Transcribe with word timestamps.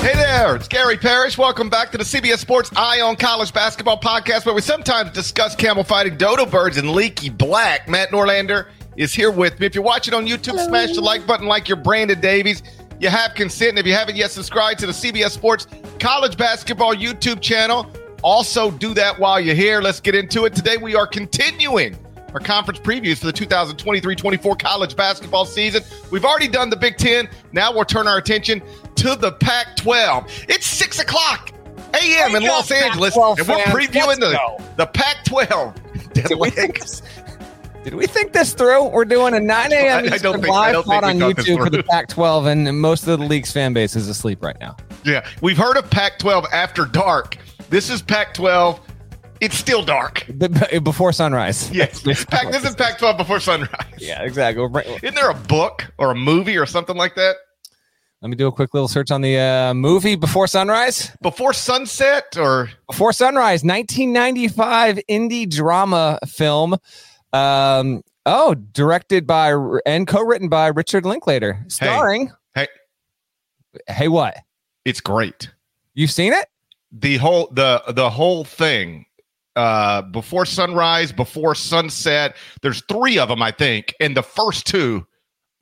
Hey 0.00 0.14
there, 0.14 0.56
it's 0.56 0.66
Gary 0.66 0.96
Parrish. 0.96 1.36
Welcome 1.36 1.68
back 1.68 1.92
to 1.92 1.98
the 1.98 2.04
CBS 2.04 2.38
Sports 2.38 2.70
Eye 2.74 3.02
on 3.02 3.16
College 3.16 3.52
Basketball 3.52 4.00
podcast, 4.00 4.46
where 4.46 4.54
we 4.54 4.62
sometimes 4.62 5.10
discuss 5.10 5.54
camel 5.54 5.84
fighting 5.84 6.16
dodo 6.16 6.46
birds 6.46 6.78
and 6.78 6.92
leaky 6.92 7.28
black. 7.28 7.86
Matt 7.86 8.08
Norlander 8.08 8.68
is 8.96 9.12
here 9.12 9.30
with 9.30 9.60
me. 9.60 9.66
If 9.66 9.74
you're 9.74 9.84
watching 9.84 10.14
on 10.14 10.26
YouTube, 10.26 10.52
Hello. 10.52 10.68
smash 10.68 10.94
the 10.94 11.02
like 11.02 11.26
button 11.26 11.46
like 11.46 11.68
you're 11.68 11.76
Brandon 11.76 12.18
Davies. 12.18 12.62
You 12.98 13.10
have 13.10 13.34
consent. 13.34 13.70
And 13.70 13.78
if 13.80 13.86
you 13.86 13.92
haven't 13.92 14.16
yet 14.16 14.30
subscribed 14.30 14.80
to 14.80 14.86
the 14.86 14.92
CBS 14.92 15.32
Sports 15.32 15.66
College 15.98 16.38
Basketball 16.38 16.94
YouTube 16.94 17.42
channel, 17.42 17.86
also 18.22 18.70
do 18.70 18.94
that 18.94 19.18
while 19.18 19.38
you're 19.38 19.54
here. 19.54 19.82
Let's 19.82 20.00
get 20.00 20.14
into 20.14 20.46
it. 20.46 20.54
Today 20.54 20.78
we 20.78 20.94
are 20.94 21.06
continuing 21.06 21.94
our 22.32 22.40
conference 22.40 22.78
previews 22.78 23.18
for 23.18 23.26
the 23.26 23.32
2023-24 23.32 24.58
college 24.58 24.96
basketball 24.96 25.44
season. 25.44 25.82
We've 26.12 26.24
already 26.24 26.46
done 26.48 26.70
the 26.70 26.76
Big 26.76 26.96
Ten. 26.96 27.28
Now 27.52 27.72
we'll 27.72 27.84
turn 27.84 28.06
our 28.06 28.18
attention 28.18 28.62
to 29.00 29.16
the 29.16 29.32
Pac-12. 29.32 30.46
It's 30.48 30.66
six 30.66 30.98
o'clock 31.00 31.52
a.m. 31.94 32.36
in 32.36 32.42
Los 32.42 32.70
Angeles, 32.70 33.16
and 33.16 33.38
we're 33.38 33.64
previewing 33.64 34.20
the, 34.20 34.38
the 34.76 34.86
Pac-12. 34.86 36.12
Did 36.12 36.38
we, 36.38 36.50
think, 36.50 36.80
did 37.84 37.94
we 37.94 38.06
think 38.06 38.32
this 38.32 38.52
through? 38.52 38.88
We're 38.88 39.04
doing 39.04 39.32
a 39.32 39.40
9 39.40 39.72
a.m. 39.72 40.04
I, 40.04 40.14
I 40.14 40.18
think, 40.18 40.46
live 40.46 40.84
pod 40.84 41.04
on 41.04 41.18
YouTube 41.18 41.58
for 41.58 41.70
the 41.70 41.84
Pac-12, 41.84 42.46
and 42.46 42.80
most 42.80 43.06
of 43.06 43.18
the 43.18 43.24
league's 43.24 43.52
fan 43.52 43.72
base 43.72 43.94
is 43.94 44.08
asleep 44.08 44.42
right 44.42 44.58
now. 44.60 44.76
Yeah, 45.04 45.24
we've 45.40 45.56
heard 45.56 45.76
of 45.76 45.88
Pac-12 45.88 46.46
after 46.52 46.84
dark. 46.84 47.38
This 47.70 47.88
is 47.88 48.02
Pac-12 48.02 48.80
it's 49.40 49.56
still 49.56 49.82
dark. 49.82 50.26
Before 50.82 51.14
sunrise. 51.14 51.70
Yes. 51.70 52.02
Pac, 52.26 52.52
this 52.52 52.62
is 52.64 52.74
Pac 52.74 52.98
12 52.98 53.16
before 53.16 53.40
sunrise. 53.40 53.70
Yeah, 53.96 54.22
exactly. 54.22 54.62
Isn't 55.02 55.14
there 55.14 55.30
a 55.30 55.34
book 55.34 55.90
or 55.96 56.10
a 56.10 56.14
movie 56.14 56.58
or 56.58 56.66
something 56.66 56.96
like 56.96 57.14
that? 57.14 57.36
Let 58.22 58.28
me 58.28 58.36
do 58.36 58.48
a 58.48 58.52
quick 58.52 58.74
little 58.74 58.88
search 58.88 59.10
on 59.10 59.22
the 59.22 59.38
uh, 59.38 59.72
movie 59.72 60.14
Before 60.14 60.46
Sunrise. 60.46 61.10
Before 61.22 61.54
Sunset 61.54 62.36
or 62.36 62.68
Before 62.86 63.14
Sunrise, 63.14 63.64
1995 63.64 65.00
indie 65.08 65.48
drama 65.48 66.18
film. 66.26 66.76
Um, 67.32 68.02
oh, 68.26 68.54
directed 68.54 69.26
by 69.26 69.54
and 69.86 70.06
co-written 70.06 70.50
by 70.50 70.66
Richard 70.66 71.06
Linklater, 71.06 71.64
starring. 71.68 72.30
Hey, 72.54 72.66
hey, 73.86 73.94
hey, 73.94 74.08
what? 74.08 74.36
It's 74.84 75.00
great. 75.00 75.50
You've 75.94 76.10
seen 76.10 76.34
it? 76.34 76.46
The 76.92 77.16
whole 77.16 77.48
the 77.52 77.82
the 77.88 78.10
whole 78.10 78.44
thing 78.44 79.06
uh, 79.56 80.02
before 80.02 80.44
sunrise, 80.44 81.10
before 81.10 81.54
sunset. 81.54 82.36
There's 82.60 82.82
three 82.86 83.18
of 83.18 83.30
them, 83.30 83.42
I 83.42 83.50
think, 83.50 83.94
and 83.98 84.14
the 84.14 84.22
first 84.22 84.66
two 84.66 85.06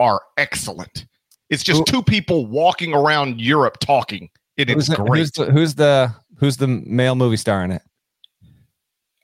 are 0.00 0.22
excellent. 0.36 1.06
It's 1.50 1.62
just 1.62 1.86
two 1.86 2.02
people 2.02 2.46
walking 2.46 2.94
around 2.94 3.40
Europe 3.40 3.78
talking. 3.80 4.30
It 4.56 4.68
is 4.70 4.88
great. 4.88 5.20
Who's 5.20 5.30
the, 5.32 5.44
who's 5.46 5.74
the 5.76 6.14
who's 6.36 6.56
the 6.56 6.66
male 6.66 7.14
movie 7.14 7.36
star 7.36 7.64
in 7.64 7.70
it? 7.70 7.82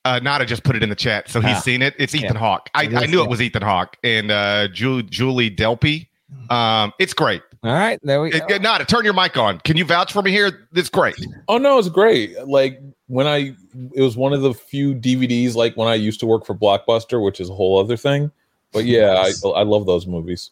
Uh, 0.05 0.21
Nada 0.23 0.45
just 0.45 0.65
put 0.65 0.77
it 0.77 0.83
in 0.83 0.91
the 0.91 0.95
chat, 0.95 1.29
so 1.29 1.41
he's 1.41 1.57
ah, 1.57 1.61
seen 1.61 1.81
it. 1.81 1.95
It's 1.99 2.15
Ethan 2.15 2.35
yeah. 2.35 2.39
Hawke. 2.39 2.69
I, 2.75 2.83
I 2.85 3.07
knew 3.07 3.23
it 3.23 3.29
was 3.29 3.41
Ethan 3.41 3.63
Hawke 3.63 3.97
and 4.05 4.31
uh, 4.31 4.69
Julie, 4.69 5.05
Julie 5.05 5.51
Delpy. 5.51 6.09
Um, 6.51 6.93
it's 6.99 7.15
great. 7.15 7.43
All 7.63 7.73
right, 7.73 7.99
there 8.03 8.21
we 8.21 8.31
go. 8.31 8.59
Nada, 8.59 8.85
turn 8.85 9.05
your 9.05 9.15
mic 9.15 9.39
on. 9.39 9.59
Can 9.61 9.79
you 9.79 9.87
vouch 9.87 10.13
for 10.13 10.21
me 10.21 10.31
here? 10.31 10.69
It's 10.75 10.91
great. 10.91 11.17
Oh 11.49 11.57
no, 11.57 11.79
it's 11.79 11.89
great. 11.89 12.39
Like 12.47 12.81
when 13.07 13.27
I, 13.27 13.55
it 13.95 14.03
was 14.03 14.17
one 14.17 14.35
of 14.35 14.43
the 14.43 14.53
few 14.53 14.95
DVDs. 14.95 15.55
Like 15.55 15.75
when 15.77 15.89
I 15.89 15.95
used 15.95 16.21
to 16.21 16.27
work 16.27 16.45
for 16.45 16.55
Blockbuster, 16.55 17.25
which 17.25 17.41
is 17.41 17.49
a 17.49 17.55
whole 17.55 17.81
other 17.81 17.97
thing. 17.97 18.31
But 18.73 18.85
yeah, 18.85 19.25
I, 19.25 19.33
I 19.49 19.63
love 19.63 19.87
those 19.87 20.07
movies. 20.07 20.51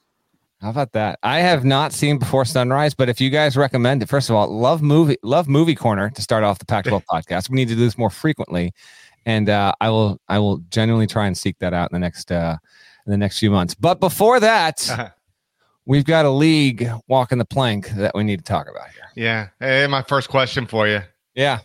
How 0.63 0.71
about 0.71 0.93
that? 0.93 1.19
I 1.25 1.41
have 1.41 1.65
not 1.65 1.93
seen 1.93 2.19
Before 2.19 2.45
Sunrise, 2.45 2.95
but 2.95 3.09
if 3.09 3.21
you 3.21 3.31
guys 3.31 3.57
recommend 3.57 4.01
it, 4.01 4.09
first 4.09 4.31
of 4.31 4.37
all, 4.37 4.47
love 4.47 4.81
movie, 4.81 5.17
love 5.25 5.49
movie 5.49 5.75
corner 5.75 6.09
to 6.11 6.23
start 6.23 6.45
off 6.45 6.61
the 6.61 6.65
Pac-12 6.65 7.03
podcast. 7.11 7.51
We 7.51 7.57
need 7.57 7.67
to 7.67 7.75
do 7.75 7.81
this 7.81 7.99
more 7.99 8.11
frequently, 8.11 8.73
and 9.27 9.51
uh, 9.51 9.73
I 9.81 9.91
will, 9.91 10.21
I 10.29 10.39
will 10.39 10.59
genuinely 10.71 11.09
try 11.09 11.27
and 11.27 11.37
seek 11.37 11.59
that 11.59 11.75
out 11.75 11.91
in 11.91 11.97
the 11.97 11.99
next, 11.99 12.31
uh, 12.31 12.59
in 13.07 13.11
the 13.11 13.17
next 13.17 13.41
few 13.41 13.51
months. 13.51 13.75
But 13.75 13.99
before 13.99 14.39
that, 14.39 14.89
uh-huh. 14.89 15.09
we've 15.85 16.05
got 16.05 16.27
a 16.27 16.31
league 16.31 16.89
walking 17.09 17.39
the 17.39 17.45
plank 17.45 17.89
that 17.97 18.15
we 18.15 18.23
need 18.23 18.39
to 18.39 18.45
talk 18.45 18.71
about 18.71 18.89
here. 18.91 19.03
Yeah. 19.17 19.49
Hey, 19.59 19.89
my 19.89 20.03
first 20.03 20.29
question 20.29 20.69
for 20.69 20.87
you. 20.87 21.01
Yeah. 21.35 21.59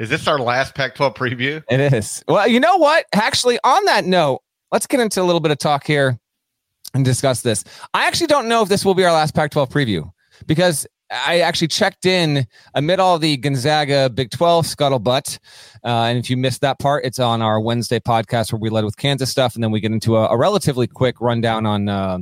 Is 0.00 0.10
this 0.10 0.26
our 0.26 0.40
last 0.40 0.74
Pac-12 0.74 1.14
preview? 1.14 1.62
It 1.70 1.92
is. 1.92 2.24
Well, 2.26 2.48
you 2.48 2.58
know 2.58 2.76
what? 2.76 3.06
Actually, 3.14 3.60
on 3.62 3.84
that 3.84 4.04
note, 4.04 4.42
let's 4.72 4.88
get 4.88 4.98
into 4.98 5.22
a 5.22 5.24
little 5.24 5.40
bit 5.40 5.52
of 5.52 5.58
talk 5.58 5.86
here 5.86 6.18
and 6.96 7.04
discuss 7.04 7.42
this. 7.42 7.62
I 7.94 8.06
actually 8.06 8.26
don't 8.26 8.48
know 8.48 8.62
if 8.62 8.68
this 8.68 8.84
will 8.84 8.94
be 8.94 9.04
our 9.04 9.12
last 9.12 9.34
Pac 9.34 9.50
12 9.52 9.68
preview 9.68 10.10
because 10.46 10.86
I 11.10 11.40
actually 11.40 11.68
checked 11.68 12.04
in 12.04 12.46
amid 12.74 12.98
all 12.98 13.18
the 13.18 13.36
Gonzaga 13.36 14.10
Big 14.10 14.30
12 14.30 14.66
scuttlebutt. 14.66 15.38
Uh, 15.84 16.04
and 16.04 16.18
if 16.18 16.28
you 16.28 16.36
missed 16.36 16.62
that 16.62 16.80
part, 16.80 17.04
it's 17.04 17.20
on 17.20 17.42
our 17.42 17.60
Wednesday 17.60 18.00
podcast 18.00 18.52
where 18.52 18.58
we 18.58 18.70
led 18.70 18.84
with 18.84 18.96
Kansas 18.96 19.30
stuff. 19.30 19.54
And 19.54 19.62
then 19.62 19.70
we 19.70 19.78
get 19.80 19.92
into 19.92 20.16
a, 20.16 20.26
a 20.28 20.36
relatively 20.36 20.86
quick 20.88 21.20
rundown 21.20 21.66
on. 21.66 21.88
Uh, 21.88 22.18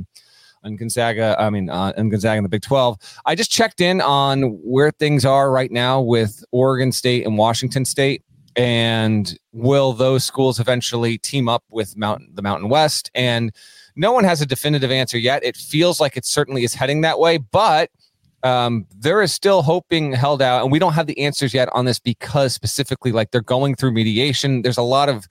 on 0.63 0.77
Gonzaga, 0.77 1.35
I 1.37 1.51
mean, 1.51 1.69
uh, 1.69 1.93
on 1.95 2.09
Gonzaga 2.09 2.39
in 2.39 2.43
the 2.43 2.49
Big 2.49 2.63
12. 2.63 2.97
I 3.27 3.35
just 3.35 3.51
checked 3.51 3.81
in 3.81 4.01
on 4.01 4.57
where 4.63 4.89
things 4.89 5.23
are 5.23 5.51
right 5.51 5.69
now 5.69 6.01
with 6.01 6.43
Oregon 6.51 6.91
State 6.91 7.23
and 7.23 7.37
Washington 7.37 7.85
State 7.85 8.23
and 8.55 9.37
will 9.51 9.93
those 9.93 10.23
schools 10.23 10.59
eventually 10.59 11.17
team 11.17 11.49
up 11.49 11.63
with 11.69 11.97
Mountain 11.97 12.29
the 12.33 12.41
Mountain 12.41 12.69
West? 12.69 13.11
And 13.13 13.53
no 13.95 14.11
one 14.11 14.23
has 14.23 14.41
a 14.41 14.45
definitive 14.45 14.91
answer 14.91 15.17
yet. 15.17 15.43
It 15.43 15.55
feels 15.55 15.99
like 15.99 16.17
it 16.17 16.25
certainly 16.25 16.63
is 16.63 16.73
heading 16.73 17.01
that 17.01 17.19
way, 17.19 17.37
but 17.37 17.89
um, 18.45 18.85
there 18.95 19.23
is 19.23 19.33
still 19.33 19.63
hoping 19.63 20.13
held 20.13 20.41
out, 20.41 20.61
and 20.61 20.71
we 20.71 20.77
don't 20.77 20.93
have 20.93 21.07
the 21.07 21.19
answers 21.19 21.53
yet 21.53 21.67
on 21.73 21.85
this 21.85 21.97
because 21.97 22.53
specifically, 22.53 23.11
like 23.11 23.31
they're 23.31 23.41
going 23.41 23.75
through 23.75 23.91
mediation. 23.91 24.61
There's 24.61 24.77
a 24.77 24.83
lot 24.83 25.09
of 25.09 25.27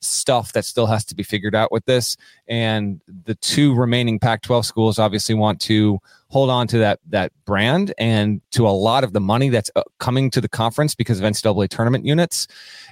stuff 0.00 0.52
that 0.52 0.64
still 0.64 0.86
has 0.86 1.04
to 1.06 1.14
be 1.14 1.22
figured 1.22 1.54
out 1.54 1.72
with 1.72 1.84
this, 1.86 2.14
and 2.46 3.00
the 3.24 3.36
two 3.36 3.74
remaining 3.74 4.18
Pac-12 4.18 4.66
schools 4.66 4.98
obviously 4.98 5.34
want 5.34 5.60
to 5.62 5.98
hold 6.28 6.50
on 6.50 6.66
to 6.68 6.76
that 6.76 7.00
that 7.08 7.32
brand 7.46 7.94
and 7.96 8.42
to 8.50 8.68
a 8.68 8.70
lot 8.70 9.02
of 9.02 9.14
the 9.14 9.20
money 9.20 9.48
that's 9.48 9.70
uh, 9.74 9.82
coming 9.98 10.30
to 10.30 10.40
the 10.40 10.48
conference 10.48 10.94
because 10.94 11.18
of 11.20 11.24
NCAA 11.24 11.70
tournament 11.70 12.04
units, 12.04 12.46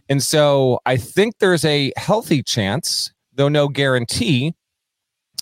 and 0.08 0.22
so 0.22 0.80
I 0.86 0.96
think 0.96 1.38
there's 1.38 1.66
a 1.66 1.92
healthy 1.98 2.42
chance, 2.42 3.12
though 3.34 3.50
no 3.50 3.68
guarantee, 3.68 4.54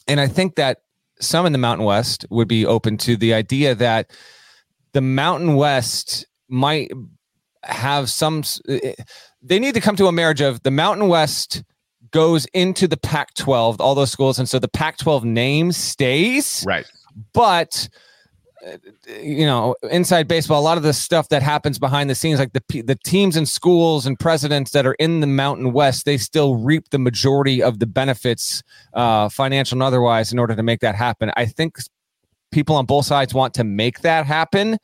and 0.06 0.20
I 0.20 0.26
think 0.26 0.56
that 0.56 0.78
some 1.20 1.46
in 1.46 1.52
the 1.52 1.58
Mountain 1.58 1.86
West 1.86 2.26
would 2.30 2.48
be 2.48 2.66
open 2.66 2.96
to 2.98 3.16
the 3.16 3.34
idea 3.34 3.74
that 3.74 4.10
the 4.92 5.00
Mountain 5.00 5.54
West 5.54 6.26
might 6.48 6.90
have 7.62 8.10
some 8.10 8.42
eh, 8.68 8.78
eh, 8.82 8.94
they 9.42 9.58
need 9.58 9.74
to 9.74 9.80
come 9.80 9.96
to 9.96 10.06
a 10.06 10.12
marriage 10.12 10.40
of 10.40 10.62
the 10.62 10.70
Mountain 10.70 11.08
West 11.08 11.62
goes 12.10 12.46
into 12.54 12.86
the 12.86 12.96
Pac 12.96 13.34
12, 13.34 13.80
all 13.80 13.94
those 13.96 14.10
schools. 14.10 14.38
And 14.38 14.48
so 14.48 14.60
the 14.60 14.68
Pac 14.68 14.98
12 14.98 15.24
name 15.24 15.72
stays. 15.72 16.62
Right. 16.64 16.86
But 17.32 17.88
you 19.06 19.46
know, 19.46 19.74
inside 19.90 20.28
baseball, 20.28 20.60
a 20.60 20.62
lot 20.62 20.76
of 20.76 20.82
the 20.82 20.92
stuff 20.92 21.28
that 21.28 21.42
happens 21.42 21.78
behind 21.78 22.08
the 22.08 22.14
scenes, 22.14 22.38
like 22.38 22.52
the 22.52 22.82
the 22.82 22.98
teams 23.04 23.36
and 23.36 23.48
schools 23.48 24.06
and 24.06 24.18
presidents 24.18 24.72
that 24.72 24.86
are 24.86 24.94
in 24.94 25.20
the 25.20 25.26
Mountain 25.26 25.72
West, 25.72 26.04
they 26.04 26.16
still 26.16 26.56
reap 26.56 26.90
the 26.90 26.98
majority 26.98 27.62
of 27.62 27.78
the 27.78 27.86
benefits, 27.86 28.62
uh, 28.94 29.28
financial 29.28 29.76
and 29.76 29.82
otherwise, 29.82 30.32
in 30.32 30.38
order 30.38 30.54
to 30.54 30.62
make 30.62 30.80
that 30.80 30.94
happen. 30.94 31.30
I 31.36 31.46
think 31.46 31.78
people 32.54 32.76
on 32.76 32.86
both 32.86 33.04
sides 33.04 33.34
want 33.34 33.52
to 33.54 33.64
make 33.64 34.00
that 34.00 34.24
happen. 34.24 34.78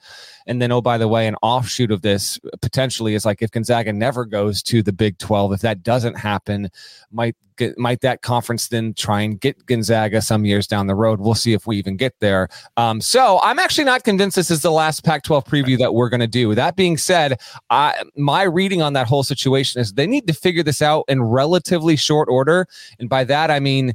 And 0.46 0.61
then, 0.61 0.72
oh, 0.72 0.81
by 0.81 0.99
the 0.99 1.06
way, 1.06 1.28
an 1.28 1.37
offshoot 1.40 1.93
of 1.93 2.02
this 2.02 2.40
potentially 2.61 3.14
is 3.14 3.25
like 3.25 3.40
if 3.40 3.52
Gonzaga 3.52 3.93
never 3.93 4.25
goes 4.25 4.62
to 4.64 4.82
the 4.82 4.93
Big 4.93 5.17
12, 5.19 5.52
if 5.52 5.61
that 5.61 5.84
doesn't 5.84 6.14
happen, 6.14 6.69
might 7.12 7.37
get, 7.56 7.78
might 7.78 8.00
that 8.00 8.22
conference 8.22 8.67
then 8.67 8.93
try 8.94 9.20
and 9.20 9.40
get 9.40 9.64
Gonzaga 9.67 10.20
some 10.20 10.44
years 10.44 10.67
down 10.67 10.88
the 10.88 10.96
road? 10.96 11.20
We'll 11.20 11.37
see 11.37 11.52
if 11.52 11.69
we 11.69 11.76
even 11.76 11.96
get 11.96 12.19
there. 12.19 12.49
Um, 12.76 13.00
so 13.00 13.38
I'm 13.44 13.61
actually 13.61 13.84
not 13.84 14.02
convinced 14.02 14.34
this 14.34 14.50
is 14.50 14.62
the 14.62 14.72
last 14.72 15.05
Pac 15.05 15.22
12 15.22 15.44
preview 15.44 15.78
that 15.78 15.94
we're 15.94 16.08
going 16.08 16.20
to 16.20 16.26
do. 16.26 16.52
That 16.56 16.75
being 16.75 16.96
said, 16.96 17.40
I, 17.70 18.02
my 18.17 18.43
reading 18.43 18.82
on 18.82 18.94
that 18.94 19.06
whole 19.06 19.22
situation 19.22 19.81
is 19.81 19.93
they 19.93 20.08
need 20.08 20.26
to 20.26 20.32
figure 20.32 20.64
this 20.64 20.82
out 20.82 21.05
in 21.06 21.22
relatively 21.22 21.94
short 21.94 22.28
order. 22.28 22.67
And 22.99 23.08
by 23.08 23.22
that, 23.25 23.52
I 23.52 23.61
mean, 23.61 23.94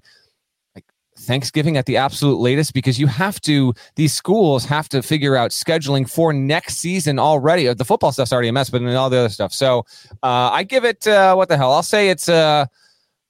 Thanksgiving 1.26 1.78
at 1.78 1.86
the 1.86 1.98
absolute 1.98 2.40
latest 2.40 2.74
because 2.74 3.00
you 3.00 3.08
have 3.08 3.42
to, 3.42 3.74
these 3.96 4.14
schools 4.14 4.66
have 4.66 4.88
to 4.90 5.02
figure 5.02 5.36
out 5.36 5.52
scheduling 5.52 6.10
for 6.10 6.32
next 6.32 6.78
season 6.78 7.20
already. 7.20 7.72
The 7.74 7.86
football 7.86 8.12
stuff's 8.12 8.32
already 8.32 8.48
a 8.48 8.54
mess, 8.54 8.70
but 8.70 8.82
then 8.82 8.96
all 8.96 9.10
the 9.10 9.18
other 9.18 9.30
stuff. 9.30 9.54
So 9.54 9.86
uh, 10.24 10.50
I 10.52 10.64
give 10.64 10.86
it, 10.86 11.08
uh, 11.08 11.36
what 11.36 11.50
the 11.50 11.58
hell? 11.58 11.72
I'll 11.72 11.84
say 11.84 12.10
it's, 12.10 12.30
uh, 12.30 12.68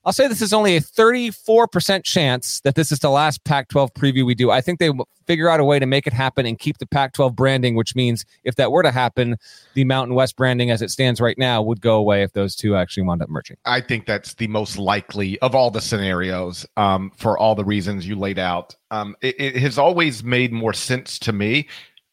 I'll 0.05 0.13
say 0.13 0.27
this 0.27 0.41
is 0.41 0.53
only 0.53 0.77
a 0.77 0.81
34% 0.81 2.03
chance 2.03 2.61
that 2.61 2.75
this 2.75 2.91
is 2.91 2.99
the 2.99 3.09
last 3.09 3.43
Pac 3.43 3.69
12 3.69 3.93
preview 3.95 4.23
we 4.23 4.35
do. 4.35 4.51
I 4.51 4.61
think 4.61 4.77
they 4.77 4.91
will 4.91 5.07
figure 5.25 5.49
out 5.49 5.59
a 5.59 5.63
way 5.63 5.79
to 5.79 5.87
make 5.87 6.05
it 6.05 6.13
happen 6.13 6.45
and 6.45 6.59
keep 6.59 6.77
the 6.77 6.85
Pac 6.85 7.13
12 7.13 7.35
branding, 7.35 7.75
which 7.75 7.95
means 7.95 8.23
if 8.43 8.55
that 8.55 8.71
were 8.71 8.83
to 8.83 8.91
happen, 8.91 9.37
the 9.73 9.83
Mountain 9.83 10.13
West 10.13 10.35
branding 10.35 10.69
as 10.69 10.83
it 10.83 10.91
stands 10.91 11.19
right 11.19 11.37
now 11.39 11.59
would 11.63 11.81
go 11.81 11.95
away 11.95 12.21
if 12.21 12.33
those 12.33 12.55
two 12.55 12.75
actually 12.75 13.01
wound 13.01 13.23
up 13.23 13.29
merging. 13.29 13.57
I 13.65 13.81
think 13.81 14.05
that's 14.05 14.35
the 14.35 14.47
most 14.47 14.77
likely 14.77 15.39
of 15.39 15.55
all 15.55 15.71
the 15.71 15.81
scenarios 15.81 16.67
um, 16.77 17.11
for 17.17 17.35
all 17.39 17.55
the 17.55 17.65
reasons 17.65 18.07
you 18.07 18.15
laid 18.15 18.37
out. 18.37 18.75
Um, 18.91 19.15
it, 19.21 19.35
it, 19.39 19.55
has 19.57 19.79
always 19.79 20.23
made 20.23 20.53
more 20.53 20.73
sense 20.73 21.17
to 21.19 21.33
me 21.33 21.67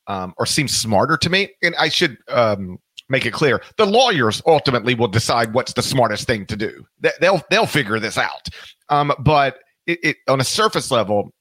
um, 0.06 0.32
or 0.38 0.46
seems 0.46 0.74
smarter 0.74 1.18
to 1.18 1.28
me. 1.28 1.50
And 1.62 1.74
I 1.76 1.90
should 1.90 2.16
um, 2.28 2.78
make 3.12 3.26
it 3.26 3.32
clear 3.32 3.62
the 3.76 3.86
lawyers 3.86 4.42
ultimately 4.46 4.94
will 4.94 5.06
decide 5.06 5.54
what's 5.54 5.74
the 5.74 5.82
smartest 5.82 6.26
thing 6.26 6.46
to 6.46 6.56
do. 6.56 6.84
They'll 7.20 7.42
they'll 7.50 7.66
figure 7.66 8.00
this 8.00 8.18
out. 8.18 8.48
Um, 8.88 9.12
but 9.20 9.60
it, 9.86 9.98
it, 10.02 10.16
on 10.26 10.40
a 10.40 10.44
surface 10.44 10.90
level 10.90 11.32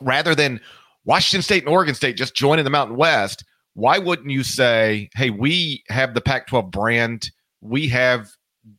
rather 0.00 0.34
than 0.34 0.60
washington 1.04 1.42
state 1.42 1.64
and 1.64 1.72
oregon 1.72 1.94
state 1.94 2.16
just 2.16 2.34
joining 2.34 2.64
the 2.64 2.70
mountain 2.70 2.96
west 2.96 3.44
why 3.74 3.98
wouldn't 3.98 4.30
you 4.30 4.42
say 4.44 5.08
hey 5.14 5.30
we 5.30 5.82
have 5.88 6.14
the 6.14 6.20
pac 6.20 6.46
12 6.46 6.70
brand. 6.70 7.30
We 7.60 7.88
have 7.88 8.30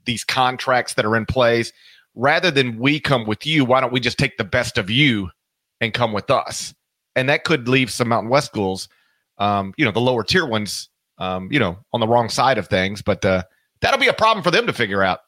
these 0.06 0.24
contracts 0.24 0.94
that 0.94 1.06
are 1.06 1.16
in 1.18 1.26
place. 1.26 1.74
Rather 2.16 2.52
than 2.52 2.78
we 2.80 3.00
come 3.00 3.26
with 3.26 3.46
you 3.46 3.66
why 3.66 3.82
don't 3.82 3.94
we 3.94 4.00
just 4.00 4.18
take 4.18 4.38
the 4.38 4.44
best 4.44 4.78
of 4.78 4.90
you 4.90 5.30
and 5.82 5.94
come 5.94 6.14
with 6.14 6.30
us? 6.30 6.74
And 7.16 7.28
that 7.30 7.44
could 7.44 7.68
leave 7.68 7.92
some 7.92 8.08
mountain 8.08 8.30
west 8.30 8.48
schools 8.48 8.88
um, 9.40 9.74
you 9.78 9.86
know 9.86 9.92
the 9.92 10.02
lower 10.02 10.24
tier 10.24 10.46
ones 10.46 10.90
um, 11.20 11.52
you 11.52 11.60
know, 11.60 11.78
on 11.94 12.00
the 12.00 12.08
wrong 12.08 12.30
side 12.30 12.58
of 12.58 12.68
things. 12.68 13.02
But 13.02 13.24
uh, 13.24 13.44
that'll 13.82 14.00
be 14.00 14.08
a 14.08 14.14
problem 14.14 14.44
for 14.44 14.52
them 14.52 14.66
to 14.68 14.74
figure 14.74 15.04
out. 15.04 15.20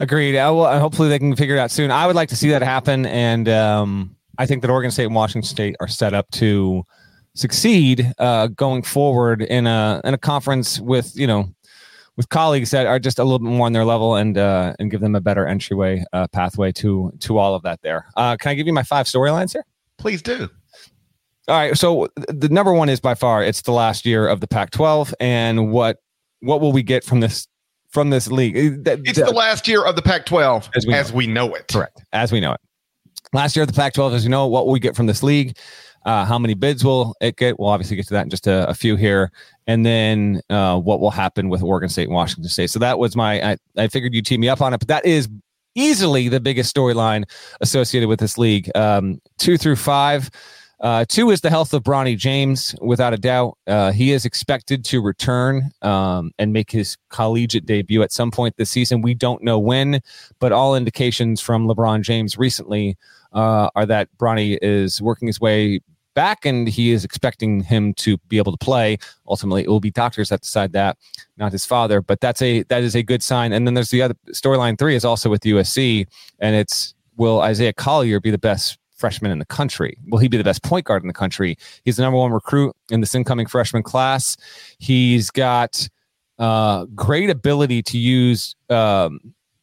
Agreed. 0.00 0.38
I 0.38 0.50
will, 0.50 0.66
hopefully 0.78 1.08
they 1.08 1.18
can 1.18 1.34
figure 1.34 1.56
it 1.56 1.58
out 1.58 1.70
soon. 1.70 1.90
I 1.90 2.06
would 2.06 2.14
like 2.14 2.28
to 2.28 2.36
see 2.36 2.50
that 2.50 2.62
happen, 2.62 3.04
and 3.06 3.48
um, 3.48 4.16
I 4.38 4.46
think 4.46 4.62
that 4.62 4.70
Oregon 4.70 4.90
State 4.90 5.06
and 5.06 5.14
Washington 5.14 5.48
State 5.48 5.74
are 5.80 5.88
set 5.88 6.14
up 6.14 6.30
to 6.32 6.84
succeed 7.34 8.12
uh, 8.18 8.48
going 8.48 8.82
forward 8.82 9.42
in 9.42 9.66
a 9.66 10.00
in 10.04 10.14
a 10.14 10.18
conference 10.18 10.80
with 10.80 11.16
you 11.16 11.26
know 11.26 11.52
with 12.16 12.28
colleagues 12.28 12.72
that 12.72 12.86
are 12.86 12.98
just 12.98 13.18
a 13.18 13.24
little 13.24 13.38
bit 13.38 13.48
more 13.48 13.66
on 13.66 13.72
their 13.72 13.84
level 13.84 14.16
and 14.16 14.38
uh, 14.38 14.74
and 14.78 14.90
give 14.90 15.00
them 15.00 15.14
a 15.14 15.20
better 15.20 15.46
entryway 15.46 16.04
uh, 16.12 16.26
pathway 16.28 16.70
to 16.72 17.12
to 17.20 17.38
all 17.38 17.54
of 17.54 17.62
that. 17.62 17.80
There. 17.82 18.06
Uh, 18.16 18.36
can 18.36 18.50
I 18.50 18.54
give 18.54 18.66
you 18.66 18.72
my 18.72 18.84
five 18.84 19.06
storylines 19.06 19.52
here? 19.52 19.64
Please 19.98 20.22
do. 20.22 20.48
All 21.48 21.54
right. 21.56 21.76
So 21.76 22.08
the 22.16 22.48
number 22.50 22.72
one 22.72 22.88
is 22.88 23.00
by 23.00 23.14
far 23.14 23.42
it's 23.42 23.62
the 23.62 23.72
last 23.72 24.04
year 24.04 24.28
of 24.28 24.40
the 24.40 24.46
Pac-12, 24.46 25.14
and 25.18 25.72
what 25.72 25.98
what 26.40 26.60
will 26.60 26.72
we 26.72 26.82
get 26.82 27.04
from 27.04 27.20
this 27.20 27.48
from 27.90 28.10
this 28.10 28.28
league? 28.28 28.54
It's 28.56 29.18
the 29.18 29.32
last 29.34 29.66
year 29.66 29.84
of 29.84 29.96
the 29.96 30.02
Pac-12 30.02 30.68
as 30.76 30.86
we, 30.86 30.92
as 30.92 31.10
know, 31.10 31.16
we 31.16 31.26
know 31.26 31.54
it. 31.54 31.68
Correct. 31.68 32.04
As 32.12 32.32
we 32.32 32.40
know 32.40 32.52
it. 32.52 32.60
Last 33.32 33.56
year 33.56 33.62
of 33.62 33.68
the 33.68 33.74
Pac-12, 33.74 34.14
as 34.14 34.24
you 34.24 34.30
know, 34.30 34.46
what 34.46 34.66
will 34.66 34.72
we 34.72 34.80
get 34.80 34.94
from 34.94 35.06
this 35.06 35.22
league? 35.22 35.56
Uh, 36.04 36.24
how 36.24 36.38
many 36.38 36.54
bids 36.54 36.84
will 36.84 37.14
it 37.20 37.36
get? 37.36 37.58
We'll 37.58 37.68
obviously 37.68 37.96
get 37.96 38.06
to 38.08 38.14
that 38.14 38.22
in 38.22 38.30
just 38.30 38.46
a, 38.46 38.68
a 38.68 38.74
few 38.74 38.96
here, 38.96 39.32
and 39.66 39.84
then 39.84 40.40
uh, 40.48 40.78
what 40.78 41.00
will 41.00 41.10
happen 41.10 41.48
with 41.48 41.62
Oregon 41.62 41.88
State 41.88 42.04
and 42.04 42.14
Washington 42.14 42.48
State. 42.48 42.70
So 42.70 42.78
that 42.78 42.98
was 42.98 43.16
my. 43.16 43.52
I, 43.52 43.56
I 43.76 43.88
figured 43.88 44.14
you'd 44.14 44.26
team 44.26 44.40
me 44.40 44.48
up 44.48 44.60
on 44.60 44.72
it, 44.72 44.78
but 44.78 44.88
that 44.88 45.04
is 45.04 45.28
easily 45.74 46.28
the 46.28 46.40
biggest 46.40 46.74
storyline 46.74 47.24
associated 47.60 48.08
with 48.08 48.20
this 48.20 48.38
league. 48.38 48.70
Um, 48.74 49.20
two 49.38 49.56
through 49.56 49.76
five. 49.76 50.30
Uh, 50.80 51.04
two 51.08 51.30
is 51.30 51.40
the 51.40 51.50
health 51.50 51.74
of 51.74 51.82
Bronny 51.82 52.16
James, 52.16 52.74
without 52.80 53.12
a 53.12 53.16
doubt. 53.16 53.58
Uh, 53.66 53.90
he 53.90 54.12
is 54.12 54.24
expected 54.24 54.84
to 54.84 55.00
return 55.00 55.70
um, 55.82 56.30
and 56.38 56.52
make 56.52 56.70
his 56.70 56.96
collegiate 57.08 57.66
debut 57.66 58.02
at 58.02 58.12
some 58.12 58.30
point 58.30 58.56
this 58.56 58.70
season. 58.70 59.02
We 59.02 59.14
don't 59.14 59.42
know 59.42 59.58
when, 59.58 60.00
but 60.38 60.52
all 60.52 60.76
indications 60.76 61.40
from 61.40 61.66
LeBron 61.66 62.02
James 62.02 62.38
recently 62.38 62.96
uh, 63.32 63.70
are 63.74 63.86
that 63.86 64.08
Bronny 64.18 64.56
is 64.62 65.02
working 65.02 65.26
his 65.26 65.40
way 65.40 65.80
back 66.14 66.44
and 66.44 66.68
he 66.68 66.90
is 66.90 67.04
expecting 67.04 67.62
him 67.62 67.94
to 67.94 68.16
be 68.28 68.38
able 68.38 68.52
to 68.52 68.58
play. 68.58 68.98
Ultimately, 69.28 69.62
it 69.62 69.68
will 69.68 69.80
be 69.80 69.90
doctors 69.90 70.28
that 70.30 70.42
decide 70.42 70.72
that, 70.72 70.96
not 71.36 71.52
his 71.52 71.64
father. 71.64 72.00
But 72.00 72.20
that's 72.20 72.42
a 72.42 72.62
that 72.64 72.82
is 72.82 72.94
a 72.94 73.02
good 73.02 73.22
sign. 73.22 73.52
And 73.52 73.66
then 73.66 73.74
there's 73.74 73.90
the 73.90 74.02
other 74.02 74.14
storyline 74.30 74.78
three 74.78 74.94
is 74.94 75.04
also 75.04 75.28
with 75.28 75.42
USC, 75.42 76.06
and 76.38 76.56
it's 76.56 76.94
will 77.16 77.40
Isaiah 77.40 77.72
Collier 77.72 78.20
be 78.20 78.30
the 78.30 78.38
best 78.38 78.78
freshman 78.98 79.30
in 79.30 79.38
the 79.38 79.46
country. 79.46 79.96
Will 80.08 80.18
he 80.18 80.28
be 80.28 80.36
the 80.36 80.44
best 80.44 80.62
point 80.62 80.84
guard 80.84 81.02
in 81.02 81.08
the 81.08 81.14
country? 81.14 81.56
He's 81.84 81.96
the 81.96 82.02
number 82.02 82.18
one 82.18 82.32
recruit 82.32 82.74
in 82.90 83.00
this 83.00 83.14
incoming 83.14 83.46
freshman 83.46 83.82
class. 83.82 84.36
He's 84.78 85.30
got 85.30 85.88
uh, 86.38 86.84
great 86.94 87.30
ability 87.30 87.82
to 87.82 87.98
use 87.98 88.54
um, 88.70 89.20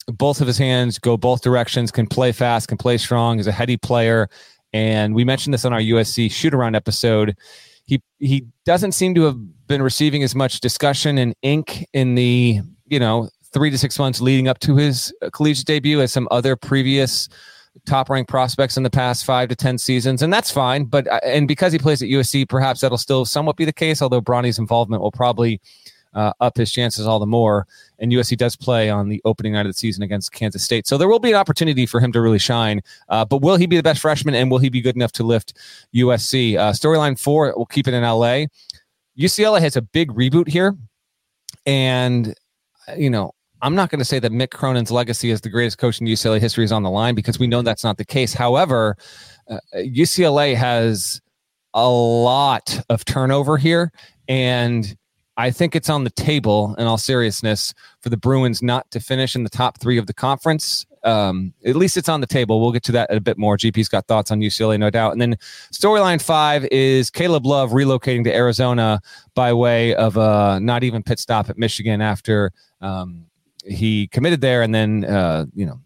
both 0.08 0.42
of 0.42 0.48
his 0.48 0.58
hands, 0.58 1.00
go 1.00 1.18
both 1.18 1.42
directions, 1.42 1.92
can 1.92 2.08
play 2.08 2.32
fast, 2.32 2.68
can 2.68 2.78
play 2.78 2.98
strong. 2.98 3.38
He's 3.38 3.48
a 3.48 3.52
heady 3.52 3.78
player. 3.78 4.30
And 4.74 5.16
we 5.16 5.24
mentioned 5.24 5.54
this 5.54 5.66
on 5.66 5.74
our 5.74 5.80
USC 5.80 6.32
shoot 6.32 6.54
around 6.54 6.76
episode. 6.76 7.38
He 7.86 8.02
he 8.20 8.46
doesn't 8.66 8.94
seem 8.94 9.16
to 9.16 9.24
have 9.24 9.68
been 9.68 9.82
receiving 9.82 10.24
as 10.24 10.36
much 10.36 10.60
discussion 10.60 11.18
and 11.18 11.36
ink 11.44 11.86
in 11.94 12.16
the 12.16 12.62
you 12.88 13.00
know 13.00 13.30
three 13.54 13.70
to 13.70 13.78
six 13.78 13.98
months 13.98 14.20
leading 14.20 14.48
up 14.48 14.60
to 14.60 14.76
his 14.76 15.14
collegiate 15.32 15.66
debut 15.66 16.02
as 16.02 16.12
some 16.12 16.28
other 16.30 16.56
previous 16.56 17.30
top 17.86 18.10
ranked 18.10 18.30
prospects 18.30 18.78
in 18.78 18.84
the 18.84 18.90
past 18.90 19.26
five 19.26 19.50
to 19.50 19.56
10 19.56 19.78
seasons, 19.78 20.22
and 20.22 20.32
that's 20.32 20.52
fine. 20.52 20.86
But, 20.86 21.08
uh, 21.08 21.20
and 21.24 21.48
because 21.48 21.72
he 21.72 21.80
plays 21.80 22.02
at 22.02 22.10
USC, 22.10 22.48
perhaps 22.48 22.82
that'll 22.82 22.98
still 22.98 23.26
somewhat 23.26 23.58
be 23.58 23.66
the 23.66 23.74
case, 23.74 24.02
although 24.02 24.22
Bronny's 24.22 24.60
involvement 24.60 25.02
will 25.02 25.12
probably 25.12 25.62
uh, 26.16 26.32
up 26.40 26.58
his 26.58 26.72
chances 26.72 27.06
all 27.06 27.20
the 27.20 27.26
more. 27.26 27.68
And 28.00 28.12
USC 28.12 28.38
does 28.38 28.56
play 28.56 28.90
on 28.90 29.10
the 29.10 29.22
opening 29.26 29.54
night 29.54 29.66
of 29.66 29.70
the 29.72 29.78
season 29.78 30.02
against 30.04 30.32
Kansas 30.32 30.64
State. 30.64 30.88
So 30.88 30.98
there 30.98 31.08
will 31.08 31.20
be 31.20 31.30
an 31.30 31.36
opportunity 31.36 31.86
for 31.86 32.00
him 32.00 32.12
to 32.14 32.22
really 32.22 32.40
shine. 32.40 32.82
Uh, 33.10 33.26
but 33.26 33.42
will 33.42 33.58
he 33.58 33.66
be 33.66 33.76
the 33.76 33.84
best 33.84 34.02
freshman 34.02 34.34
and 34.34 34.50
will 34.50 34.58
he 34.58 34.70
be 34.70 34.82
good 34.82 34.96
enough 34.96 35.12
to 35.14 35.24
lift 35.24 35.54
USC? 35.94 36.58
Uh, 36.58 36.72
storyline 36.72 37.20
four, 37.20 37.54
we'll 37.56 37.66
keep 37.66 37.88
it 37.88 37.94
in 37.94 38.04
LA. 38.04 38.46
UCLA 39.18 39.60
has 39.60 39.76
a 39.76 39.82
big 39.82 40.12
reboot 40.12 40.48
here. 40.48 40.76
And, 41.66 42.34
you 42.98 43.10
know, 43.10 43.34
I'm 43.66 43.74
not 43.74 43.90
going 43.90 43.98
to 43.98 44.06
say 44.06 44.20
that 44.20 44.32
Mick 44.32 44.52
Cronin's 44.52 44.92
legacy 44.92 45.32
as 45.32 45.42
the 45.42 45.50
greatest 45.50 45.80
coach 45.80 46.00
in 46.00 46.06
UCLA 46.06 46.40
history 46.40 46.64
is 46.64 46.72
on 46.72 46.84
the 46.84 46.92
line 46.92 47.16
because 47.16 47.40
we 47.40 47.48
know 47.48 47.64
that's 47.64 47.84
not 47.84 47.98
the 47.98 48.06
case. 48.06 48.32
However, 48.32 48.96
uh, 49.50 49.58
UCLA 49.78 50.56
has 50.56 51.20
a 51.74 51.90
lot 51.90 52.80
of 52.90 53.04
turnover 53.06 53.58
here, 53.58 53.92
and 54.28 54.96
I 55.38 55.50
think 55.50 55.76
it's 55.76 55.90
on 55.90 56.04
the 56.04 56.12
table, 56.12 56.76
in 56.78 56.86
all 56.86 57.00
seriousness, 57.00 57.74
for 58.02 58.10
the 58.10 58.18
Bruins 58.18 58.62
not 58.62 58.92
to 58.92 59.00
finish 59.00 59.36
in 59.36 59.44
the 59.44 59.50
top 59.50 59.80
three 59.80 59.98
of 59.98 60.06
the 60.06 60.14
conference. 60.14 60.86
Um, 61.04 61.52
at 61.66 61.76
least 61.76 61.98
it's 61.98 62.08
on 62.08 62.22
the 62.22 62.28
table. 62.28 62.62
We'll 62.62 62.72
get 62.72 62.84
to 62.84 62.92
that 62.92 63.12
a 63.12 63.20
bit 63.20 63.40
more. 63.40 63.58
GP's 63.58 63.90
got 63.90 64.06
thoughts 64.06 64.30
on 64.30 64.42
UCLA, 64.42 64.78
no 64.78 64.92
doubt. 64.92 65.14
And 65.14 65.20
then 65.20 65.38
storyline 65.74 66.22
five 66.22 66.66
is 66.66 67.10
Caleb 67.10 67.48
Love 67.48 67.72
relocating 67.72 68.26
to 68.26 68.36
Arizona 68.36 69.02
by 69.34 69.54
way 69.54 69.96
of 69.96 70.18
a 70.18 70.60
not 70.62 70.84
even 70.84 71.02
pit 71.02 71.18
stop 71.18 71.50
at 71.50 71.58
Michigan 71.58 72.00
after 72.00 72.52
um, 72.80 73.26
he 73.66 74.08
committed 74.08 74.42
there 74.42 74.62
and 74.62 74.74
then 74.74 75.06
uh, 75.06 75.46
you 75.54 75.66
know 75.66 75.80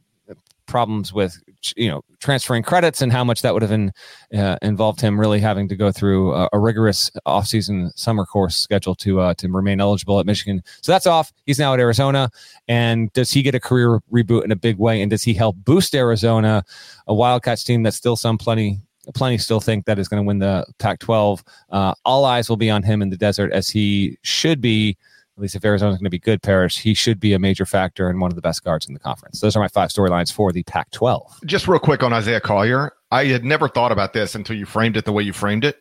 problems 0.69 1.12
with 1.12 1.41
you 1.75 1.89
know 1.89 2.01
transferring 2.19 2.63
credits 2.63 3.01
and 3.01 3.12
how 3.12 3.24
much 3.24 3.41
that 3.41 3.53
would 3.53 3.62
have 3.62 3.71
in, 3.71 3.91
uh, 4.38 4.57
involved 4.62 5.01
him 5.01 5.19
really 5.19 5.39
having 5.39 5.67
to 5.67 5.75
go 5.75 5.91
through 5.91 6.33
a, 6.33 6.48
a 6.53 6.59
rigorous 6.59 7.09
offseason 7.25 7.91
summer 7.98 8.25
course 8.25 8.55
schedule 8.55 8.95
to 8.95 9.19
uh, 9.19 9.33
to 9.33 9.50
remain 9.50 9.81
eligible 9.81 10.19
at 10.19 10.25
Michigan. 10.25 10.62
So 10.81 10.91
that's 10.91 11.07
off. 11.07 11.33
He's 11.45 11.59
now 11.59 11.74
at 11.74 11.79
Arizona. 11.79 12.29
And 12.67 13.12
does 13.13 13.31
he 13.31 13.41
get 13.41 13.55
a 13.55 13.59
career 13.59 14.00
reboot 14.12 14.45
in 14.45 14.51
a 14.51 14.55
big 14.55 14.77
way? 14.77 15.01
And 15.01 15.09
does 15.09 15.24
he 15.24 15.33
help 15.33 15.57
boost 15.57 15.95
Arizona, 15.95 16.63
a 17.07 17.13
Wildcats 17.13 17.63
team 17.63 17.83
that's 17.83 17.98
still 17.98 18.15
some 18.15 18.38
plenty 18.38 18.79
plenty 19.15 19.39
still 19.39 19.59
think 19.59 19.86
that 19.86 19.98
is 19.98 20.07
going 20.07 20.21
to 20.21 20.27
win 20.27 20.38
the 20.38 20.63
Pac 20.77 21.00
12. 21.00 21.43
Uh, 21.71 21.95
all 22.05 22.25
eyes 22.25 22.48
will 22.48 22.57
be 22.57 22.69
on 22.69 22.83
him 22.83 23.01
in 23.01 23.09
the 23.09 23.17
desert 23.17 23.51
as 23.51 23.67
he 23.67 24.17
should 24.21 24.62
be. 24.62 24.95
At 25.39 25.43
least 25.43 25.55
if 25.55 25.63
Arizona's 25.63 25.96
going 25.96 26.03
to 26.03 26.10
be 26.10 26.19
good, 26.19 26.41
Parrish, 26.41 26.79
he 26.79 26.93
should 26.93 27.17
be 27.17 27.31
a 27.31 27.39
major 27.39 27.65
factor 27.65 28.10
and 28.10 28.19
one 28.19 28.29
of 28.29 28.36
the 28.36 28.41
best 28.41 28.62
guards 28.62 28.86
in 28.89 28.93
the 28.93 29.00
conference. 29.00 29.39
Those 29.39 29.55
are 29.55 29.62
my 29.62 29.69
five 29.69 29.88
storylines 29.88 30.34
for 30.34 30.51
the 30.51 30.63
Pac 30.63 30.91
12. 30.91 31.39
Just 31.46 31.65
real 31.65 31.79
quick 31.79 32.03
on 32.03 32.12
Isaiah 32.12 32.41
Collier. 32.41 32.91
I 33.10 33.24
had 33.24 33.46
never 33.46 33.69
thought 33.69 33.93
about 33.93 34.12
this 34.12 34.36
until 34.36 34.58
you 34.58 34.65
framed 34.65 34.98
it 34.98 35.05
the 35.05 35.13
way 35.13 35.24
you 35.24 35.31
framed 35.31 35.63
it. 35.63 35.77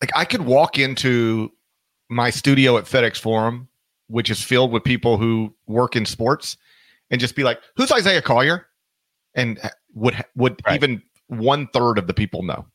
Like 0.00 0.12
I 0.14 0.24
could 0.24 0.42
walk 0.42 0.78
into 0.78 1.50
my 2.10 2.30
studio 2.30 2.78
at 2.78 2.84
FedEx 2.84 3.18
Forum, 3.18 3.66
which 4.06 4.30
is 4.30 4.40
filled 4.40 4.70
with 4.70 4.84
people 4.84 5.18
who 5.18 5.52
work 5.66 5.96
in 5.96 6.06
sports, 6.06 6.56
and 7.10 7.20
just 7.20 7.34
be 7.34 7.42
like, 7.42 7.58
"Who's 7.76 7.90
Isaiah 7.90 8.22
Collier?" 8.22 8.68
and 9.34 9.58
uh, 9.64 9.70
would 9.94 10.24
would 10.36 10.60
right. 10.64 10.76
even 10.76 11.02
one 11.26 11.66
third 11.72 11.98
of 11.98 12.06
the 12.06 12.14
people 12.14 12.44
know. 12.44 12.66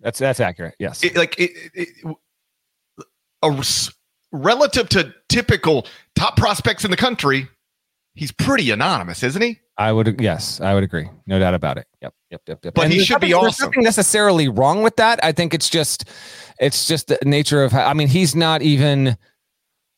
That's 0.00 0.18
that's 0.18 0.40
accurate. 0.40 0.74
Yes. 0.80 1.04
It, 1.04 1.14
like 1.14 1.38
it, 1.38 1.52
it, 1.74 2.16
a, 3.42 3.64
relative 4.32 4.88
to 4.90 5.14
typical 5.28 5.86
top 6.16 6.36
prospects 6.36 6.84
in 6.84 6.90
the 6.90 6.96
country, 6.96 7.48
he's 8.14 8.32
pretty 8.32 8.70
anonymous, 8.70 9.22
isn't 9.22 9.42
he? 9.42 9.58
I 9.78 9.92
would 9.92 10.20
yes, 10.20 10.60
I 10.60 10.74
would 10.74 10.84
agree. 10.84 11.08
No 11.26 11.38
doubt 11.38 11.54
about 11.54 11.78
it. 11.78 11.86
Yep, 12.02 12.14
yep, 12.30 12.42
yep, 12.46 12.58
yep. 12.64 12.74
But 12.74 12.84
and 12.84 12.92
he 12.92 13.00
should 13.04 13.20
be 13.20 13.32
awesome. 13.32 13.46
There's 13.46 13.60
nothing 13.60 13.82
necessarily 13.84 14.48
wrong 14.48 14.82
with 14.82 14.96
that. 14.96 15.18
I 15.22 15.32
think 15.32 15.54
it's 15.54 15.68
just 15.68 16.08
it's 16.60 16.86
just 16.86 17.08
the 17.08 17.18
nature 17.24 17.64
of 17.64 17.72
How, 17.72 17.86
I 17.86 17.94
mean, 17.94 18.08
he's 18.08 18.34
not 18.34 18.62
even 18.62 19.16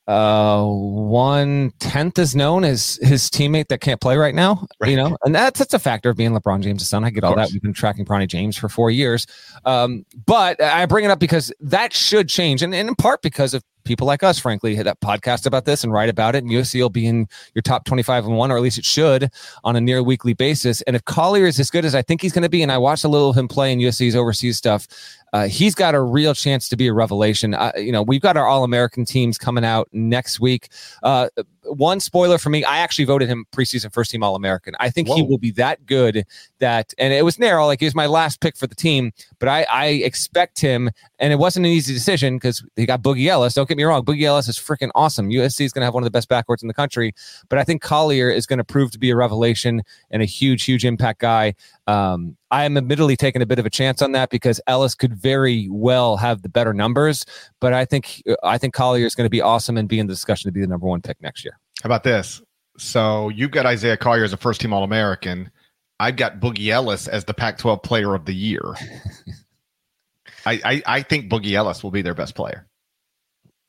uh 0.06 0.62
one 0.66 1.72
tenth 1.80 2.18
as 2.18 2.36
known 2.36 2.62
as 2.62 2.98
his 3.00 3.30
teammate 3.30 3.68
that 3.68 3.80
can't 3.80 4.02
play 4.02 4.18
right 4.18 4.34
now 4.34 4.66
right. 4.78 4.90
you 4.90 4.96
know 4.96 5.16
and 5.24 5.34
that's 5.34 5.58
that's 5.58 5.72
a 5.72 5.78
factor 5.78 6.10
of 6.10 6.16
being 6.18 6.32
lebron 6.32 6.60
james' 6.60 6.86
son 6.86 7.04
i 7.04 7.08
get 7.08 7.24
all 7.24 7.34
that 7.34 7.48
we've 7.52 7.62
been 7.62 7.72
tracking 7.72 8.04
bronny 8.04 8.28
james 8.28 8.54
for 8.54 8.68
four 8.68 8.90
years 8.90 9.26
um 9.64 10.04
but 10.26 10.60
i 10.60 10.84
bring 10.84 11.06
it 11.06 11.10
up 11.10 11.18
because 11.18 11.50
that 11.58 11.94
should 11.94 12.28
change 12.28 12.62
and, 12.62 12.74
and 12.74 12.86
in 12.86 12.94
part 12.94 13.22
because 13.22 13.54
of 13.54 13.62
people 13.84 14.06
like 14.06 14.22
us, 14.22 14.38
frankly, 14.38 14.74
hit 14.74 14.84
that 14.84 15.00
podcast 15.00 15.46
about 15.46 15.64
this 15.64 15.84
and 15.84 15.92
write 15.92 16.08
about 16.08 16.34
it. 16.34 16.44
And 16.44 16.52
USC 16.52 16.80
will 16.80 16.90
be 16.90 17.06
in 17.06 17.28
your 17.54 17.62
top 17.62 17.84
25 17.84 18.26
and 18.26 18.36
one, 18.36 18.50
or 18.50 18.56
at 18.56 18.62
least 18.62 18.78
it 18.78 18.84
should 18.84 19.30
on 19.62 19.76
a 19.76 19.80
near 19.80 20.02
weekly 20.02 20.34
basis. 20.34 20.82
And 20.82 20.96
if 20.96 21.04
Collier 21.04 21.46
is 21.46 21.60
as 21.60 21.70
good 21.70 21.84
as 21.84 21.94
I 21.94 22.02
think 22.02 22.22
he's 22.22 22.32
going 22.32 22.42
to 22.42 22.48
be, 22.48 22.62
and 22.62 22.72
I 22.72 22.78
watched 22.78 23.04
a 23.04 23.08
little 23.08 23.30
of 23.30 23.36
him 23.36 23.48
play 23.48 23.72
in 23.72 23.78
USC's 23.78 24.16
overseas 24.16 24.56
stuff, 24.56 24.88
uh, 25.32 25.48
he's 25.48 25.74
got 25.74 25.94
a 25.94 26.00
real 26.00 26.32
chance 26.32 26.68
to 26.68 26.76
be 26.76 26.86
a 26.86 26.92
revelation. 26.92 27.54
Uh, 27.54 27.72
you 27.76 27.90
know, 27.90 28.02
we've 28.02 28.20
got 28.20 28.36
our 28.36 28.46
All 28.46 28.62
American 28.62 29.04
teams 29.04 29.36
coming 29.36 29.64
out 29.64 29.88
next 29.92 30.38
week. 30.38 30.68
Uh, 31.02 31.28
one 31.66 32.00
spoiler 32.00 32.38
for 32.38 32.50
me, 32.50 32.64
I 32.64 32.78
actually 32.78 33.04
voted 33.04 33.28
him 33.28 33.46
preseason 33.52 33.92
first 33.92 34.10
team 34.10 34.22
All 34.22 34.36
American. 34.36 34.74
I 34.80 34.90
think 34.90 35.08
Whoa. 35.08 35.16
he 35.16 35.22
will 35.22 35.38
be 35.38 35.50
that 35.52 35.84
good 35.86 36.24
that, 36.58 36.92
and 36.98 37.12
it 37.12 37.24
was 37.24 37.38
narrow, 37.38 37.66
like 37.66 37.80
he 37.80 37.86
was 37.86 37.94
my 37.94 38.06
last 38.06 38.40
pick 38.40 38.56
for 38.56 38.66
the 38.66 38.74
team, 38.74 39.12
but 39.38 39.48
I, 39.48 39.66
I 39.70 39.86
expect 39.86 40.60
him, 40.60 40.90
and 41.18 41.32
it 41.32 41.36
wasn't 41.36 41.66
an 41.66 41.72
easy 41.72 41.92
decision 41.92 42.36
because 42.36 42.64
he 42.76 42.86
got 42.86 43.02
Boogie 43.02 43.26
Ellis. 43.26 43.54
Don't 43.54 43.68
get 43.68 43.76
me 43.76 43.84
wrong, 43.84 44.04
Boogie 44.04 44.24
Ellis 44.24 44.48
is 44.48 44.58
freaking 44.58 44.90
awesome. 44.94 45.28
USC 45.30 45.64
is 45.64 45.72
going 45.72 45.82
to 45.82 45.86
have 45.86 45.94
one 45.94 46.02
of 46.02 46.06
the 46.06 46.10
best 46.10 46.28
backcourts 46.28 46.62
in 46.62 46.68
the 46.68 46.74
country, 46.74 47.14
but 47.48 47.58
I 47.58 47.64
think 47.64 47.82
Collier 47.82 48.30
is 48.30 48.46
going 48.46 48.58
to 48.58 48.64
prove 48.64 48.90
to 48.92 48.98
be 48.98 49.10
a 49.10 49.16
revelation 49.16 49.82
and 50.10 50.22
a 50.22 50.26
huge, 50.26 50.64
huge 50.64 50.84
impact 50.84 51.20
guy. 51.20 51.54
Um, 51.86 52.36
I 52.50 52.64
am 52.64 52.76
admittedly 52.76 53.16
taking 53.16 53.42
a 53.42 53.46
bit 53.46 53.58
of 53.58 53.66
a 53.66 53.70
chance 53.70 54.00
on 54.00 54.12
that 54.12 54.30
because 54.30 54.60
Ellis 54.66 54.94
could 54.94 55.14
very 55.14 55.68
well 55.70 56.16
have 56.16 56.42
the 56.42 56.48
better 56.48 56.72
numbers, 56.72 57.24
but 57.60 57.72
I 57.74 57.84
think 57.84 58.22
I 58.42 58.58
think 58.58 58.74
Collier 58.74 59.06
is 59.06 59.14
going 59.14 59.26
to 59.26 59.30
be 59.30 59.42
awesome 59.42 59.76
and 59.76 59.88
be 59.88 59.98
in 59.98 60.06
the 60.06 60.12
discussion 60.12 60.48
to 60.48 60.52
be 60.52 60.60
the 60.60 60.66
number 60.66 60.86
one 60.86 61.02
pick 61.02 61.20
next 61.20 61.44
year. 61.44 61.58
How 61.82 61.88
about 61.88 62.04
this? 62.04 62.40
So 62.78 63.28
you've 63.28 63.50
got 63.50 63.66
Isaiah 63.66 63.96
Collier 63.96 64.24
as 64.24 64.32
a 64.32 64.36
first 64.36 64.60
team 64.60 64.72
All 64.72 64.82
American. 64.82 65.50
I've 66.00 66.16
got 66.16 66.40
Boogie 66.40 66.68
Ellis 66.68 67.06
as 67.06 67.24
the 67.24 67.34
Pac 67.34 67.58
12 67.58 67.82
player 67.82 68.14
of 68.14 68.24
the 68.24 68.34
year. 68.34 68.60
I, 70.46 70.60
I, 70.64 70.82
I 70.86 71.02
think 71.02 71.30
Boogie 71.30 71.52
Ellis 71.52 71.82
will 71.82 71.90
be 71.90 72.02
their 72.02 72.14
best 72.14 72.34
player. 72.34 72.66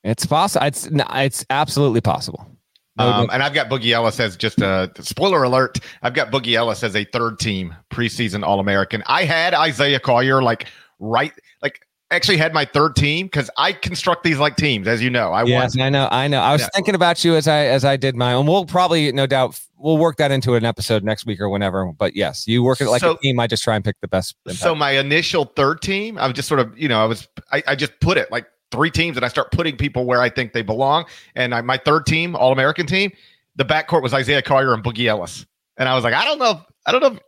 It's 0.04 0.26
possible. 0.26 0.66
It's 0.66 0.88
it's 0.92 1.44
absolutely 1.50 2.00
possible. 2.00 2.55
Um, 2.98 3.28
and 3.32 3.42
I've 3.42 3.52
got 3.52 3.68
Boogie 3.68 3.92
Ellis 3.92 4.18
as 4.20 4.36
just 4.36 4.60
a 4.60 4.90
spoiler 5.00 5.42
alert. 5.42 5.78
I've 6.02 6.14
got 6.14 6.30
Boogie 6.30 6.54
Ellis 6.54 6.82
as 6.82 6.96
a 6.96 7.04
third 7.04 7.38
team 7.38 7.74
preseason 7.90 8.42
All 8.42 8.58
American. 8.58 9.02
I 9.06 9.24
had 9.24 9.52
Isaiah 9.54 10.00
Collier 10.00 10.42
like 10.42 10.68
right, 10.98 11.32
like 11.62 11.86
actually 12.10 12.38
had 12.38 12.54
my 12.54 12.64
third 12.64 12.96
team 12.96 13.26
because 13.26 13.50
I 13.58 13.72
construct 13.72 14.24
these 14.24 14.38
like 14.38 14.56
teams, 14.56 14.88
as 14.88 15.02
you 15.02 15.10
know. 15.10 15.32
I 15.32 15.44
yes, 15.44 15.78
I 15.78 15.90
know, 15.90 16.08
I 16.10 16.28
know. 16.28 16.40
I 16.40 16.52
was 16.52 16.62
yeah. 16.62 16.68
thinking 16.74 16.94
about 16.94 17.22
you 17.24 17.36
as 17.36 17.46
I 17.46 17.66
as 17.66 17.84
I 17.84 17.96
did 17.96 18.16
my 18.16 18.32
own. 18.32 18.46
We'll 18.46 18.64
probably, 18.64 19.12
no 19.12 19.26
doubt, 19.26 19.60
we'll 19.76 19.98
work 19.98 20.16
that 20.16 20.30
into 20.30 20.54
an 20.54 20.64
episode 20.64 21.04
next 21.04 21.26
week 21.26 21.40
or 21.40 21.50
whenever. 21.50 21.92
But 21.92 22.16
yes, 22.16 22.46
you 22.48 22.62
work 22.62 22.80
it 22.80 22.88
like 22.88 23.00
so, 23.00 23.12
a 23.12 23.18
team. 23.18 23.38
I 23.40 23.46
just 23.46 23.62
try 23.62 23.76
and 23.76 23.84
pick 23.84 24.00
the 24.00 24.08
best. 24.08 24.36
Impact. 24.46 24.62
So 24.62 24.74
my 24.74 24.92
initial 24.92 25.44
third 25.44 25.82
team, 25.82 26.16
I 26.18 26.26
was 26.26 26.34
just 26.34 26.48
sort 26.48 26.60
of, 26.60 26.78
you 26.78 26.88
know, 26.88 27.02
I 27.02 27.04
was, 27.04 27.28
I, 27.52 27.62
I 27.68 27.74
just 27.74 27.98
put 28.00 28.16
it 28.16 28.30
like 28.30 28.46
three 28.70 28.90
teams 28.90 29.16
and 29.16 29.24
I 29.24 29.28
start 29.28 29.52
putting 29.52 29.76
people 29.76 30.04
where 30.04 30.20
I 30.20 30.28
think 30.28 30.52
they 30.52 30.62
belong. 30.62 31.04
And 31.34 31.54
I, 31.54 31.60
my 31.60 31.76
third 31.76 32.06
team, 32.06 32.34
All 32.36 32.52
American 32.52 32.86
team, 32.86 33.12
the 33.56 33.64
backcourt 33.64 34.02
was 34.02 34.12
Isaiah 34.12 34.42
Collier 34.42 34.74
and 34.74 34.82
Boogie 34.82 35.06
Ellis. 35.06 35.46
And 35.76 35.88
I 35.88 35.94
was 35.94 36.04
like, 36.04 36.14
I 36.14 36.24
don't 36.24 36.38
know. 36.38 36.62
I 36.86 36.92
don't 36.92 37.02
know. 37.02 37.18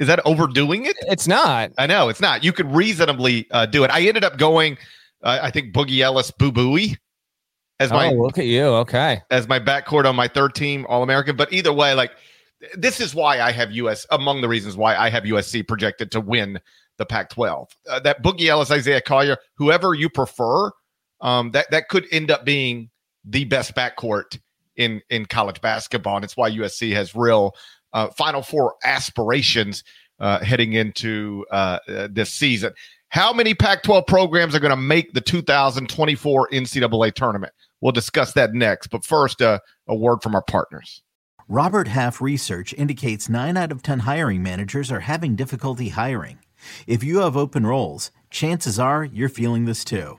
Is 0.00 0.08
that 0.08 0.20
overdoing 0.24 0.86
it? 0.86 0.96
It's 1.02 1.28
not. 1.28 1.72
I 1.78 1.86
know 1.86 2.08
it's 2.08 2.20
not. 2.20 2.42
You 2.42 2.52
could 2.52 2.70
reasonably 2.74 3.46
uh, 3.50 3.66
do 3.66 3.84
it. 3.84 3.90
I 3.90 4.02
ended 4.02 4.24
up 4.24 4.38
going, 4.38 4.76
uh, 5.22 5.38
I 5.40 5.50
think 5.50 5.72
Boogie 5.72 6.00
Ellis, 6.00 6.30
Boo 6.32 6.50
Buie 6.50 6.96
as 7.78 7.90
my. 7.90 8.08
Oh, 8.08 8.12
look 8.12 8.38
at 8.38 8.46
you. 8.46 8.64
Okay. 8.64 9.22
As 9.30 9.46
my 9.46 9.60
backcourt 9.60 10.04
on 10.04 10.16
my 10.16 10.26
third 10.26 10.54
team, 10.54 10.84
All 10.88 11.02
American. 11.02 11.36
But 11.36 11.52
either 11.52 11.72
way, 11.72 11.94
like 11.94 12.10
this 12.76 13.00
is 13.00 13.14
why 13.14 13.40
I 13.40 13.52
have 13.52 13.72
US 13.72 14.06
among 14.10 14.40
the 14.40 14.48
reasons 14.48 14.76
why 14.76 14.96
I 14.96 15.10
have 15.10 15.24
USC 15.24 15.66
projected 15.66 16.10
to 16.12 16.20
win 16.20 16.58
the 16.98 17.06
Pac 17.06 17.30
12. 17.30 17.68
Uh, 17.88 18.00
that 18.00 18.22
Boogie 18.22 18.46
Ellis, 18.46 18.70
Isaiah 18.70 19.00
Collier, 19.00 19.36
whoever 19.54 19.94
you 19.94 20.08
prefer, 20.08 20.70
um, 21.24 21.50
that 21.52 21.68
that 21.72 21.88
could 21.88 22.06
end 22.12 22.30
up 22.30 22.44
being 22.44 22.90
the 23.24 23.44
best 23.44 23.74
backcourt 23.74 24.38
in 24.76 25.00
in 25.10 25.26
college 25.26 25.60
basketball, 25.60 26.16
and 26.16 26.24
it's 26.24 26.36
why 26.36 26.50
USC 26.50 26.92
has 26.92 27.16
real 27.16 27.56
uh, 27.92 28.08
Final 28.10 28.42
Four 28.42 28.74
aspirations 28.84 29.82
uh, 30.20 30.38
heading 30.44 30.74
into 30.74 31.44
uh, 31.50 31.78
uh 31.88 32.08
this 32.12 32.32
season. 32.32 32.72
How 33.08 33.32
many 33.32 33.54
Pac-12 33.54 34.08
programs 34.08 34.56
are 34.56 34.60
going 34.60 34.70
to 34.70 34.76
make 34.76 35.12
the 35.12 35.20
2024 35.20 36.48
NCAA 36.48 37.14
tournament? 37.14 37.52
We'll 37.80 37.92
discuss 37.92 38.32
that 38.32 38.54
next. 38.54 38.88
But 38.88 39.04
first, 39.04 39.40
uh, 39.40 39.60
a 39.86 39.94
word 39.94 40.20
from 40.20 40.34
our 40.34 40.42
partners. 40.42 41.00
Robert 41.46 41.86
Half 41.86 42.20
research 42.20 42.74
indicates 42.74 43.28
nine 43.28 43.56
out 43.56 43.72
of 43.72 43.82
ten 43.82 44.00
hiring 44.00 44.42
managers 44.42 44.92
are 44.92 45.00
having 45.00 45.36
difficulty 45.36 45.88
hiring. 45.90 46.40
If 46.86 47.02
you 47.02 47.20
have 47.20 47.36
open 47.36 47.66
roles, 47.66 48.10
chances 48.30 48.78
are 48.78 49.04
you're 49.04 49.28
feeling 49.28 49.64
this 49.64 49.84
too. 49.84 50.18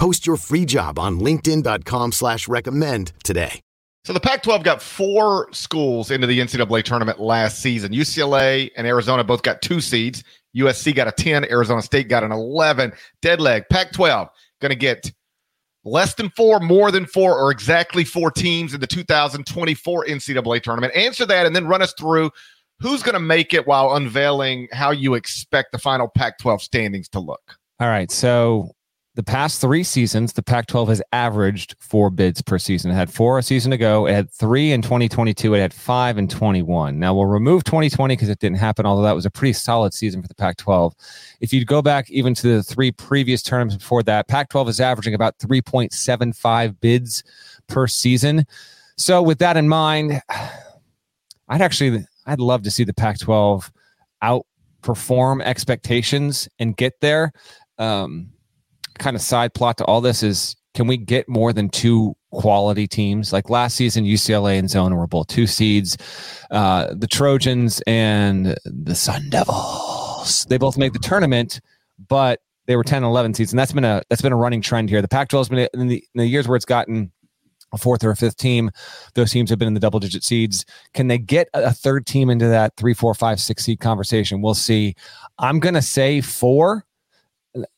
Post 0.00 0.26
your 0.26 0.38
free 0.38 0.64
job 0.64 0.98
on 0.98 1.20
LinkedIn.com 1.20 2.12
slash 2.12 2.48
recommend 2.48 3.12
today. 3.22 3.60
So 4.06 4.14
the 4.14 4.20
Pac-12 4.20 4.64
got 4.64 4.80
four 4.80 5.52
schools 5.52 6.10
into 6.10 6.26
the 6.26 6.40
NCAA 6.40 6.84
tournament 6.84 7.20
last 7.20 7.58
season. 7.58 7.92
UCLA 7.92 8.70
and 8.78 8.86
Arizona 8.86 9.22
both 9.24 9.42
got 9.42 9.60
two 9.60 9.82
seeds. 9.82 10.24
USC 10.56 10.94
got 10.94 11.06
a 11.06 11.12
10, 11.12 11.50
Arizona 11.50 11.82
State 11.82 12.08
got 12.08 12.24
an 12.24 12.32
11. 12.32 12.94
Dead 13.20 13.42
leg. 13.42 13.64
Pac-12 13.68 14.30
going 14.62 14.70
to 14.70 14.74
get 14.74 15.12
less 15.84 16.14
than 16.14 16.30
four, 16.30 16.60
more 16.60 16.90
than 16.90 17.04
four, 17.04 17.38
or 17.38 17.50
exactly 17.50 18.02
four 18.02 18.30
teams 18.30 18.72
in 18.72 18.80
the 18.80 18.86
2024 18.86 20.06
NCAA 20.06 20.62
tournament? 20.62 20.96
Answer 20.96 21.26
that 21.26 21.44
and 21.44 21.54
then 21.54 21.66
run 21.66 21.82
us 21.82 21.92
through 21.92 22.30
who's 22.78 23.02
going 23.02 23.12
to 23.12 23.20
make 23.20 23.52
it 23.52 23.66
while 23.66 23.94
unveiling 23.94 24.66
how 24.72 24.92
you 24.92 25.12
expect 25.12 25.72
the 25.72 25.78
final 25.78 26.08
Pac 26.08 26.38
12 26.38 26.62
standings 26.62 27.10
to 27.10 27.20
look. 27.20 27.58
All 27.80 27.88
right. 27.88 28.10
So 28.10 28.70
the 29.20 29.24
past 29.24 29.60
three 29.60 29.84
seasons, 29.84 30.32
the 30.32 30.42
Pac 30.42 30.64
12 30.64 30.88
has 30.88 31.02
averaged 31.12 31.76
four 31.78 32.08
bids 32.08 32.40
per 32.40 32.58
season. 32.58 32.90
It 32.90 32.94
had 32.94 33.12
four 33.12 33.36
a 33.36 33.42
season 33.42 33.70
ago. 33.70 34.06
It 34.06 34.14
had 34.14 34.30
three 34.30 34.72
in 34.72 34.80
2022. 34.80 35.52
It 35.52 35.60
had 35.60 35.74
five 35.74 36.16
in 36.16 36.26
21. 36.26 36.98
Now 36.98 37.12
we'll 37.12 37.26
remove 37.26 37.62
2020 37.64 38.16
because 38.16 38.30
it 38.30 38.38
didn't 38.38 38.56
happen, 38.56 38.86
although 38.86 39.02
that 39.02 39.14
was 39.14 39.26
a 39.26 39.30
pretty 39.30 39.52
solid 39.52 39.92
season 39.92 40.22
for 40.22 40.28
the 40.28 40.34
Pac 40.34 40.56
12. 40.56 40.94
If 41.42 41.52
you 41.52 41.62
go 41.66 41.82
back 41.82 42.08
even 42.08 42.32
to 42.36 42.48
the 42.48 42.62
three 42.62 42.92
previous 42.92 43.42
terms 43.42 43.76
before 43.76 44.02
that, 44.04 44.26
Pac 44.26 44.48
12 44.48 44.70
is 44.70 44.80
averaging 44.80 45.12
about 45.12 45.38
3.75 45.38 46.80
bids 46.80 47.22
per 47.66 47.86
season. 47.86 48.46
So 48.96 49.20
with 49.20 49.38
that 49.40 49.58
in 49.58 49.68
mind, 49.68 50.22
I'd 51.50 51.60
actually, 51.60 52.06
I'd 52.24 52.40
love 52.40 52.62
to 52.62 52.70
see 52.70 52.84
the 52.84 52.94
Pac 52.94 53.18
12 53.18 53.70
outperform 54.22 55.42
expectations 55.42 56.48
and 56.58 56.74
get 56.74 56.98
there. 57.02 57.32
Um, 57.76 58.30
kind 59.00 59.16
of 59.16 59.22
side 59.22 59.54
plot 59.54 59.78
to 59.78 59.84
all 59.86 60.00
this 60.00 60.22
is 60.22 60.56
can 60.74 60.86
we 60.86 60.96
get 60.96 61.28
more 61.28 61.52
than 61.52 61.68
two 61.68 62.14
quality 62.30 62.86
teams? 62.86 63.32
Like 63.32 63.50
last 63.50 63.74
season, 63.74 64.04
UCLA 64.04 64.58
and 64.58 64.70
Zona 64.70 64.94
were 64.94 65.08
both 65.08 65.26
two 65.26 65.46
seeds. 65.46 65.96
Uh, 66.50 66.94
the 66.94 67.08
Trojans 67.08 67.82
and 67.86 68.56
the 68.64 68.94
Sun 68.94 69.30
Devils, 69.30 70.46
they 70.48 70.58
both 70.58 70.78
made 70.78 70.92
the 70.92 71.00
tournament, 71.00 71.60
but 72.08 72.40
they 72.66 72.76
were 72.76 72.84
10 72.84 72.98
and 72.98 73.06
11 73.06 73.34
seeds. 73.34 73.52
And 73.52 73.58
that's 73.58 73.72
been 73.72 73.84
a 73.84 74.02
that's 74.08 74.22
been 74.22 74.32
a 74.32 74.36
running 74.36 74.62
trend 74.62 74.90
here. 74.90 75.02
The 75.02 75.08
Pac 75.08 75.28
12 75.28 75.48
has 75.48 75.48
been 75.48 75.68
in 75.80 75.88
the, 75.88 76.04
in 76.14 76.18
the 76.20 76.26
years 76.26 76.46
where 76.46 76.56
it's 76.56 76.64
gotten 76.64 77.10
a 77.72 77.78
fourth 77.78 78.04
or 78.04 78.10
a 78.10 78.16
fifth 78.16 78.36
team. 78.36 78.70
Those 79.14 79.32
teams 79.32 79.50
have 79.50 79.58
been 79.58 79.68
in 79.68 79.74
the 79.74 79.80
double 79.80 80.00
digit 80.00 80.22
seeds. 80.22 80.64
Can 80.94 81.08
they 81.08 81.18
get 81.18 81.48
a 81.54 81.72
third 81.72 82.06
team 82.06 82.30
into 82.30 82.48
that 82.48 82.76
three, 82.76 82.94
four, 82.94 83.14
five, 83.14 83.40
six 83.40 83.64
seed 83.64 83.80
conversation? 83.80 84.42
We'll 84.42 84.54
see. 84.54 84.94
I'm 85.38 85.58
going 85.58 85.74
to 85.74 85.82
say 85.82 86.20
four 86.20 86.84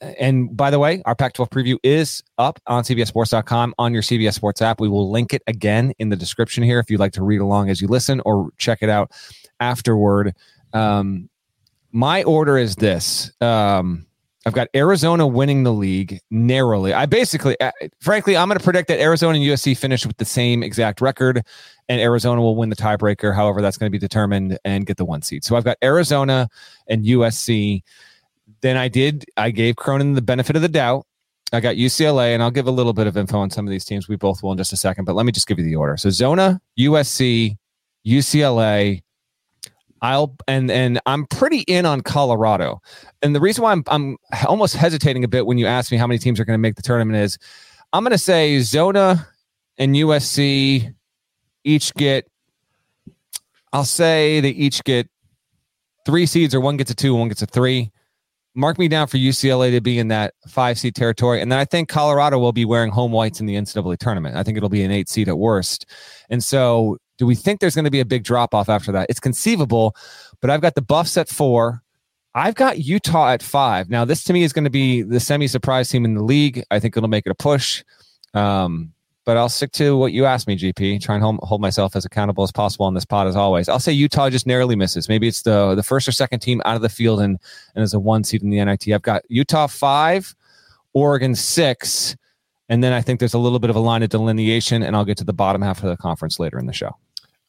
and 0.00 0.56
by 0.56 0.70
the 0.70 0.78
way, 0.78 1.02
our 1.06 1.14
Pac 1.14 1.34
12 1.34 1.50
preview 1.50 1.76
is 1.82 2.22
up 2.38 2.60
on 2.66 2.84
CBSSports.com 2.84 3.74
on 3.78 3.92
your 3.92 4.02
CBS 4.02 4.34
Sports 4.34 4.60
app. 4.60 4.80
We 4.80 4.88
will 4.88 5.10
link 5.10 5.32
it 5.32 5.42
again 5.46 5.92
in 5.98 6.08
the 6.08 6.16
description 6.16 6.62
here 6.62 6.78
if 6.78 6.90
you'd 6.90 7.00
like 7.00 7.12
to 7.12 7.22
read 7.22 7.40
along 7.40 7.70
as 7.70 7.80
you 7.80 7.88
listen 7.88 8.20
or 8.24 8.50
check 8.58 8.78
it 8.82 8.90
out 8.90 9.12
afterward. 9.60 10.34
Um, 10.72 11.28
my 11.92 12.22
order 12.24 12.58
is 12.58 12.76
this. 12.76 13.32
Um, 13.40 14.06
I've 14.44 14.54
got 14.54 14.68
Arizona 14.74 15.26
winning 15.26 15.62
the 15.62 15.72
league 15.72 16.18
narrowly. 16.30 16.92
I 16.92 17.06
basically, 17.06 17.58
uh, 17.60 17.70
frankly, 18.00 18.36
I'm 18.36 18.48
going 18.48 18.58
to 18.58 18.64
predict 18.64 18.88
that 18.88 18.98
Arizona 18.98 19.38
and 19.38 19.46
USC 19.46 19.76
finish 19.76 20.04
with 20.04 20.16
the 20.16 20.24
same 20.24 20.64
exact 20.64 21.00
record, 21.00 21.46
and 21.88 22.00
Arizona 22.00 22.40
will 22.40 22.56
win 22.56 22.68
the 22.68 22.76
tiebreaker. 22.76 23.34
However, 23.34 23.62
that's 23.62 23.76
going 23.76 23.86
to 23.86 23.92
be 23.92 24.00
determined 24.00 24.58
and 24.64 24.84
get 24.84 24.96
the 24.96 25.04
one 25.04 25.22
seed. 25.22 25.44
So 25.44 25.54
I've 25.54 25.64
got 25.64 25.76
Arizona 25.82 26.48
and 26.88 27.04
USC 27.04 27.82
then 28.62 28.76
I 28.76 28.88
did, 28.88 29.24
I 29.36 29.50
gave 29.50 29.76
Cronin 29.76 30.14
the 30.14 30.22
benefit 30.22 30.56
of 30.56 30.62
the 30.62 30.68
doubt. 30.68 31.04
I 31.52 31.60
got 31.60 31.76
UCLA, 31.76 32.32
and 32.32 32.42
I'll 32.42 32.50
give 32.50 32.66
a 32.66 32.70
little 32.70 32.94
bit 32.94 33.06
of 33.06 33.16
info 33.16 33.38
on 33.38 33.50
some 33.50 33.66
of 33.66 33.70
these 33.70 33.84
teams. 33.84 34.08
We 34.08 34.16
both 34.16 34.42
will 34.42 34.52
in 34.52 34.58
just 34.58 34.72
a 34.72 34.76
second, 34.76 35.04
but 35.04 35.14
let 35.14 35.26
me 35.26 35.32
just 35.32 35.46
give 35.46 35.58
you 35.58 35.64
the 35.64 35.76
order. 35.76 35.98
So 35.98 36.08
Zona, 36.08 36.60
USC, 36.78 37.58
UCLA, 38.06 39.02
I'll 40.00 40.34
and 40.48 40.70
and 40.70 41.00
I'm 41.06 41.26
pretty 41.26 41.60
in 41.60 41.86
on 41.86 42.00
Colorado. 42.00 42.80
And 43.22 43.34
the 43.34 43.40
reason 43.40 43.62
why 43.62 43.72
I'm 43.72 43.84
I'm 43.86 44.16
almost 44.46 44.74
hesitating 44.74 45.24
a 45.24 45.28
bit 45.28 45.46
when 45.46 45.58
you 45.58 45.66
ask 45.66 45.92
me 45.92 45.98
how 45.98 46.06
many 46.06 46.18
teams 46.18 46.40
are 46.40 46.44
going 46.44 46.56
to 46.56 46.62
make 46.62 46.74
the 46.74 46.82
tournament 46.82 47.22
is 47.22 47.38
I'm 47.92 48.02
going 48.02 48.12
to 48.12 48.18
say 48.18 48.58
Zona 48.60 49.28
and 49.78 49.94
USC 49.94 50.92
each 51.64 51.94
get 51.94 52.26
I'll 53.72 53.84
say 53.84 54.40
they 54.40 54.50
each 54.50 54.82
get 54.82 55.08
three 56.04 56.26
seeds 56.26 56.54
or 56.54 56.60
one 56.60 56.76
gets 56.76 56.90
a 56.90 56.94
two, 56.96 57.14
one 57.14 57.28
gets 57.28 57.42
a 57.42 57.46
three 57.46 57.92
mark 58.54 58.78
me 58.78 58.88
down 58.88 59.06
for 59.06 59.16
UCLA 59.16 59.70
to 59.70 59.80
be 59.80 59.98
in 59.98 60.08
that 60.08 60.34
five 60.48 60.78
seed 60.78 60.94
territory. 60.94 61.40
And 61.40 61.50
then 61.50 61.58
I 61.58 61.64
think 61.64 61.88
Colorado 61.88 62.38
will 62.38 62.52
be 62.52 62.64
wearing 62.64 62.90
home 62.90 63.12
whites 63.12 63.40
in 63.40 63.46
the 63.46 63.54
NCAA 63.54 63.98
tournament. 63.98 64.36
I 64.36 64.42
think 64.42 64.56
it'll 64.56 64.68
be 64.68 64.82
an 64.82 64.90
eight 64.90 65.08
seed 65.08 65.28
at 65.28 65.38
worst. 65.38 65.86
And 66.28 66.42
so, 66.42 66.98
do 67.18 67.26
we 67.26 67.34
think 67.34 67.60
there's 67.60 67.74
going 67.74 67.84
to 67.84 67.90
be 67.90 68.00
a 68.00 68.04
big 68.04 68.24
drop 68.24 68.54
off 68.54 68.68
after 68.68 68.90
that? 68.92 69.06
It's 69.08 69.20
conceivable, 69.20 69.94
but 70.40 70.50
I've 70.50 70.60
got 70.60 70.74
the 70.74 70.82
Buffs 70.82 71.16
at 71.16 71.28
four. 71.28 71.82
I've 72.34 72.54
got 72.54 72.78
Utah 72.78 73.30
at 73.30 73.42
five. 73.42 73.90
Now, 73.90 74.04
this 74.04 74.24
to 74.24 74.32
me 74.32 74.42
is 74.42 74.52
going 74.52 74.64
to 74.64 74.70
be 74.70 75.02
the 75.02 75.20
semi 75.20 75.46
surprise 75.46 75.88
team 75.90 76.04
in 76.04 76.14
the 76.14 76.24
league. 76.24 76.64
I 76.70 76.80
think 76.80 76.96
it'll 76.96 77.08
make 77.08 77.26
it 77.26 77.30
a 77.30 77.34
push. 77.34 77.84
Um, 78.34 78.92
but 79.24 79.36
I'll 79.36 79.48
stick 79.48 79.72
to 79.72 79.96
what 79.96 80.12
you 80.12 80.24
asked 80.24 80.48
me, 80.48 80.56
GP. 80.56 81.00
Try 81.00 81.14
and 81.14 81.38
hold, 81.42 81.60
myself 81.60 81.94
as 81.94 82.04
accountable 82.04 82.42
as 82.42 82.50
possible 82.50 82.86
on 82.86 82.94
this 82.94 83.04
pod, 83.04 83.28
as 83.28 83.36
always. 83.36 83.68
I'll 83.68 83.78
say 83.78 83.92
Utah 83.92 84.30
just 84.30 84.46
narrowly 84.46 84.74
misses. 84.74 85.08
Maybe 85.08 85.28
it's 85.28 85.42
the 85.42 85.74
the 85.74 85.82
first 85.82 86.08
or 86.08 86.12
second 86.12 86.40
team 86.40 86.60
out 86.64 86.76
of 86.76 86.82
the 86.82 86.88
field 86.88 87.20
and 87.20 87.38
and 87.74 87.82
as 87.82 87.94
a 87.94 88.00
one 88.00 88.24
seed 88.24 88.42
in 88.42 88.50
the 88.50 88.64
NIT. 88.64 88.88
I've 88.88 89.02
got 89.02 89.22
Utah 89.28 89.68
five, 89.68 90.34
Oregon 90.92 91.34
six, 91.34 92.16
and 92.68 92.82
then 92.82 92.92
I 92.92 93.00
think 93.00 93.20
there's 93.20 93.34
a 93.34 93.38
little 93.38 93.60
bit 93.60 93.70
of 93.70 93.76
a 93.76 93.80
line 93.80 94.02
of 94.02 94.10
delineation, 94.10 94.82
and 94.82 94.96
I'll 94.96 95.04
get 95.04 95.18
to 95.18 95.24
the 95.24 95.32
bottom 95.32 95.62
half 95.62 95.82
of 95.82 95.88
the 95.88 95.96
conference 95.96 96.40
later 96.40 96.58
in 96.58 96.66
the 96.66 96.72
show. 96.72 96.96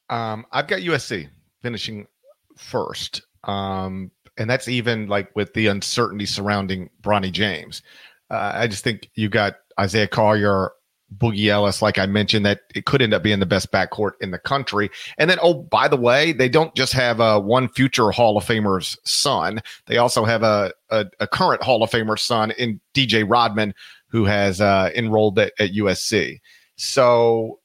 Um, 0.09 0.45
I've 0.51 0.67
got 0.67 0.81
USC 0.81 1.27
finishing 1.61 2.07
first, 2.55 3.23
um, 3.45 4.11
and 4.37 4.47
that's 4.47 4.67
even 4.67 5.07
like 5.07 5.35
with 5.35 5.53
the 5.53 5.67
uncertainty 5.67 6.27
surrounding 6.27 6.89
Bronny 7.01 7.31
James. 7.31 7.81
Uh, 8.29 8.51
I 8.53 8.67
just 8.67 8.83
think 8.83 9.09
you 9.15 9.29
got 9.29 9.55
Isaiah 9.79 10.07
Collier 10.07 10.71
Boogie 11.17 11.47
Ellis, 11.47 11.81
like 11.81 11.97
I 11.97 12.05
mentioned, 12.05 12.45
that 12.45 12.61
it 12.75 12.85
could 12.85 13.01
end 13.01 13.13
up 13.13 13.23
being 13.23 13.39
the 13.39 13.45
best 13.45 13.71
backcourt 13.71 14.13
in 14.21 14.31
the 14.31 14.39
country. 14.39 14.89
And 15.17 15.29
then, 15.29 15.37
oh, 15.41 15.53
by 15.53 15.87
the 15.87 15.97
way, 15.97 16.33
they 16.33 16.49
don't 16.49 16.73
just 16.75 16.93
have 16.93 17.19
uh, 17.19 17.39
one 17.39 17.69
future 17.69 18.11
Hall 18.11 18.37
of 18.37 18.45
Famer's 18.45 18.97
son; 19.05 19.61
they 19.87 19.97
also 19.97 20.25
have 20.25 20.43
a 20.43 20.73
a, 20.89 21.05
a 21.19 21.27
current 21.27 21.63
Hall 21.63 21.83
of 21.83 21.89
Famer 21.89 22.17
son 22.17 22.51
in 22.51 22.79
DJ 22.93 23.25
Rodman, 23.27 23.73
who 24.07 24.25
has 24.25 24.61
uh, 24.61 24.89
enrolled 24.95 25.39
at, 25.39 25.53
at 25.59 25.71
USC. 25.71 26.39
So 26.75 27.59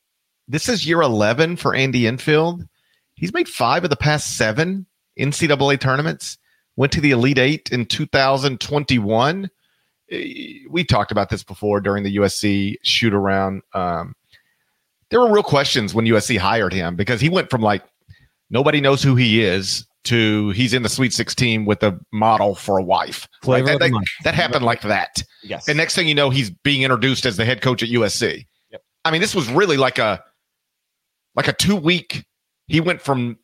this 0.47 0.69
is 0.69 0.87
year 0.87 1.03
eleven 1.03 1.57
for 1.57 1.75
Andy 1.75 2.07
Enfield. 2.07 2.67
He's 3.15 3.35
made 3.35 3.49
five 3.49 3.85
of 3.85 3.91
the 3.91 3.97
past 3.97 4.37
seven 4.37 4.87
NCAA 5.19 5.81
tournaments. 5.81 6.39
Went 6.77 6.93
to 6.93 7.01
the 7.01 7.11
Elite 7.11 7.39
Eight 7.39 7.73
in 7.73 7.87
2021 7.87 9.51
we 10.11 10.85
talked 10.89 11.13
about 11.13 11.31
this 11.31 11.43
before 11.43 11.81
during 11.81 12.03
the 12.03 12.17
USC 12.17 12.77
shoot 12.83 13.13
around. 13.13 13.63
Um, 13.75 14.15
there 15.11 15.21
were 15.21 15.33
real 15.33 15.43
questions 15.43 15.95
when 15.95 16.07
USC 16.07 16.39
hired 16.39 16.73
him 16.73 16.97
because 16.97 17.21
he 17.21 17.29
went 17.29 17.51
from 17.51 17.61
like 17.61 17.83
nobody 18.51 18.81
knows 18.81 19.03
who 19.03 19.17
he 19.17 19.43
is 19.43 19.87
to 20.05 20.51
he's 20.51 20.73
in 20.73 20.83
the 20.83 20.89
Sweet 20.89 21.13
16 21.13 21.65
with 21.65 21.83
a 21.83 21.99
model 22.13 22.55
for 22.55 22.79
a 22.79 22.83
wife. 22.83 23.29
Right? 23.45 23.65
That, 23.65 23.79
that, 23.81 24.05
that, 24.25 24.35
happened 24.35 24.65
like 24.65 24.83
that. 24.83 25.23
Yes. 25.43 25.69
And 25.69 25.77
next 25.77 25.95
thing 25.95 26.09
you 26.09 26.15
know, 26.15 26.31
he's 26.31 26.51
being 26.51 26.83
introduced 26.83 27.27
as 27.27 27.37
the 27.37 27.45
head 27.45 27.61
coach 27.61 27.83
at 27.83 27.89
USC. 27.91 28.47
Yep. 28.71 28.83
I 29.05 29.11
mean, 29.11 29.21
this 29.21 29.35
was 29.35 29.51
really 29.51 29.77
like 29.77 29.99
a 29.99 30.23
like 31.35 31.49
a 31.49 31.53
two 31.53 31.77
week. 31.77 32.25
He 32.67 32.81
went 32.81 33.01
from 33.01 33.39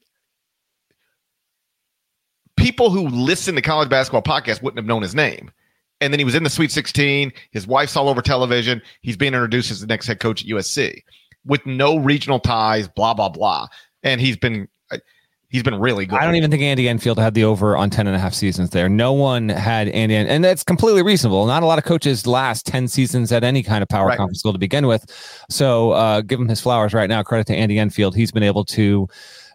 people 2.57 2.91
who 2.91 3.09
listen 3.09 3.55
to 3.55 3.63
college 3.63 3.89
basketball 3.89 4.23
podcasts 4.23 4.63
wouldn't 4.63 4.79
have 4.79 4.87
known 4.87 5.03
his 5.03 5.15
name 5.15 5.51
and 6.05 6.13
then 6.13 6.21
he 6.21 6.25
was 6.25 6.35
in 6.35 6.43
the 6.43 6.51
Sweet 6.51 6.71
16. 6.71 7.33
His 7.51 7.67
wife's 7.67 7.97
all 7.97 8.09
over 8.09 8.21
television. 8.21 8.83
He's 9.01 9.17
being 9.17 9.33
introduced 9.33 9.71
as 9.71 9.81
the 9.81 9.87
next 9.87 10.07
head 10.07 10.21
coach 10.21 10.43
at 10.43 10.49
USC 10.49 11.03
with 11.47 11.65
no 11.65 11.97
regional 11.97 12.39
ties, 12.39 12.89
blah, 12.89 13.15
blah, 13.15 13.31
blah. 13.31 13.67
And 14.03 14.21
he's 14.21 14.37
been 14.37 14.69
uh, 14.91 14.99
he's 15.49 15.63
been 15.63 15.81
really 15.81 16.05
good. 16.05 16.19
I 16.19 16.25
don't 16.25 16.35
even 16.35 16.51
think 16.51 16.63
Andy 16.63 16.89
Enfield 16.89 17.19
had 17.19 17.33
the 17.33 17.45
over 17.45 17.75
on 17.77 17.89
10 17.89 18.07
and 18.07 18.15
a 18.15 18.19
half 18.19 18.35
seasons 18.35 18.71
there. 18.71 18.89
No 18.89 19.15
one 19.15 19.49
had 19.49 19.89
Andy, 19.89 20.15
and 20.15 20.45
that's 20.45 20.63
completely 20.63 21.03
reasonable. 21.03 21.47
Not 21.47 21.63
a 21.63 21.67
lot 21.67 21.79
of 21.79 21.85
coaches 21.85 22.27
last 22.27 22.67
10 22.67 22.89
seasons 22.89 23.33
at 23.33 23.43
any 23.43 23.63
kind 23.63 23.83
of 23.83 23.89
power 23.89 24.09
right. 24.09 24.19
conference 24.19 24.41
school 24.41 24.53
to 24.53 24.59
begin 24.59 24.87
with. 24.87 25.07
So 25.49 25.93
uh, 25.93 26.21
give 26.21 26.39
him 26.39 26.49
his 26.49 26.61
flowers 26.61 26.93
right 26.93 27.09
now. 27.09 27.23
Credit 27.23 27.47
to 27.47 27.55
Andy 27.55 27.79
Enfield. 27.79 28.15
He's 28.15 28.31
been 28.31 28.43
able 28.43 28.65
to 28.67 29.09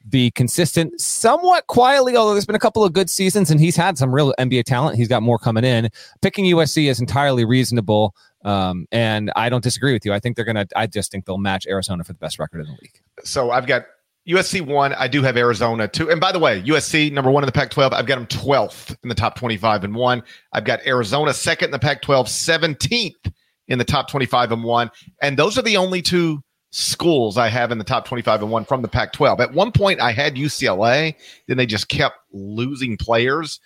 be 0.07 0.31
consistent 0.31 0.99
somewhat 0.99 1.67
quietly, 1.67 2.15
although 2.15 2.33
there's 2.33 2.45
been 2.45 2.55
a 2.55 2.59
couple 2.59 2.83
of 2.83 2.93
good 2.93 3.09
seasons 3.09 3.51
and 3.51 3.59
he's 3.59 3.75
had 3.75 3.97
some 3.97 4.13
real 4.13 4.33
NBA 4.39 4.65
talent. 4.65 4.95
He's 4.95 5.07
got 5.07 5.23
more 5.23 5.38
coming 5.38 5.63
in. 5.63 5.89
Picking 6.21 6.45
USC 6.45 6.89
is 6.89 6.99
entirely 6.99 7.45
reasonable. 7.45 8.15
Um, 8.45 8.85
and 8.91 9.31
I 9.35 9.49
don't 9.49 9.63
disagree 9.63 9.93
with 9.93 10.05
you. 10.05 10.13
I 10.13 10.19
think 10.19 10.35
they're 10.35 10.45
going 10.45 10.55
to, 10.55 10.67
I 10.75 10.88
just 10.88 11.12
think 11.12 11.25
they'll 11.25 11.38
match 11.38 11.67
Arizona 11.67 12.03
for 12.03 12.13
the 12.13 12.19
best 12.19 12.39
record 12.39 12.62
in 12.62 12.67
the 12.67 12.77
league. 12.81 13.01
So 13.23 13.51
I've 13.51 13.67
got 13.67 13.85
USC 14.27 14.65
one. 14.65 14.93
I 14.93 15.07
do 15.07 15.21
have 15.23 15.35
Arizona 15.35 15.88
two. 15.88 16.09
And 16.09 16.21
by 16.21 16.31
the 16.31 16.39
way, 16.39 16.62
USC 16.62 17.12
number 17.12 17.31
one 17.31 17.43
in 17.43 17.47
the 17.47 17.51
Pac 17.51 17.71
12. 17.71 17.93
I've 17.93 18.05
got 18.05 18.15
them 18.15 18.27
12th 18.27 18.95
in 19.03 19.09
the 19.09 19.15
top 19.15 19.35
25 19.35 19.83
and 19.83 19.95
one. 19.95 20.23
I've 20.53 20.65
got 20.65 20.85
Arizona 20.85 21.33
second 21.33 21.65
in 21.65 21.71
the 21.71 21.79
Pac 21.79 22.01
12, 22.01 22.27
17th 22.27 23.33
in 23.67 23.77
the 23.77 23.85
top 23.85 24.09
25 24.09 24.51
and 24.51 24.63
one. 24.63 24.91
And 25.21 25.38
those 25.38 25.57
are 25.57 25.62
the 25.62 25.77
only 25.77 26.01
two 26.01 26.43
schools 26.71 27.38
I 27.38 27.47
have 27.47 27.71
in 27.71 27.77
the 27.77 27.84
top 27.84 28.05
25 28.05 28.43
and 28.43 28.51
one 28.51 28.65
from 28.65 28.82
the 28.82 28.88
Pac 28.88 29.13
12. 29.13 29.39
At 29.39 29.53
one 29.53 29.71
point, 29.71 29.99
I 29.99 30.12
had 30.12 30.36
UCLA, 30.36 31.15
then 31.47 31.58
they 31.58 31.65
just 31.65 31.89
kept 31.89 32.17
losing 32.32 32.97
players. 32.97 33.60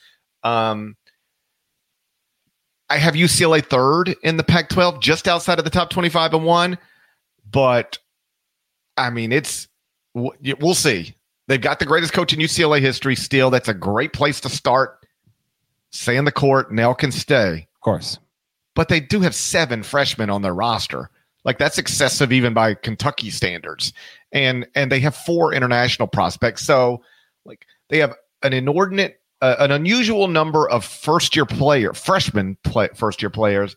Um, 0.43 0.95
I 2.89 2.97
have 2.97 3.15
UCLA 3.15 3.65
third 3.65 4.15
in 4.23 4.37
the 4.37 4.43
Pac 4.43 4.69
12, 4.69 5.01
just 5.01 5.27
outside 5.27 5.59
of 5.59 5.65
the 5.65 5.71
top 5.71 5.89
25 5.89 6.33
and 6.33 6.45
one. 6.45 6.77
But 7.49 7.97
I 8.97 9.09
mean, 9.09 9.31
it's, 9.31 9.67
we'll 10.13 10.73
see. 10.75 11.15
They've 11.47 11.59
got 11.59 11.79
the 11.79 11.85
greatest 11.85 12.13
coach 12.13 12.31
in 12.31 12.39
UCLA 12.39 12.79
history 12.79 13.15
still. 13.15 13.49
That's 13.49 13.67
a 13.67 13.73
great 13.73 14.13
place 14.13 14.39
to 14.41 14.49
start. 14.49 14.99
In 16.07 16.25
the 16.25 16.31
court. 16.31 16.71
Nell 16.71 16.95
can 16.95 17.11
stay. 17.11 17.67
Of 17.75 17.81
course. 17.81 18.17
But 18.73 18.87
they 18.87 18.99
do 18.99 19.21
have 19.21 19.35
seven 19.35 19.83
freshmen 19.83 20.29
on 20.29 20.41
their 20.41 20.53
roster. 20.53 21.11
Like 21.43 21.57
that's 21.57 21.77
excessive 21.77 22.31
even 22.31 22.53
by 22.53 22.73
Kentucky 22.73 23.29
standards. 23.29 23.93
And 24.31 24.67
and 24.75 24.91
they 24.91 24.99
have 25.01 25.15
four 25.15 25.53
international 25.53 26.07
prospects. 26.07 26.65
So 26.65 27.01
like 27.45 27.65
they 27.89 27.99
have 27.99 28.15
an 28.41 28.53
inordinate 28.53 29.19
uh, 29.41 29.55
an 29.59 29.71
unusual 29.71 30.27
number 30.27 30.69
of 30.69 30.85
first 30.85 31.35
year 31.35 31.45
player 31.45 31.93
freshman 31.93 32.57
play, 32.63 32.89
first 32.95 33.21
year 33.21 33.29
players 33.29 33.75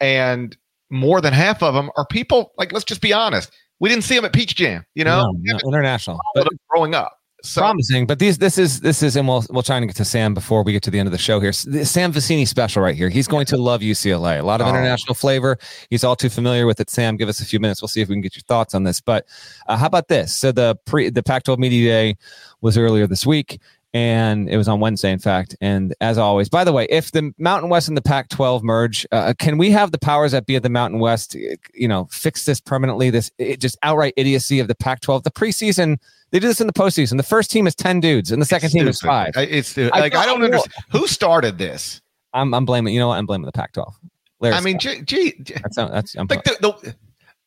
and 0.00 0.56
more 0.90 1.20
than 1.20 1.32
half 1.32 1.62
of 1.62 1.74
them 1.74 1.90
are 1.96 2.06
people 2.06 2.52
like 2.56 2.72
let's 2.72 2.84
just 2.84 3.00
be 3.00 3.12
honest 3.12 3.52
we 3.80 3.88
didn't 3.88 4.04
see 4.04 4.16
them 4.16 4.24
at 4.24 4.32
Peach 4.32 4.54
Jam, 4.56 4.84
you 4.94 5.04
know, 5.04 5.22
no, 5.22 5.32
no, 5.54 5.58
international, 5.68 6.18
but 6.34 6.48
growing 6.68 6.94
up. 6.94 7.17
So. 7.44 7.60
Promising, 7.60 8.06
but 8.06 8.18
these 8.18 8.38
this 8.38 8.58
is 8.58 8.80
this 8.80 9.00
is, 9.00 9.14
and 9.14 9.28
we'll 9.28 9.44
we'll 9.50 9.62
try 9.62 9.76
and 9.76 9.86
get 9.86 9.94
to 9.96 10.04
Sam 10.04 10.34
before 10.34 10.64
we 10.64 10.72
get 10.72 10.82
to 10.82 10.90
the 10.90 10.98
end 10.98 11.06
of 11.06 11.12
the 11.12 11.18
show 11.18 11.38
here. 11.38 11.52
Sam 11.52 12.12
Vecenie 12.12 12.48
special 12.48 12.82
right 12.82 12.96
here. 12.96 13.08
He's 13.08 13.28
going 13.28 13.46
to 13.46 13.56
love 13.56 13.80
UCLA. 13.80 14.40
A 14.40 14.42
lot 14.42 14.60
of 14.60 14.66
oh. 14.66 14.70
international 14.70 15.14
flavor. 15.14 15.56
He's 15.88 16.02
all 16.02 16.16
too 16.16 16.30
familiar 16.30 16.66
with 16.66 16.80
it. 16.80 16.90
Sam, 16.90 17.16
give 17.16 17.28
us 17.28 17.40
a 17.40 17.44
few 17.44 17.60
minutes. 17.60 17.80
We'll 17.80 17.88
see 17.88 18.00
if 18.00 18.08
we 18.08 18.16
can 18.16 18.22
get 18.22 18.34
your 18.34 18.42
thoughts 18.42 18.74
on 18.74 18.82
this. 18.82 19.00
But 19.00 19.26
uh, 19.68 19.76
how 19.76 19.86
about 19.86 20.08
this? 20.08 20.36
So 20.36 20.50
the 20.50 20.76
pre 20.84 21.10
the 21.10 21.22
Pac-12 21.22 21.58
media 21.58 21.88
day 21.88 22.16
was 22.60 22.76
earlier 22.76 23.06
this 23.06 23.24
week 23.24 23.60
and 23.94 24.48
it 24.50 24.56
was 24.56 24.68
on 24.68 24.80
Wednesday, 24.80 25.10
in 25.10 25.18
fact. 25.18 25.56
And 25.60 25.94
as 26.00 26.18
always, 26.18 26.48
by 26.48 26.64
the 26.64 26.72
way, 26.72 26.86
if 26.90 27.12
the 27.12 27.32
Mountain 27.38 27.70
West 27.70 27.88
and 27.88 27.96
the 27.96 28.02
Pac-12 28.02 28.62
merge, 28.62 29.06
uh, 29.12 29.32
can 29.38 29.56
we 29.56 29.70
have 29.70 29.92
the 29.92 29.98
powers 29.98 30.32
that 30.32 30.46
be 30.46 30.56
at 30.56 30.62
the 30.62 30.68
Mountain 30.68 31.00
West, 31.00 31.34
you 31.74 31.88
know, 31.88 32.06
fix 32.10 32.44
this 32.44 32.60
permanently? 32.60 33.10
This 33.10 33.30
it, 33.38 33.60
just 33.60 33.78
outright 33.82 34.14
idiocy 34.16 34.60
of 34.60 34.68
the 34.68 34.74
Pac-12. 34.74 35.22
The 35.22 35.30
preseason, 35.30 35.98
they 36.30 36.38
do 36.38 36.46
this 36.46 36.60
in 36.60 36.66
the 36.66 36.72
postseason. 36.72 37.16
The 37.16 37.22
first 37.22 37.50
team 37.50 37.66
is 37.66 37.74
ten 37.74 38.00
dudes, 38.00 38.32
and 38.32 38.40
the 38.40 38.46
second 38.46 38.70
team 38.70 38.86
is 38.88 39.00
five. 39.00 39.32
It's 39.36 39.76
like 39.76 40.14
I, 40.14 40.22
I 40.22 40.26
don't 40.26 40.42
understand 40.42 40.72
who 40.90 41.06
started 41.06 41.58
this. 41.58 42.00
I'm, 42.34 42.52
I'm 42.54 42.64
blaming. 42.64 42.94
You 42.94 43.00
know 43.00 43.08
what? 43.08 43.18
I'm 43.18 43.26
blaming 43.26 43.46
the 43.46 43.52
Pac-12. 43.52 43.94
Larry 44.40 44.54
I 44.54 44.60
mean, 44.60 44.78
gee, 44.78 45.02
gee, 45.02 45.34
that's 45.38 45.76
that's. 45.76 46.14
I'm 46.16 46.26
like 46.28 46.44
the, 46.44 46.56
the, 46.60 46.94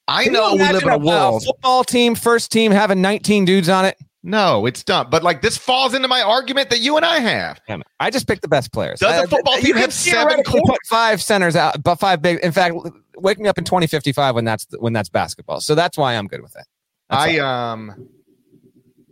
I 0.08 0.26
know 0.26 0.54
we 0.54 0.60
live 0.60 0.84
in 0.84 0.90
a 0.90 0.98
world. 0.98 1.44
football 1.46 1.84
team, 1.84 2.16
first 2.16 2.52
team 2.52 2.72
having 2.72 3.02
19 3.02 3.46
dudes 3.46 3.70
on 3.70 3.86
it. 3.86 3.98
No, 4.24 4.66
it's 4.66 4.84
dumb. 4.84 5.10
But 5.10 5.24
like 5.24 5.42
this 5.42 5.58
falls 5.58 5.94
into 5.94 6.08
my 6.08 6.22
argument 6.22 6.70
that 6.70 6.80
you 6.80 6.98
and 6.98 7.06
I 7.06 7.20
have. 7.20 7.60
I 8.00 8.10
just 8.10 8.28
picked 8.28 8.42
the 8.42 8.48
best 8.48 8.72
players. 8.72 9.00
Does 9.00 9.20
a 9.20 9.24
uh, 9.24 9.28
football 9.28 9.58
team 9.58 9.76
have 9.78 9.94
seven? 9.94 10.44
Put 10.44 10.78
five 10.88 11.22
centers 11.22 11.56
out, 11.56 11.82
but 11.82 11.96
five 11.96 12.22
big. 12.22 12.40
In 12.40 12.52
fact, 12.52 12.76
wake 13.18 13.40
me 13.40 13.48
up 13.48 13.58
in 13.58 13.64
2055 13.64 14.36
when 14.36 14.46
that's 14.46 14.68
when 14.78 14.94
that's 14.94 15.10
basketball. 15.10 15.62
So 15.62 15.74
that's 15.74 15.98
why 15.98 16.16
I'm 16.16 16.28
good 16.28 16.42
with 16.42 16.56
it. 16.56 16.66
That's 17.10 17.24
I 17.24 17.40
all. 17.40 17.48
um, 17.48 18.10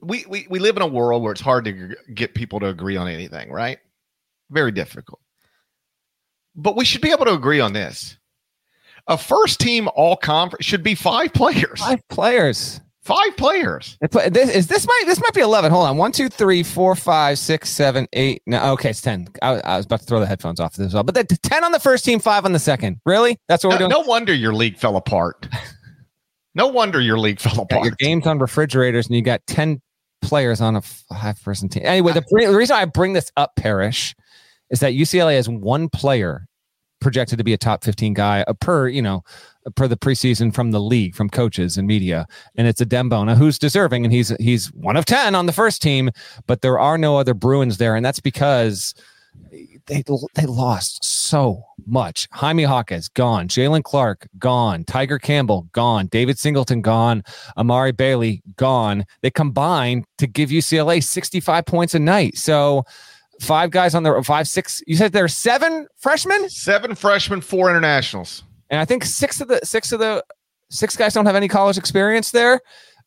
we, 0.01 0.25
we 0.27 0.47
we 0.49 0.59
live 0.59 0.75
in 0.75 0.81
a 0.81 0.87
world 0.87 1.23
where 1.23 1.31
it's 1.31 1.41
hard 1.41 1.65
to 1.65 1.95
get 2.13 2.33
people 2.35 2.59
to 2.59 2.67
agree 2.67 2.97
on 2.97 3.07
anything, 3.07 3.51
right? 3.51 3.79
Very 4.49 4.71
difficult. 4.71 5.19
But 6.55 6.75
we 6.75 6.85
should 6.85 7.01
be 7.01 7.11
able 7.11 7.25
to 7.25 7.33
agree 7.33 7.59
on 7.59 7.73
this. 7.73 8.17
A 9.07 9.17
first 9.17 9.59
team 9.59 9.89
all 9.95 10.15
conference 10.15 10.65
should 10.65 10.83
be 10.83 10.95
five 10.95 11.33
players. 11.33 11.79
Five 11.79 12.07
players. 12.09 12.81
Five 13.01 13.37
players. 13.37 13.97
This 14.11 14.49
is 14.53 14.67
this 14.67 14.85
might 14.85 15.03
this 15.07 15.19
might 15.19 15.33
be 15.33 15.41
eleven. 15.41 15.71
Hold 15.71 15.87
on. 15.87 15.97
One, 15.97 16.11
two, 16.11 16.29
three, 16.29 16.61
four, 16.61 16.95
five, 16.95 17.39
six, 17.39 17.69
seven, 17.69 18.07
eight. 18.13 18.43
No, 18.45 18.73
okay, 18.73 18.91
it's 18.91 19.01
ten. 19.01 19.27
I, 19.41 19.61
I 19.61 19.77
was 19.77 19.85
about 19.85 20.01
to 20.01 20.05
throw 20.05 20.19
the 20.19 20.27
headphones 20.27 20.59
off 20.59 20.77
as 20.79 20.93
well, 20.93 21.03
but 21.03 21.15
then 21.15 21.25
ten 21.25 21.63
on 21.63 21.71
the 21.71 21.79
first 21.79 22.05
team, 22.05 22.19
five 22.19 22.45
on 22.45 22.51
the 22.51 22.59
second. 22.59 22.99
Really? 23.05 23.39
That's 23.47 23.63
what 23.63 23.71
no, 23.71 23.75
we're 23.75 23.79
doing. 23.79 23.89
No 23.89 24.07
wonder 24.07 24.33
your 24.33 24.53
league 24.53 24.77
fell 24.77 24.95
apart. 24.95 25.47
no 26.55 26.67
wonder 26.67 27.01
your 27.01 27.17
league 27.17 27.39
fell 27.39 27.61
apart. 27.63 27.83
your 27.83 27.95
games 27.97 28.27
on 28.27 28.37
refrigerators, 28.37 29.07
and 29.07 29.15
you 29.15 29.23
got 29.23 29.41
ten 29.47 29.81
players 30.21 30.61
on 30.61 30.75
a 30.75 30.81
five-person 30.81 31.69
team. 31.69 31.83
Anyway, 31.85 32.13
the, 32.13 32.23
the 32.29 32.55
reason 32.55 32.75
I 32.75 32.85
bring 32.85 33.13
this 33.13 33.31
up, 33.37 33.55
Parrish, 33.55 34.15
is 34.69 34.79
that 34.79 34.93
UCLA 34.93 35.35
has 35.35 35.49
one 35.49 35.89
player 35.89 36.47
projected 36.99 37.37
to 37.37 37.43
be 37.43 37.53
a 37.53 37.57
top 37.57 37.83
15 37.83 38.13
guy 38.13 38.43
uh, 38.47 38.53
per, 38.53 38.87
you 38.87 39.01
know, 39.01 39.23
per 39.75 39.87
the 39.87 39.97
preseason 39.97 40.53
from 40.53 40.71
the 40.71 40.81
league, 40.81 41.15
from 41.15 41.29
coaches 41.29 41.77
and 41.77 41.87
media. 41.87 42.27
And 42.55 42.67
it's 42.67 42.81
Adem 42.81 43.09
Bona 43.09 43.35
who's 43.35 43.57
deserving 43.57 44.03
and 44.03 44.13
he's 44.13 44.29
he's 44.39 44.67
one 44.73 44.97
of 44.97 45.05
10 45.05 45.35
on 45.35 45.45
the 45.45 45.53
first 45.53 45.81
team, 45.81 46.11
but 46.47 46.61
there 46.61 46.79
are 46.79 46.97
no 46.97 47.17
other 47.17 47.33
Bruins 47.33 47.77
there. 47.77 47.95
And 47.95 48.05
that's 48.05 48.19
because 48.19 48.93
they 49.89 50.03
they 50.35 50.45
lost 50.45 51.03
so 51.03 51.63
much. 51.85 52.27
Jaime 52.31 52.63
Jaquez 52.63 53.09
gone, 53.09 53.47
Jaylen 53.47 53.83
Clark 53.83 54.27
gone, 54.37 54.85
Tiger 54.85 55.19
Campbell 55.19 55.67
gone, 55.73 56.07
David 56.07 56.37
Singleton 56.37 56.81
gone, 56.81 57.23
Amari 57.57 57.91
Bailey 57.91 58.41
gone. 58.55 59.05
They 59.21 59.31
combined 59.31 60.05
to 60.19 60.27
give 60.27 60.49
UCLA 60.49 61.03
65 61.03 61.65
points 61.65 61.95
a 61.95 61.99
night. 61.99 62.37
So 62.37 62.85
five 63.41 63.71
guys 63.71 63.95
on 63.95 64.03
the 64.03 64.21
five, 64.23 64.47
six. 64.47 64.81
You 64.85 64.95
said 64.95 65.11
there 65.11 65.23
are 65.23 65.27
seven 65.27 65.87
freshmen, 65.97 66.49
seven 66.49 66.95
freshmen, 66.95 67.41
four 67.41 67.69
internationals, 67.69 68.43
and 68.69 68.79
I 68.79 68.85
think 68.85 69.03
six 69.03 69.41
of 69.41 69.47
the 69.47 69.59
six 69.63 69.91
of 69.91 69.99
the 69.99 70.23
six 70.69 70.95
guys 70.95 71.13
don't 71.13 71.25
have 71.25 71.35
any 71.35 71.47
college 71.47 71.77
experience 71.77 72.31
there. 72.31 72.61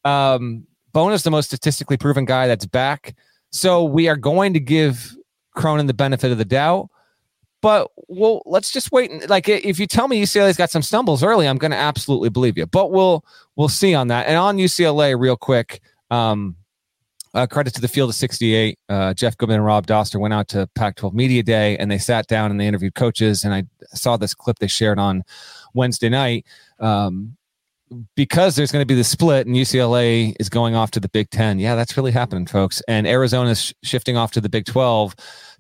Um, 0.05 0.67
Bone 0.93 1.13
is 1.13 1.23
the 1.23 1.31
most 1.31 1.47
statistically 1.47 1.97
proven 1.97 2.25
guy 2.25 2.47
that's 2.47 2.67
back, 2.67 3.15
so 3.51 3.85
we 3.85 4.09
are 4.09 4.17
going 4.17 4.53
to 4.55 4.61
give 4.61 5.17
Cronin 5.55 5.87
the 5.87 5.95
benefit 5.95 6.33
of 6.33 6.39
the 6.39 6.45
doubt. 6.45 6.89
But 7.61 7.91
well, 8.09 8.43
let's 8.45 8.73
just 8.73 8.91
wait. 8.91 9.29
Like, 9.31 9.49
if 9.49 9.79
you 9.79 9.87
tell 9.87 10.09
me 10.09 10.21
UCLA's 10.21 10.57
got 10.57 10.71
some 10.71 10.83
stumbles 10.83 11.23
early, 11.23 11.47
I'm 11.47 11.59
going 11.59 11.71
to 11.71 11.77
absolutely 11.77 12.29
believe 12.29 12.59
you. 12.59 12.67
But 12.67 12.91
we'll 12.91 13.25
we'll 13.55 13.69
see 13.69 13.95
on 13.95 14.09
that. 14.09 14.27
And 14.27 14.37
on 14.37 14.57
UCLA, 14.59 15.19
real 15.19 15.37
quick. 15.37 15.81
Um, 16.11 16.57
uh, 17.35 17.47
credit 17.47 17.73
to 17.75 17.81
the 17.81 17.89
field 17.89 18.11
of 18.11 18.15
68. 18.15 18.79
Uh, 18.89 19.15
Jeff 19.15 19.37
Goodman 19.39 19.57
and 19.57 19.65
Rob 19.65 19.87
Dauster 19.87 20.21
went 20.21 20.35
out 20.35 20.49
to 20.49 20.69
Pac 20.75 20.97
12 20.97 21.15
Media 21.15 21.43
Day 21.43 21.79
and 21.79 21.91
they 21.91 21.99
sat 21.99 22.27
down 22.27 22.51
and 22.51 22.61
they 22.61 22.67
interviewed 22.67 22.95
coaches. 22.95 23.45
And 23.45 23.55
I 23.55 23.65
saw 23.95 24.17
this 24.17 24.35
clip 24.35 24.59
they 24.59 24.67
shared 24.67 24.99
on 24.99 25.25
Wednesday 25.73 26.09
night. 26.09 26.47
Um, 26.79 27.37
because 28.15 28.57
there's 28.57 28.73
going 28.73 28.83
to 28.83 28.87
be 28.87 28.95
the 28.95 29.05
split 29.05 29.47
and 29.47 29.57
UCLA 29.57 30.35
is 30.41 30.49
going 30.49 30.75
off 30.75 30.91
to 30.93 31.01
the 31.01 31.09
Big 31.09 31.31
Ten. 31.31 31.59
Yeah, 31.59 31.75
that's 31.75 31.97
really 31.97 32.13
happening, 32.13 32.47
folks. 32.47 32.83
And 32.89 33.07
Arizona's 33.07 33.63
sh- 33.63 33.73
shifting 33.83 34.17
off 34.17 34.33
to 34.33 34.41
the 34.41 34.49
Big 34.49 34.65
12. 34.67 35.15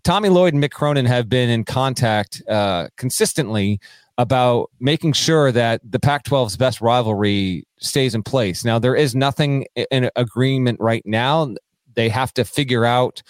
Tommy 0.05 0.29
Lloyd 0.29 0.55
and 0.55 0.63
Mick 0.63 0.71
Cronin 0.71 1.07
have 1.07 1.29
been 1.29 1.49
in 1.49 1.65
contact 1.65 2.43
uh, 2.49 2.89
consistently 2.97 3.81
about 4.19 4.71
making 4.81 5.13
sure 5.13 5.53
that 5.53 5.81
the 5.89 5.99
Pac 5.99 6.25
12's 6.25 6.57
best 6.57 6.81
rivalry 6.81 7.65
stays 7.79 8.15
in 8.15 8.23
place. 8.23 8.65
Now, 8.65 8.79
there 8.79 8.95
is 8.95 9.15
nothing 9.15 9.67
in 9.91 10.11
agreement 10.17 10.81
right 10.81 11.03
now. 11.07 11.55
They 11.95 12.09
have 12.09 12.33
to 12.35 12.45
figure 12.45 12.85
out 12.85 13.23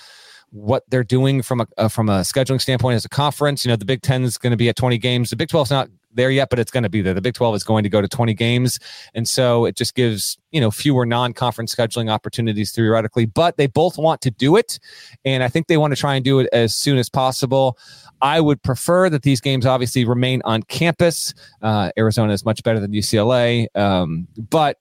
what 0.51 0.85
they're 0.89 1.05
doing 1.05 1.41
from 1.41 1.63
a 1.63 1.67
uh, 1.79 1.89
from 1.89 2.09
a 2.09 2.21
scheduling 2.21 2.61
standpoint 2.61 2.97
as 2.97 3.05
a 3.05 3.09
conference. 3.09 3.65
You 3.65 3.71
know, 3.71 3.77
the 3.77 3.85
Big 3.85 4.03
Ten 4.03 4.23
is 4.23 4.37
going 4.39 4.51
to 4.51 4.57
be 4.57 4.69
at 4.69 4.77
20 4.77 4.99
games. 4.99 5.31
The 5.31 5.37
Big 5.37 5.49
12 5.49 5.67
is 5.67 5.71
not 5.71 5.89
there 6.15 6.31
yet, 6.31 6.51
but 6.51 6.59
it's 6.59 6.71
going 6.71 6.83
to 6.83 6.89
be 6.89 7.03
there. 7.03 7.15
The 7.15 7.21
Big 7.21 7.35
12 7.35 7.57
is 7.57 7.65
going 7.65 7.83
to 7.83 7.89
go 7.89 8.01
to 8.01 8.09
20 8.09 8.35
games. 8.35 8.79
And 9.15 9.27
so 9.27 9.65
it 9.65 9.77
just 9.77 9.95
gives, 9.95 10.39
you 10.51 10.61
know, 10.61 10.71
fewer 10.71 11.07
non-conference 11.07 11.75
scheduling 11.75 12.11
opportunities 12.11 12.73
theoretically, 12.73 13.27
but 13.27 13.57
they 13.57 13.67
both 13.67 13.99
want 13.99 14.21
to 14.23 14.31
do 14.31 14.57
it. 14.57 14.79
And 15.25 15.43
I 15.43 15.49
think 15.49 15.67
they 15.67 15.77
want 15.77 15.93
to 15.93 16.01
try 16.01 16.15
and 16.15 16.25
do 16.25 16.39
it 16.41 16.49
as 16.53 16.75
soon 16.75 16.99
as 16.99 17.09
possible. 17.09 17.79
I 18.21 18.41
would 18.41 18.63
prefer 18.63 19.11
that 19.11 19.23
these 19.23 19.41
games 19.41 19.67
obviously 19.67 20.05
remain 20.05 20.43
on 20.45 20.63
campus. 20.63 21.35
Uh, 21.61 21.91
Arizona 21.99 22.33
is 22.33 22.45
much 22.45 22.63
better 22.63 22.79
than 22.79 22.93
UCLA, 22.93 23.67
um, 23.77 24.29
but 24.51 24.79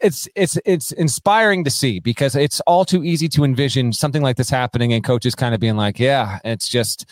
it's 0.00 0.28
it's 0.34 0.58
it's 0.64 0.92
inspiring 0.92 1.64
to 1.64 1.70
see 1.70 2.00
because 2.00 2.34
it's 2.34 2.60
all 2.60 2.84
too 2.84 3.04
easy 3.04 3.28
to 3.28 3.44
envision 3.44 3.92
something 3.92 4.22
like 4.22 4.36
this 4.36 4.50
happening 4.50 4.92
and 4.92 5.04
coaches 5.04 5.34
kind 5.34 5.54
of 5.54 5.60
being 5.60 5.76
like, 5.76 5.98
yeah, 5.98 6.38
it's 6.44 6.68
just 6.68 7.06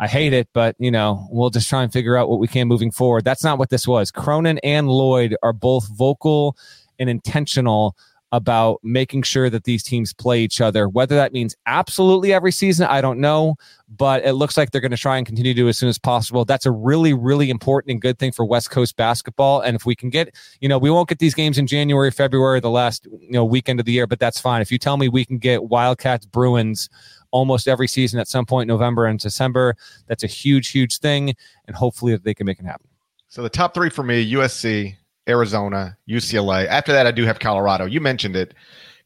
I 0.00 0.08
hate 0.08 0.32
it, 0.32 0.48
but 0.52 0.76
you 0.78 0.90
know, 0.90 1.26
we'll 1.30 1.50
just 1.50 1.68
try 1.68 1.82
and 1.82 1.92
figure 1.92 2.16
out 2.16 2.28
what 2.28 2.40
we 2.40 2.48
can 2.48 2.68
moving 2.68 2.90
forward. 2.90 3.24
That's 3.24 3.44
not 3.44 3.58
what 3.58 3.70
this 3.70 3.86
was. 3.86 4.10
Cronin 4.10 4.58
and 4.58 4.88
Lloyd 4.88 5.36
are 5.42 5.52
both 5.52 5.88
vocal 5.88 6.56
and 6.98 7.08
intentional 7.08 7.96
about 8.34 8.80
making 8.82 9.22
sure 9.22 9.48
that 9.48 9.62
these 9.62 9.84
teams 9.84 10.12
play 10.12 10.40
each 10.40 10.60
other. 10.60 10.88
Whether 10.88 11.14
that 11.14 11.32
means 11.32 11.54
absolutely 11.66 12.32
every 12.32 12.50
season, 12.50 12.84
I 12.88 13.00
don't 13.00 13.20
know, 13.20 13.54
but 13.88 14.24
it 14.24 14.32
looks 14.32 14.56
like 14.56 14.72
they're 14.72 14.80
going 14.80 14.90
to 14.90 14.96
try 14.96 15.16
and 15.18 15.24
continue 15.24 15.54
to 15.54 15.68
as 15.68 15.78
soon 15.78 15.88
as 15.88 16.00
possible. 16.00 16.44
That's 16.44 16.66
a 16.66 16.72
really, 16.72 17.12
really 17.12 17.48
important 17.48 17.92
and 17.92 18.00
good 18.00 18.18
thing 18.18 18.32
for 18.32 18.44
West 18.44 18.72
Coast 18.72 18.96
basketball. 18.96 19.60
And 19.60 19.76
if 19.76 19.86
we 19.86 19.94
can 19.94 20.10
get, 20.10 20.34
you 20.60 20.68
know, 20.68 20.78
we 20.78 20.90
won't 20.90 21.08
get 21.08 21.20
these 21.20 21.32
games 21.32 21.58
in 21.58 21.68
January, 21.68 22.10
February, 22.10 22.58
the 22.58 22.70
last, 22.70 23.06
you 23.06 23.30
know, 23.30 23.44
weekend 23.44 23.78
of 23.78 23.86
the 23.86 23.92
year, 23.92 24.08
but 24.08 24.18
that's 24.18 24.40
fine. 24.40 24.60
If 24.60 24.72
you 24.72 24.78
tell 24.78 24.96
me 24.96 25.08
we 25.08 25.24
can 25.24 25.38
get 25.38 25.62
Wildcats, 25.62 26.26
Bruins, 26.26 26.90
almost 27.30 27.68
every 27.68 27.86
season 27.86 28.18
at 28.18 28.26
some 28.26 28.46
point 28.46 28.66
November 28.66 29.06
and 29.06 29.20
December. 29.20 29.76
That's 30.08 30.24
a 30.24 30.28
huge, 30.28 30.70
huge 30.70 30.98
thing. 30.98 31.34
And 31.66 31.76
hopefully 31.76 32.16
they 32.16 32.34
can 32.34 32.46
make 32.46 32.58
it 32.58 32.66
happen. 32.66 32.88
So 33.28 33.42
the 33.42 33.48
top 33.48 33.74
three 33.74 33.90
for 33.90 34.02
me 34.02 34.32
USC, 34.32 34.96
Arizona, 35.28 35.96
UCLA. 36.08 36.66
After 36.66 36.92
that, 36.92 37.06
I 37.06 37.10
do 37.10 37.24
have 37.24 37.38
Colorado. 37.38 37.86
You 37.86 38.00
mentioned 38.00 38.36
it. 38.36 38.54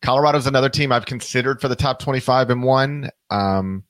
Colorado's 0.00 0.46
another 0.46 0.68
team 0.68 0.92
I've 0.92 1.06
considered 1.06 1.60
for 1.60 1.68
the 1.68 1.76
top 1.76 1.98
25 1.98 2.50
and 2.50 2.62
one. 2.62 3.10
Um, 3.30 3.84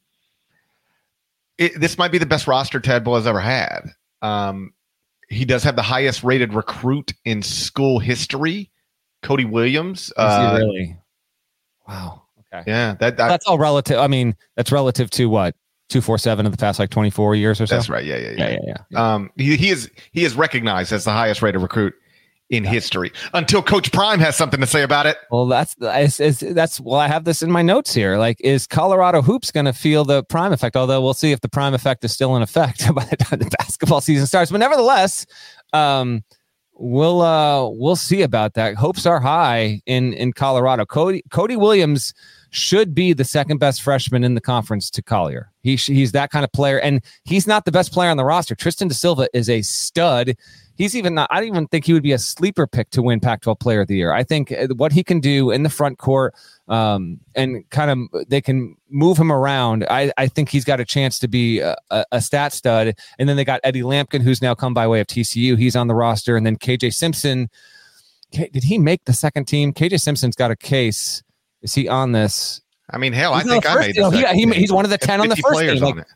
it, 1.59 1.79
this 1.79 1.99
might 1.99 2.13
be 2.13 2.19
the 2.19 2.27
best 2.27 2.47
roster 2.47 2.81
Tad 2.81 3.05
Boyle 3.05 3.17
has 3.17 3.27
ever 3.27 3.41
had. 3.41 3.91
Um, 4.23 4.73
he 5.29 5.45
does 5.45 5.63
have 5.65 5.77
the 5.77 5.83
highest 5.83 6.25
rated 6.25 6.55
recruit 6.55 7.13
in 7.25 7.43
school 7.43 7.99
history, 7.99 8.71
Cody 9.23 9.45
Williams. 9.45 10.13
Uh, 10.17 10.57
really? 10.59 10.97
Wow. 11.87 12.23
Okay. 12.53 12.65
Yeah, 12.67 12.95
that, 13.01 13.17
that 13.19 13.29
that's 13.29 13.47
all 13.47 13.59
relative. 13.59 13.99
I 13.99 14.07
mean, 14.07 14.35
that's 14.57 14.73
relative 14.73 15.11
to 15.11 15.29
what 15.29 15.55
two 15.91 16.01
four 16.01 16.17
seven 16.17 16.47
in 16.47 16.53
the 16.53 16.57
past 16.59 16.79
like 16.79 16.89
twenty 16.89 17.11
four 17.11 17.35
years 17.35 17.61
or 17.61 17.67
so. 17.67 17.75
That's 17.75 17.91
right. 17.91 18.05
Yeah, 18.05 18.17
yeah, 18.17 18.31
yeah, 18.31 18.49
yeah, 18.49 18.59
yeah. 18.67 18.77
yeah. 18.91 19.15
Um, 19.15 19.31
he, 19.37 19.57
he 19.57 19.69
is 19.69 19.91
he 20.13 20.25
is 20.25 20.35
recognized 20.35 20.93
as 20.93 21.05
the 21.05 21.11
highest 21.11 21.43
rated 21.43 21.61
recruit 21.61 21.95
in 22.51 22.65
yeah. 22.65 22.71
history 22.71 23.13
until 23.35 23.63
Coach 23.63 23.93
Prime 23.93 24.21
has 24.21 24.37
something 24.37 24.61
to 24.61 24.67
say 24.67 24.83
about 24.83 25.07
it. 25.07 25.19
Well, 25.31 25.47
that's 25.47 25.77
is, 25.81 26.21
is, 26.21 26.55
that's 26.55 26.81
well, 26.81 26.99
I 26.99 27.09
have 27.09 27.25
this 27.25 27.43
in 27.43 27.51
my 27.51 27.63
notes 27.63 27.93
here. 27.93 28.17
Like, 28.17 28.41
is 28.41 28.67
Colorado 28.67 29.23
hoops 29.23 29.51
going 29.51 29.67
to 29.67 29.73
feel 29.73 30.05
the 30.05 30.25
Prime 30.25 30.53
effect? 30.53 30.77
Although 30.77 31.03
we'll 31.03 31.15
see 31.15 31.33
if 31.33 31.41
the 31.41 31.49
Prime 31.49 31.75
effect 31.75 32.05
is 32.05 32.13
still 32.13 32.37
in 32.37 32.43
effect 32.43 32.83
by 32.95 33.05
the 33.05 33.17
time 33.17 33.39
the 33.39 33.51
basketball 33.59 34.01
season 34.01 34.27
starts. 34.27 34.51
But 34.51 34.59
nevertheless, 34.59 35.27
um, 35.73 36.25
we'll 36.75 37.21
uh, 37.21 37.69
we'll 37.69 37.97
see 37.97 38.23
about 38.23 38.55
that. 38.55 38.77
Hopes 38.77 39.05
are 39.07 39.21
high 39.21 39.83
in 39.87 40.15
in 40.15 40.33
Colorado. 40.33 40.87
Cody 40.87 41.23
Cody 41.31 41.57
Williams 41.57 42.15
should 42.51 42.95
be 42.95 43.13
the 43.13 43.25
second 43.25 43.59
best 43.59 43.83
freshman 43.83 44.25
in 44.25 44.35
the 44.35 44.41
conference 44.41 44.91
to 44.91 45.03
Collier. 45.03 45.51
He, 45.63 45.77
he's 45.77 46.13
that 46.13 46.31
kind 46.31 46.45
of 46.45 46.53
player, 46.53 46.81
and 46.81 47.05
he's 47.25 47.47
not 47.47 47.65
the 47.65 47.73
best 47.73 47.93
player 47.93 48.11
on 48.11 48.17
the 48.17 48.25
roster. 48.25 48.55
Tristan 48.55 48.89
da 48.89 48.95
Silva 48.95 49.29
is 49.35 49.51
a 49.51 49.61
stud. 49.63 50.35
He's 50.79 50.97
even 50.97 51.15
not, 51.15 51.29
I 51.31 51.41
don't 51.41 51.49
even 51.49 51.67
think 51.67 51.85
he 51.85 51.93
would 51.93 52.03
be 52.03 52.13
a 52.13 52.19
sleeper 52.19 52.67
pick 52.67 52.89
to 52.91 53.03
win 53.03 53.21
Pac 53.21 53.43
12 53.43 53.59
player 53.59 53.81
of 53.83 53.89
the 53.89 53.97
year. 53.97 54.13
I 54.13 54.23
think 54.23 54.53
uh, 54.53 54.69
what 54.77 54.93
he 54.93 55.05
can 55.05 55.21
do 55.21 55.51
in 55.51 55.65
the 55.65 55.69
front 55.69 55.99
court 55.99 56.35
um, 56.69 57.21
and 57.35 57.69
kind 57.71 57.91
of 57.91 58.29
they 58.29 58.41
can 58.41 58.77
move 58.89 59.19
him 59.19 59.31
around. 59.31 59.85
I, 59.91 60.13
I 60.17 60.29
think 60.29 60.49
he's 60.49 60.65
got 60.65 60.81
a 60.81 60.85
chance 60.85 61.19
to 61.19 61.29
be 61.29 61.59
a, 61.59 61.77
a, 61.91 62.05
a 62.13 62.21
stat 62.21 62.53
stud. 62.53 62.95
And 63.19 63.29
then 63.29 63.37
they 63.37 63.45
got 63.45 63.61
Eddie 63.65 63.83
Lampkin, 63.83 64.23
who's 64.23 64.41
now 64.41 64.55
come 64.55 64.73
by 64.73 64.87
way 64.87 65.01
of 65.01 65.07
TCU. 65.09 65.59
He's 65.59 65.77
on 65.77 65.89
the 65.89 65.95
roster. 65.95 66.37
And 66.37 66.47
then 66.47 66.57
KJ 66.57 66.95
Simpson. 66.95 67.51
Did 68.31 68.63
he 68.63 68.79
make 68.79 69.05
the 69.05 69.15
second 69.15 69.47
team? 69.47 69.73
KJ 69.73 70.01
Simpson's 70.01 70.37
got 70.37 70.51
a 70.51 70.57
case 70.57 71.23
is 71.63 71.75
he 71.75 71.89
on 71.89 72.13
this? 72.13 72.61
I 72.91 72.99
mean, 72.99 73.13
hell, 73.13 73.35
he's 73.35 73.47
I 73.47 73.49
think 73.49 73.67
I 73.69 73.75
made. 73.75 73.97
He, 73.97 74.45
he, 74.47 74.61
he's 74.61 74.73
one 74.73 74.85
of 74.85 74.91
the 74.91 74.99
ten 74.99 75.21
on 75.21 75.29
the 75.29 75.37
first 75.37 75.61
team. 75.61 75.83
Like, 75.83 76.07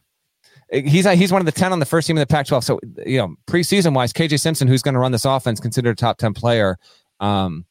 he's 0.73 1.09
he's 1.11 1.33
one 1.33 1.41
of 1.41 1.47
the 1.47 1.53
10 1.53 1.73
on 1.73 1.79
the 1.79 1.87
first 1.87 2.07
team 2.07 2.17
in 2.17 2.21
the 2.21 2.27
Pac 2.27 2.47
12. 2.47 2.65
So, 2.65 2.81
you 3.05 3.19
know, 3.19 3.35
preseason 3.47 3.95
wise, 3.95 4.13
KJ 4.13 4.41
Simpson, 4.41 4.69
who's 4.69 4.83
going 4.83 4.95
to 4.95 5.01
run 5.01 5.13
this 5.13 5.25
offense, 5.25 5.61
considered 5.61 5.91
a 5.91 5.95
top 5.97 6.19
10 6.19 6.35
player. 6.35 6.79
Um, 7.21 7.67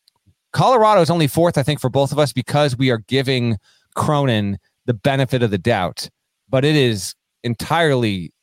Colorado 0.54 1.02
is 1.02 1.10
only 1.10 1.28
fourth, 1.28 1.58
I 1.58 1.64
think, 1.64 1.80
for 1.80 1.90
both 1.90 2.12
of 2.12 2.20
us 2.20 2.34
because 2.34 2.78
we 2.78 2.92
are 2.92 3.00
giving 3.08 3.58
Cronin 3.96 4.58
the 4.86 4.94
benefit 4.94 5.44
of 5.44 5.52
the 5.52 5.58
doubt. 5.58 6.10
But 6.50 6.66
it 6.66 6.76
is 6.76 7.16
entirely 7.44 8.34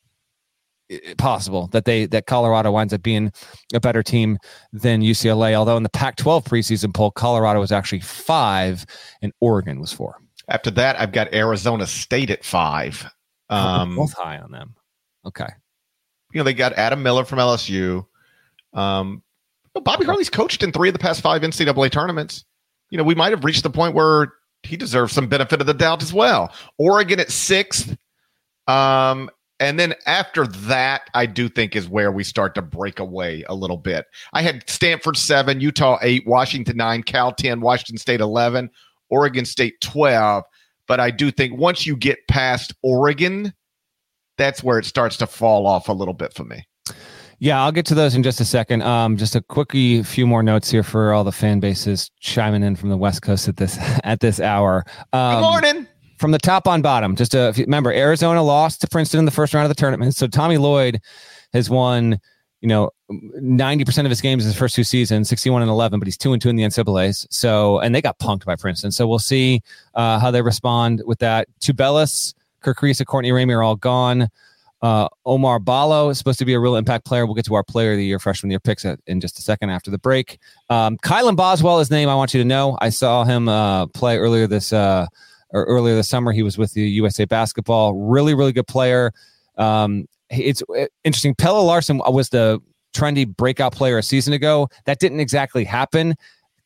possible 1.17 1.67
that 1.67 1.85
they 1.85 2.07
that 2.07 2.25
Colorado 2.25 2.71
winds 2.71 2.93
up 2.93 3.03
being 3.03 3.31
a 3.73 3.79
better 3.79 4.01
team 4.01 4.39
than 4.73 5.01
UCLA. 5.01 5.53
Although 5.53 5.77
in 5.77 5.83
the 5.83 5.89
Pac-12 5.89 6.43
preseason 6.45 6.93
poll, 6.93 7.11
Colorado 7.11 7.59
was 7.59 7.71
actually 7.71 7.99
five 7.99 8.85
and 9.21 9.31
Oregon 9.39 9.79
was 9.79 9.93
four. 9.93 10.19
After 10.47 10.71
that, 10.71 10.99
I've 10.99 11.11
got 11.11 11.31
Arizona 11.33 11.85
State 11.85 12.31
at 12.31 12.43
five. 12.43 13.05
Um, 13.49 13.95
both 13.95 14.13
high 14.13 14.37
on 14.37 14.51
them. 14.51 14.75
Okay. 15.25 15.47
You 16.33 16.39
know 16.39 16.43
they 16.43 16.53
got 16.53 16.73
Adam 16.73 17.01
Miller 17.01 17.25
from 17.25 17.39
LSU. 17.39 18.05
Um, 18.73 19.23
Bobby 19.73 20.05
Hurley's 20.05 20.29
coached 20.29 20.63
in 20.63 20.71
three 20.71 20.89
of 20.89 20.93
the 20.93 20.99
past 20.99 21.21
five 21.21 21.41
NCAA 21.41 21.91
tournaments. 21.91 22.45
You 22.91 22.97
know 22.97 23.03
we 23.03 23.15
might 23.15 23.31
have 23.31 23.43
reached 23.43 23.63
the 23.63 23.69
point 23.69 23.95
where 23.95 24.33
he 24.63 24.77
deserves 24.77 25.13
some 25.13 25.27
benefit 25.27 25.61
of 25.61 25.67
the 25.67 25.73
doubt 25.73 26.03
as 26.03 26.13
well. 26.13 26.53
Oregon 26.77 27.19
at 27.19 27.31
sixth. 27.31 27.97
Um, 28.67 29.29
and 29.59 29.77
then 29.77 29.93
after 30.05 30.47
that, 30.47 31.09
I 31.13 31.25
do 31.25 31.49
think 31.49 31.75
is 31.75 31.89
where 31.89 32.11
we 32.11 32.23
start 32.23 32.55
to 32.55 32.61
break 32.61 32.99
away 32.99 33.43
a 33.49 33.55
little 33.55 33.77
bit. 33.77 34.05
I 34.31 34.41
had 34.41 34.69
Stanford 34.69 35.17
seven, 35.17 35.59
Utah 35.59 35.97
eight, 36.01 36.25
Washington 36.25 36.77
nine, 36.77 37.03
Cal 37.03 37.33
10, 37.33 37.59
Washington 37.59 37.97
State 37.97 38.21
11, 38.21 38.69
Oregon 39.09 39.43
State 39.43 39.81
12. 39.81 40.43
But 40.89 40.99
I 40.99 41.11
do 41.11 41.29
think 41.29 41.57
once 41.57 41.85
you 41.85 41.95
get 41.95 42.27
past 42.27 42.73
Oregon, 42.81 43.53
that's 44.39 44.63
where 44.63 44.79
it 44.79 44.85
starts 44.85 45.17
to 45.17 45.27
fall 45.27 45.67
off 45.67 45.87
a 45.87 45.93
little 45.93 46.15
bit 46.15 46.33
for 46.33 46.43
me. 46.43 46.67
Yeah, 47.37 47.63
I'll 47.63 47.71
get 47.71 47.85
to 47.85 47.95
those 47.95 48.15
in 48.15 48.23
just 48.23 48.41
a 48.41 48.45
second. 48.45 48.81
Um, 48.81 49.15
just 49.15 49.35
a 49.35 49.41
quickie 49.41 50.01
few 50.01 50.25
more 50.25 50.41
notes 50.41 50.71
here 50.71 50.83
for 50.83 51.13
all 51.13 51.23
the 51.23 51.31
fan 51.31 51.59
bases 51.59 52.09
chiming 52.19 52.63
in 52.63 52.75
from 52.75 52.89
the 52.89 52.97
West 52.97 53.21
Coast 53.21 53.47
at 53.47 53.55
this 53.55 53.77
at 54.03 54.19
this 54.19 54.41
hour. 54.41 54.83
Um, 55.13 55.35
Good 55.35 55.41
morning 55.41 55.87
from 56.17 56.31
the 56.31 56.39
top 56.39 56.67
on 56.67 56.81
bottom, 56.81 57.15
just 57.15 57.31
to 57.31 57.53
remember, 57.55 57.93
Arizona 57.93 58.41
lost 58.41 58.81
to 58.81 58.87
Princeton 58.87 59.19
in 59.19 59.25
the 59.25 59.31
first 59.31 59.53
round 59.53 59.65
of 59.65 59.69
the 59.69 59.79
tournament. 59.79 60.15
So 60.15 60.27
Tommy 60.27 60.57
Lloyd 60.57 60.99
has 61.53 61.69
won, 61.69 62.19
you 62.61 62.67
know, 62.67 62.89
90% 63.09 64.05
of 64.05 64.09
his 64.09 64.21
games 64.21 64.43
in 64.43 64.49
his 64.49 64.57
first 64.57 64.75
two 64.75 64.83
seasons, 64.83 65.29
61 65.29 65.61
and 65.61 65.71
11, 65.71 65.99
but 65.99 66.07
he's 66.07 66.17
two 66.17 66.33
and 66.33 66.41
two 66.41 66.49
in 66.49 66.55
the 66.55 66.63
NCAAs. 66.63 67.27
So, 67.29 67.79
and 67.79 67.93
they 67.93 68.01
got 68.01 68.19
punked 68.19 68.45
by 68.45 68.55
Princeton. 68.55 68.91
So 68.91 69.07
we'll 69.07 69.19
see 69.19 69.61
uh, 69.95 70.19
how 70.19 70.31
they 70.31 70.41
respond 70.41 71.01
with 71.05 71.19
that. 71.19 71.47
Tubelis, 71.59 72.33
Kerr 72.61 72.73
Kriisa, 72.73 73.05
Courtney 73.05 73.31
Ramey 73.31 73.55
are 73.55 73.63
all 73.63 73.75
gone. 73.75 74.29
Uh, 74.81 75.09
Oumar 75.25 75.63
Ballo 75.63 76.09
is 76.09 76.17
supposed 76.17 76.39
to 76.39 76.45
be 76.45 76.53
a 76.53 76.59
real 76.59 76.75
impact 76.75 77.05
player. 77.05 77.25
We'll 77.25 77.35
get 77.35 77.45
to 77.45 77.55
our 77.55 77.63
player 77.63 77.91
of 77.91 77.97
the 77.97 78.05
year, 78.05 78.19
freshman 78.19 78.49
year 78.49 78.61
picks 78.61 78.85
in 78.85 79.19
just 79.19 79.37
a 79.37 79.41
second 79.41 79.71
after 79.71 79.91
the 79.91 79.97
break. 79.97 80.39
Um, 80.69 80.97
Kylan 80.97 81.35
Boswell, 81.35 81.79
his 81.79 81.91
name 81.91 82.07
I 82.07 82.15
want 82.15 82.33
you 82.33 82.41
to 82.41 82.47
know. 82.47 82.77
I 82.79 82.89
saw 82.89 83.25
him 83.25 83.49
uh, 83.49 83.87
play 83.87 84.17
earlier 84.17 84.47
this 84.47 84.71
uh, 84.71 85.07
or 85.49 85.65
earlier 85.65 85.95
this 85.95 86.07
summer. 86.07 86.31
He 86.31 86.43
was 86.43 86.57
with 86.57 86.73
the 86.73 86.81
USA 86.81 87.25
Basketball. 87.25 87.93
Really, 87.93 88.33
really 88.33 88.53
good 88.53 88.67
player. 88.67 89.11
Um, 89.57 90.07
it's 90.29 90.61
uh, 90.69 90.85
interesting. 91.03 91.35
Pelle 91.35 91.63
Larsson 91.65 91.97
was 91.97 92.29
the 92.29 92.61
trendy 92.93 93.25
breakout 93.27 93.73
player 93.73 93.97
a 93.97 94.03
season 94.03 94.33
ago. 94.33 94.69
That 94.85 94.99
didn't 94.99 95.19
exactly 95.19 95.63
happen. 95.63 96.15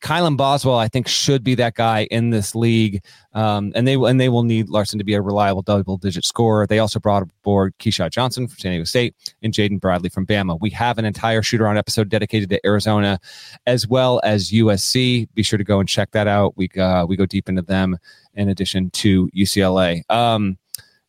Kylan 0.04 0.36
Boswell, 0.36 0.76
I 0.76 0.86
think, 0.86 1.08
should 1.08 1.42
be 1.42 1.54
that 1.54 1.74
guy 1.74 2.06
in 2.10 2.28
this 2.28 2.54
league, 2.54 3.02
um, 3.32 3.72
and 3.74 3.88
they 3.88 3.94
and 3.94 4.20
they 4.20 4.28
will 4.28 4.42
need 4.42 4.68
Larsson 4.68 4.98
to 4.98 5.04
be 5.04 5.14
a 5.14 5.22
reliable 5.22 5.62
double-digit 5.62 6.26
scorer. 6.26 6.66
They 6.66 6.78
also 6.78 7.00
brought 7.00 7.22
aboard 7.22 7.72
Keshad 7.78 8.10
Johnson 8.10 8.46
from 8.46 8.58
San 8.58 8.72
Diego 8.72 8.84
State 8.84 9.14
and 9.42 9.54
Jaden 9.54 9.80
Bradley 9.80 10.10
from 10.10 10.26
Bama. 10.26 10.58
We 10.60 10.68
have 10.70 10.98
an 10.98 11.06
entire 11.06 11.40
shooter 11.40 11.66
on 11.66 11.78
episode 11.78 12.10
dedicated 12.10 12.50
to 12.50 12.60
Arizona, 12.66 13.18
as 13.66 13.88
well 13.88 14.20
as 14.24 14.50
USC. 14.50 15.26
Be 15.32 15.42
sure 15.42 15.56
to 15.56 15.64
go 15.64 15.80
and 15.80 15.88
check 15.88 16.10
that 16.10 16.26
out. 16.26 16.54
We 16.54 16.68
uh, 16.78 17.06
we 17.06 17.16
go 17.16 17.24
deep 17.24 17.48
into 17.48 17.62
them 17.62 17.96
in 18.34 18.50
addition 18.50 18.90
to 18.90 19.30
UCLA. 19.34 20.02
Um, 20.10 20.58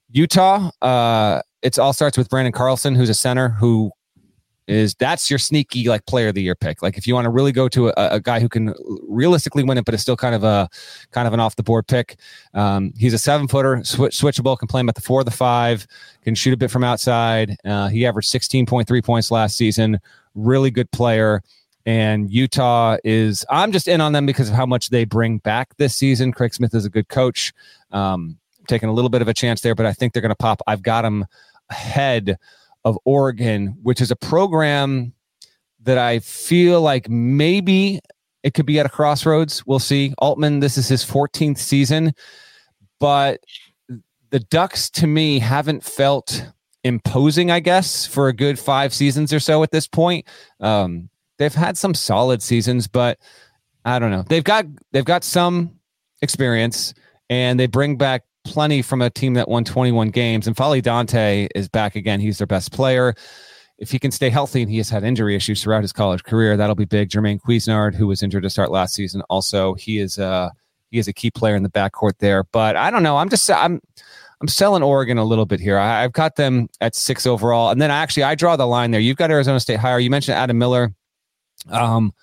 Utah, 0.09 0.71
uh, 0.81 1.41
it 1.61 1.77
all 1.77 1.91
starts 1.91 2.17
with 2.17 2.29
Branden 2.29 2.53
Carlson, 2.53 2.95
who's 2.95 3.09
a 3.09 3.13
center 3.13 3.49
who 3.49 3.91
is 4.67 4.95
that's 4.95 5.29
your 5.29 5.39
sneaky 5.39 5.87
like 5.87 6.05
player 6.05 6.29
of 6.29 6.35
the 6.35 6.41
year 6.41 6.55
pick. 6.55 6.81
Like 6.81 6.97
if 6.97 7.07
you 7.07 7.13
want 7.13 7.25
to 7.25 7.29
really 7.29 7.51
go 7.51 7.67
to 7.69 7.89
a, 7.89 7.93
a, 7.97 8.19
guy 8.19 8.39
who 8.39 8.49
can 8.49 8.73
realistically 9.07 9.63
win 9.63 9.77
it, 9.77 9.85
but 9.85 9.93
it's 9.93 10.01
still 10.01 10.15
kind 10.15 10.33
of 10.33 10.43
a 10.43 10.67
kind 11.11 11.27
of 11.27 11.33
an 11.33 11.39
off 11.39 11.55
the 11.55 11.63
board 11.63 11.87
pick. 11.87 12.17
Um, 12.53 12.91
he's 12.97 13.13
a 13.13 13.17
seven 13.17 13.47
footer, 13.47 13.83
switch, 13.83 14.17
switchable, 14.17 14.57
can 14.57 14.67
play 14.67 14.81
him 14.81 14.89
at 14.89 14.95
the 14.95 15.01
four, 15.01 15.23
the 15.23 15.31
five, 15.31 15.85
can 16.23 16.35
shoot 16.35 16.53
a 16.53 16.57
bit 16.57 16.71
from 16.71 16.83
outside. 16.83 17.57
Uh, 17.63 17.89
he 17.89 18.05
averaged 18.05 18.31
16.3 18.31 19.03
points 19.03 19.31
last 19.31 19.55
season. 19.55 19.99
Really 20.33 20.71
good 20.71 20.89
player. 20.91 21.41
And 21.85 22.31
Utah 22.31 22.97
is, 23.03 23.45
I'm 23.51 23.71
just 23.71 23.87
in 23.87 24.01
on 24.01 24.13
them 24.13 24.25
because 24.25 24.49
of 24.49 24.55
how 24.55 24.65
much 24.65 24.89
they 24.89 25.05
bring 25.05 25.37
back 25.37 25.77
this 25.77 25.95
season. 25.95 26.31
Craig 26.31 26.53
Smith 26.55 26.73
is 26.73 26.85
a 26.85 26.89
good 26.89 27.09
coach. 27.09 27.53
Um, 27.91 28.37
taking 28.67 28.89
a 28.89 28.93
little 28.93 29.09
bit 29.09 29.21
of 29.21 29.27
a 29.27 29.33
chance 29.33 29.61
there, 29.61 29.75
but 29.75 29.85
I 29.85 29.93
think 29.93 30.13
they're 30.13 30.21
going 30.21 30.29
to 30.29 30.35
pop. 30.35 30.61
I've 30.65 30.81
got 30.81 31.03
them 31.03 31.27
ahead 31.69 32.37
of 32.85 32.97
Oregon, 33.03 33.75
which 33.81 33.99
is 33.99 34.11
a 34.11 34.15
program 34.15 35.13
that 35.81 35.97
I 35.97 36.19
feel 36.19 36.81
like 36.81 37.09
maybe 37.09 37.99
it 38.43 38.53
could 38.53 38.65
be 38.65 38.79
at 38.79 38.85
a 38.85 38.89
crossroads. 38.89 39.65
We'll 39.65 39.79
see. 39.79 40.13
Altman, 40.19 40.59
this 40.59 40.77
is 40.77 40.87
his 40.87 41.03
14th 41.03 41.57
season, 41.57 42.13
but 42.99 43.41
the 44.29 44.39
Ducks 44.39 44.89
to 44.91 45.07
me 45.07 45.39
haven't 45.39 45.83
felt 45.83 46.45
imposing, 46.83 47.49
I 47.49 47.59
guess, 47.59 48.05
for 48.05 48.27
a 48.27 48.33
good 48.33 48.59
five 48.59 48.93
seasons 48.93 49.33
or 49.33 49.39
so 49.39 49.63
at 49.63 49.71
this 49.71 49.87
point. 49.87 50.27
Um, 50.59 51.09
they've 51.37 51.53
had 51.53 51.77
some 51.77 51.95
solid 51.95 52.43
seasons, 52.43 52.87
but 52.87 53.17
I 53.83 53.97
don't 53.97 54.11
know. 54.11 54.23
They've 54.27 54.43
got 54.43 54.65
they've 54.91 55.05
got 55.05 55.23
some 55.23 55.79
experience 56.21 56.93
and 57.29 57.59
they 57.59 57.67
bring 57.67 57.97
back 57.97 58.23
plenty 58.45 58.81
from 58.81 59.01
a 59.01 59.09
team 59.09 59.33
that 59.33 59.49
won 59.49 59.65
21 59.65 60.09
games. 60.09 60.47
And 60.47 60.55
N'Faly 60.55 60.81
Dante 60.81 61.47
is 61.55 61.67
back 61.67 61.95
again. 61.95 62.19
He's 62.19 62.37
their 62.37 62.47
best 62.47 62.71
player. 62.71 63.13
If 63.77 63.91
he 63.91 63.99
can 63.99 64.11
stay 64.11 64.29
healthy 64.29 64.61
and 64.61 64.71
he 64.71 64.77
has 64.77 64.89
had 64.89 65.03
injury 65.03 65.35
issues 65.35 65.61
throughout 65.61 65.81
his 65.81 65.91
college 65.91 66.23
career, 66.23 66.55
that'll 66.55 66.75
be 66.75 66.85
big. 66.85 67.09
Jermaine 67.09 67.41
Couisnard, 67.41 67.93
who 67.93 68.07
was 68.07 68.23
injured 68.23 68.43
to 68.43 68.49
start 68.49 68.71
last 68.71 68.93
season, 68.93 69.21
also 69.29 69.73
he 69.73 69.99
is 69.99 70.17
uh 70.17 70.49
he 70.91 70.97
is 70.97 71.09
a 71.09 71.13
key 71.13 71.29
player 71.29 71.57
in 71.57 71.63
the 71.63 71.69
backcourt 71.69 72.13
there. 72.19 72.45
But 72.45 72.77
I 72.77 72.89
don't 72.89 73.03
know. 73.03 73.17
I'm 73.17 73.29
just 73.29 73.51
I'm 73.51 73.81
I'm 74.39 74.47
selling 74.47 74.83
Oregon 74.83 75.17
a 75.17 75.25
little 75.25 75.45
bit 75.45 75.59
here. 75.59 75.77
I, 75.77 76.03
have 76.03 76.13
got 76.13 76.35
them 76.35 76.69
at 76.79 76.95
six 76.95 77.25
overall, 77.25 77.69
and 77.69 77.81
then 77.81 77.91
actually 77.91 78.23
I 78.23 78.35
draw 78.35 78.55
the 78.55 78.67
line 78.67 78.91
there. 78.91 79.01
You've 79.01 79.17
got 79.17 79.31
Arizona 79.31 79.59
State 79.59 79.79
higher. 79.79 79.99
You 79.99 80.09
mentioned 80.09 80.37
Adam 80.37 80.57
Miller. 80.57 80.93
Um, 81.69 82.13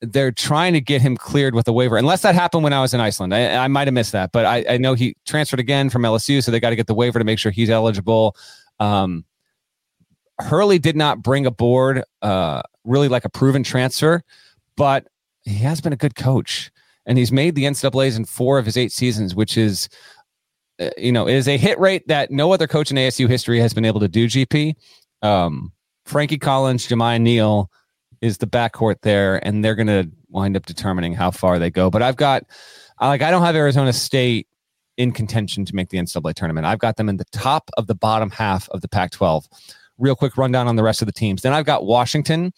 they're 0.00 0.32
trying 0.32 0.74
to 0.74 0.80
get 0.80 1.00
him 1.00 1.16
cleared 1.16 1.54
with 1.54 1.66
a 1.68 1.72
waiver, 1.72 1.96
unless 1.96 2.22
that 2.22 2.34
happened 2.34 2.62
when 2.64 2.72
I 2.72 2.80
was 2.80 2.92
in 2.92 3.00
Iceland. 3.00 3.34
I, 3.34 3.64
I 3.64 3.68
might 3.68 3.86
have 3.86 3.94
missed 3.94 4.12
that, 4.12 4.32
but 4.32 4.44
I, 4.44 4.64
I, 4.68 4.76
know 4.76 4.94
he 4.94 5.16
transferred 5.24 5.60
again 5.60 5.88
from 5.88 6.02
LSU, 6.02 6.42
so 6.42 6.50
they 6.50 6.60
got 6.60 6.70
to 6.70 6.76
get 6.76 6.86
the 6.86 6.94
waiver 6.94 7.18
to 7.18 7.24
make 7.24 7.38
sure 7.38 7.50
he's 7.50 7.70
eligible. 7.70 8.36
Um, 8.78 9.24
Hurley 10.38 10.78
did 10.78 10.96
not 10.96 11.22
bring 11.22 11.46
aboard 11.46 12.02
uh, 12.20 12.60
really 12.84 13.08
like 13.08 13.24
a 13.24 13.30
proven 13.30 13.62
transfer, 13.62 14.22
but 14.76 15.06
he 15.44 15.54
has 15.56 15.80
been 15.80 15.94
a 15.94 15.96
good 15.96 16.14
coach, 16.14 16.70
and 17.06 17.16
he's 17.16 17.32
made 17.32 17.54
the 17.54 17.64
NCAA's 17.64 18.16
in 18.16 18.26
four 18.26 18.58
of 18.58 18.66
his 18.66 18.76
eight 18.76 18.92
seasons, 18.92 19.34
which 19.34 19.56
is, 19.56 19.88
uh, 20.78 20.90
you 20.98 21.12
know, 21.12 21.26
is 21.26 21.48
a 21.48 21.56
hit 21.56 21.78
rate 21.78 22.06
that 22.08 22.30
no 22.30 22.52
other 22.52 22.66
coach 22.66 22.90
in 22.90 22.98
ASU 22.98 23.28
history 23.28 23.60
has 23.60 23.72
been 23.72 23.86
able 23.86 24.00
to 24.00 24.08
do. 24.08 24.26
GP, 24.26 24.74
um, 25.22 25.72
Frankie 26.04 26.38
Collins, 26.38 26.86
Jamiya 26.86 27.20
Neal 27.20 27.70
is 28.20 28.38
the 28.38 28.46
backcourt 28.46 29.02
there, 29.02 29.44
and 29.46 29.64
they're 29.64 29.74
going 29.74 29.86
to 29.86 30.10
wind 30.28 30.56
up 30.56 30.66
determining 30.66 31.14
how 31.14 31.30
far 31.30 31.58
they 31.58 31.70
go. 31.70 31.90
But 31.90 32.02
I've 32.02 32.16
got, 32.16 32.44
like, 33.00 33.22
I 33.22 33.30
don't 33.30 33.42
have 33.42 33.56
Arizona 33.56 33.92
State 33.92 34.48
in 34.96 35.12
contention 35.12 35.64
to 35.66 35.74
make 35.74 35.90
the 35.90 35.98
NCAA 35.98 36.34
tournament. 36.34 36.66
I've 36.66 36.78
got 36.78 36.96
them 36.96 37.08
in 37.08 37.18
the 37.18 37.26
top 37.32 37.70
of 37.76 37.86
the 37.86 37.94
bottom 37.94 38.30
half 38.30 38.68
of 38.70 38.80
the 38.80 38.88
Pac 38.88 39.10
12 39.10 39.46
real 39.98 40.14
quick 40.14 40.36
rundown 40.36 40.68
on 40.68 40.76
the 40.76 40.82
rest 40.82 41.02
of 41.02 41.06
the 41.06 41.12
teams. 41.12 41.42
Then 41.42 41.52
I've 41.52 41.64
got 41.64 41.86
Washington. 41.86 42.52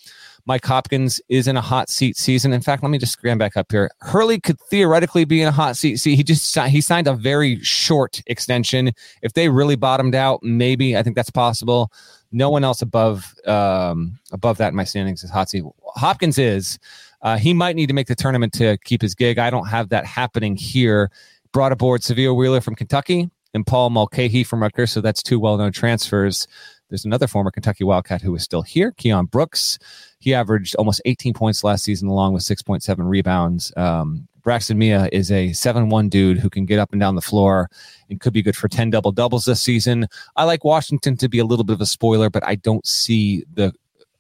Mike 0.46 0.64
Hopkins 0.64 1.20
is 1.28 1.46
in 1.46 1.56
a 1.56 1.60
hot 1.60 1.90
seat 1.90 2.16
season. 2.16 2.52
In 2.52 2.62
fact, 2.62 2.82
let 2.82 2.88
me 2.88 2.98
just 2.98 3.12
scram 3.12 3.36
back 3.36 3.56
up 3.56 3.70
here. 3.70 3.90
Hurley 4.00 4.40
could 4.40 4.58
theoretically 4.70 5.26
be 5.26 5.42
in 5.42 5.48
a 5.48 5.52
hot 5.52 5.76
seat. 5.76 5.98
See, 5.98 6.16
he 6.16 6.22
just 6.22 6.58
he 6.58 6.80
signed 6.80 7.06
a 7.06 7.12
very 7.12 7.62
short 7.62 8.22
extension. 8.26 8.92
If 9.20 9.34
they 9.34 9.50
really 9.50 9.76
bottomed 9.76 10.14
out, 10.14 10.42
maybe 10.42 10.96
I 10.96 11.02
think 11.02 11.16
that's 11.16 11.30
possible. 11.30 11.92
No 12.30 12.50
one 12.50 12.64
else 12.64 12.82
above 12.82 13.34
um, 13.46 14.18
above 14.32 14.58
that 14.58 14.68
in 14.68 14.74
my 14.74 14.84
standings 14.84 15.24
is 15.24 15.30
hot 15.30 15.48
seat. 15.48 15.64
Hopkins 15.94 16.38
is. 16.38 16.78
Uh, 17.22 17.36
he 17.36 17.52
might 17.52 17.74
need 17.74 17.86
to 17.86 17.94
make 17.94 18.06
the 18.06 18.14
tournament 18.14 18.52
to 18.54 18.78
keep 18.84 19.02
his 19.02 19.14
gig. 19.14 19.38
I 19.38 19.50
don't 19.50 19.66
have 19.66 19.88
that 19.88 20.04
happening 20.04 20.56
here. 20.56 21.10
Brought 21.52 21.72
aboard 21.72 22.02
Sahvir 22.02 22.36
Wheeler 22.36 22.60
from 22.60 22.74
Kentucky 22.74 23.30
and 23.54 23.66
Paul 23.66 23.90
Mulcahy 23.90 24.44
from 24.44 24.62
Rutgers. 24.62 24.92
So 24.92 25.00
that's 25.00 25.22
two 25.22 25.40
well 25.40 25.56
known 25.56 25.72
transfers. 25.72 26.46
There's 26.88 27.04
another 27.04 27.26
former 27.26 27.50
Kentucky 27.50 27.84
Wildcat 27.84 28.22
who 28.22 28.34
is 28.34 28.42
still 28.42 28.62
here, 28.62 28.92
Keion 28.92 29.30
Brooks. 29.30 29.78
He 30.20 30.34
averaged 30.34 30.74
almost 30.76 31.02
18 31.04 31.34
points 31.34 31.62
last 31.62 31.84
season, 31.84 32.08
along 32.08 32.32
with 32.32 32.42
6.7 32.44 32.96
rebounds. 32.98 33.72
Um, 33.76 34.26
Braxton 34.48 34.78
Meah 34.78 35.10
is 35.12 35.30
a 35.30 35.52
7 35.52 35.90
1 35.90 36.08
dude 36.08 36.38
who 36.38 36.48
can 36.48 36.64
get 36.64 36.78
up 36.78 36.92
and 36.92 36.98
down 36.98 37.16
the 37.16 37.20
floor 37.20 37.68
and 38.08 38.18
could 38.18 38.32
be 38.32 38.40
good 38.40 38.56
for 38.56 38.66
10 38.66 38.88
double 38.88 39.12
doubles 39.12 39.44
this 39.44 39.60
season. 39.60 40.06
I 40.36 40.44
like 40.44 40.64
Washington 40.64 41.18
to 41.18 41.28
be 41.28 41.38
a 41.38 41.44
little 41.44 41.66
bit 41.66 41.74
of 41.74 41.82
a 41.82 41.86
spoiler, 41.86 42.30
but 42.30 42.42
I 42.46 42.54
don't 42.54 42.86
see 42.86 43.44
the 43.52 43.74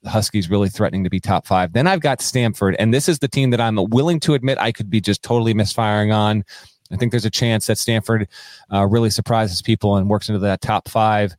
Huskies 0.04 0.50
really 0.50 0.68
threatening 0.68 1.02
to 1.04 1.08
be 1.08 1.18
top 1.18 1.46
five. 1.46 1.72
Then 1.72 1.86
I've 1.86 2.00
got 2.00 2.20
Stanford, 2.20 2.76
and 2.78 2.92
this 2.92 3.08
is 3.08 3.20
the 3.20 3.26
team 3.26 3.48
that 3.52 3.60
I'm 3.62 3.76
willing 3.88 4.20
to 4.20 4.34
admit 4.34 4.58
I 4.58 4.70
could 4.70 4.90
be 4.90 5.00
just 5.00 5.22
totally 5.22 5.54
misfiring 5.54 6.12
on. 6.12 6.44
I 6.90 6.96
think 6.96 7.12
there's 7.12 7.24
a 7.24 7.30
chance 7.30 7.66
that 7.66 7.78
Stanford 7.78 8.28
uh, 8.72 8.86
really 8.86 9.10
surprises 9.10 9.60
people 9.60 9.96
and 9.96 10.08
works 10.08 10.28
into 10.28 10.38
that 10.40 10.60
top 10.60 10.88
five. 10.88 11.34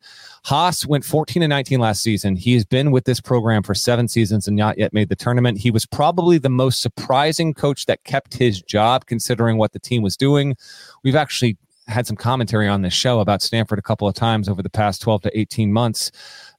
Haase 0.46 0.86
went 0.86 1.04
14 1.04 1.42
and 1.42 1.50
19 1.50 1.80
last 1.80 2.02
season. 2.02 2.36
He 2.36 2.54
has 2.54 2.64
been 2.64 2.92
with 2.92 3.04
this 3.04 3.20
program 3.20 3.62
for 3.62 3.74
seven 3.74 4.08
seasons 4.08 4.46
and 4.46 4.56
not 4.56 4.78
yet 4.78 4.92
made 4.92 5.08
the 5.08 5.16
tournament. 5.16 5.58
He 5.58 5.70
was 5.70 5.84
probably 5.86 6.38
the 6.38 6.48
most 6.48 6.80
surprising 6.80 7.52
coach 7.52 7.86
that 7.86 8.04
kept 8.04 8.34
his 8.34 8.62
job, 8.62 9.06
considering 9.06 9.58
what 9.58 9.72
the 9.72 9.80
team 9.80 10.02
was 10.02 10.16
doing. 10.16 10.56
We've 11.02 11.16
actually 11.16 11.58
had 11.88 12.06
some 12.06 12.16
commentary 12.16 12.68
on 12.68 12.82
this 12.82 12.94
show 12.94 13.20
about 13.20 13.42
Stanford 13.42 13.78
a 13.78 13.82
couple 13.82 14.06
of 14.06 14.14
times 14.14 14.48
over 14.48 14.62
the 14.62 14.70
past 14.70 15.02
12 15.02 15.22
to 15.22 15.38
18 15.38 15.72
months. 15.72 16.12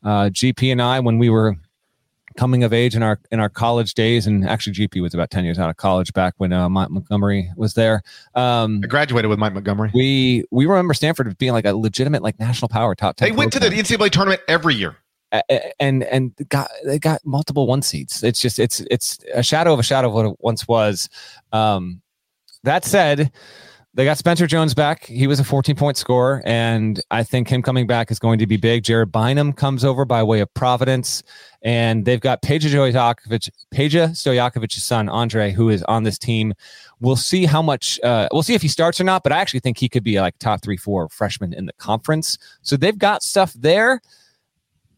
Uh, 0.03 0.25
GP 0.25 0.71
and 0.71 0.81
I, 0.81 0.99
when 0.99 1.17
we 1.17 1.29
were 1.29 1.55
coming 2.37 2.63
of 2.63 2.73
age 2.73 2.95
in 2.95 3.03
our 3.03 3.19
in 3.31 3.39
our 3.39 3.49
college 3.49 3.93
days, 3.93 4.27
and 4.27 4.47
actually 4.47 4.73
GP 4.73 5.01
was 5.01 5.13
about 5.13 5.29
ten 5.29 5.43
years 5.43 5.59
out 5.59 5.69
of 5.69 5.77
college 5.77 6.13
back 6.13 6.33
when 6.37 6.53
uh, 6.53 6.69
Mike 6.69 6.89
Montgomery 6.89 7.51
was 7.55 7.73
there. 7.73 8.01
Um, 8.35 8.81
I 8.83 8.87
graduated 8.87 9.29
with 9.29 9.39
Mike 9.39 9.53
Montgomery. 9.53 9.91
We 9.93 10.43
we 10.51 10.65
remember 10.65 10.93
Stanford 10.93 11.37
being 11.37 11.53
like 11.53 11.65
a 11.65 11.73
legitimate 11.73 12.23
like 12.23 12.39
national 12.39 12.69
power 12.69 12.95
top 12.95 13.17
ten. 13.17 13.29
They 13.29 13.35
went 13.35 13.53
to 13.53 13.59
the 13.59 13.69
NCAA 13.69 14.09
tournament 14.11 14.41
every 14.47 14.75
year. 14.75 14.97
and 15.79 16.03
and 16.03 16.35
got 16.49 16.69
they 16.85 16.99
got 16.99 17.25
multiple 17.25 17.67
one 17.67 17.81
seeds. 17.81 18.23
It's 18.23 18.41
just 18.41 18.59
it's 18.59 18.81
it's 18.91 19.19
a 19.33 19.43
shadow 19.43 19.73
of 19.73 19.79
a 19.79 19.83
shadow 19.83 20.09
of 20.09 20.13
what 20.13 20.25
it 20.25 20.35
once 20.39 20.67
was. 20.67 21.09
Um, 21.53 22.01
that 22.63 22.85
said, 22.85 23.31
they 23.93 24.05
got 24.05 24.17
Spencer 24.17 24.47
Jones 24.47 24.73
back. 24.73 25.05
He 25.05 25.27
was 25.27 25.39
a 25.39 25.43
14 25.43 25.75
point 25.75 25.97
scorer, 25.97 26.41
and 26.45 27.01
I 27.11 27.23
think 27.23 27.49
him 27.49 27.61
coming 27.61 27.87
back 27.87 28.09
is 28.09 28.19
going 28.19 28.39
to 28.39 28.47
be 28.47 28.55
big. 28.55 28.83
Jared 28.83 29.11
Bynum 29.11 29.51
comes 29.51 29.83
over 29.83 30.05
by 30.05 30.23
way 30.23 30.39
of 30.39 30.53
Providence, 30.53 31.23
and 31.61 32.05
they've 32.05 32.21
got 32.21 32.41
Peja 32.41 32.69
Stojakovic, 32.69 33.49
Peja 33.73 34.11
Stojakovic's 34.11 34.81
son 34.81 35.07
Andrej, 35.07 35.51
who 35.51 35.69
is 35.69 35.83
on 35.83 36.03
this 36.03 36.17
team. 36.17 36.53
We'll 37.01 37.17
see 37.17 37.45
how 37.45 37.61
much. 37.61 37.99
Uh, 38.01 38.29
we'll 38.31 38.43
see 38.43 38.53
if 38.53 38.61
he 38.61 38.69
starts 38.69 39.01
or 39.01 39.03
not. 39.03 39.23
But 39.23 39.33
I 39.33 39.39
actually 39.39 39.59
think 39.59 39.77
he 39.77 39.89
could 39.89 40.03
be 40.03 40.21
like 40.21 40.37
top 40.39 40.61
three, 40.61 40.77
four 40.77 41.09
freshman 41.09 41.53
in 41.53 41.65
the 41.65 41.73
conference. 41.73 42.37
So 42.61 42.77
they've 42.77 42.97
got 42.97 43.23
stuff 43.23 43.51
there, 43.53 43.99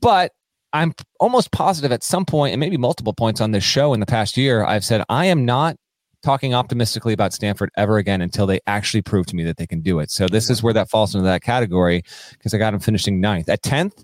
but 0.02 0.34
I'm 0.72 0.94
almost 1.20 1.52
positive 1.52 1.92
at 1.92 2.04
some 2.04 2.26
point, 2.26 2.54
and 2.54 2.60
maybe 2.60 2.78
multiple 2.78 3.14
points 3.14 3.42
on 3.42 3.52
this 3.52 3.64
show 3.64 3.94
in 3.94 4.00
the 4.00 4.06
past 4.06 4.38
year, 4.38 4.64
I've 4.64 4.86
said 4.86 5.04
I 5.10 5.26
am 5.26 5.46
not 5.46 5.78
talking 6.24 6.54
optimistically 6.54 7.14
about 7.14 7.34
Stanford 7.34 7.70
ever 7.78 7.98
again 7.98 8.22
until 8.22 8.48
they 8.48 8.60
actually 8.66 9.02
prove 9.02 9.26
to 9.28 9.36
me 9.36 9.44
that 9.44 9.58
they 9.58 9.68
can 9.68 9.82
do 9.82 10.00
it. 10.00 10.10
So 10.10 10.28
this 10.28 10.50
is 10.50 10.64
where 10.64 10.74
that 10.74 10.90
falls 10.90 11.14
into 11.14 11.26
that 11.26 11.44
category 11.44 12.04
because 12.32 12.54
I 12.54 12.58
got 12.58 12.74
him 12.74 12.80
finishing 12.80 13.20
ninth. 13.22 13.50
At 13.50 13.62
10th, 13.62 14.04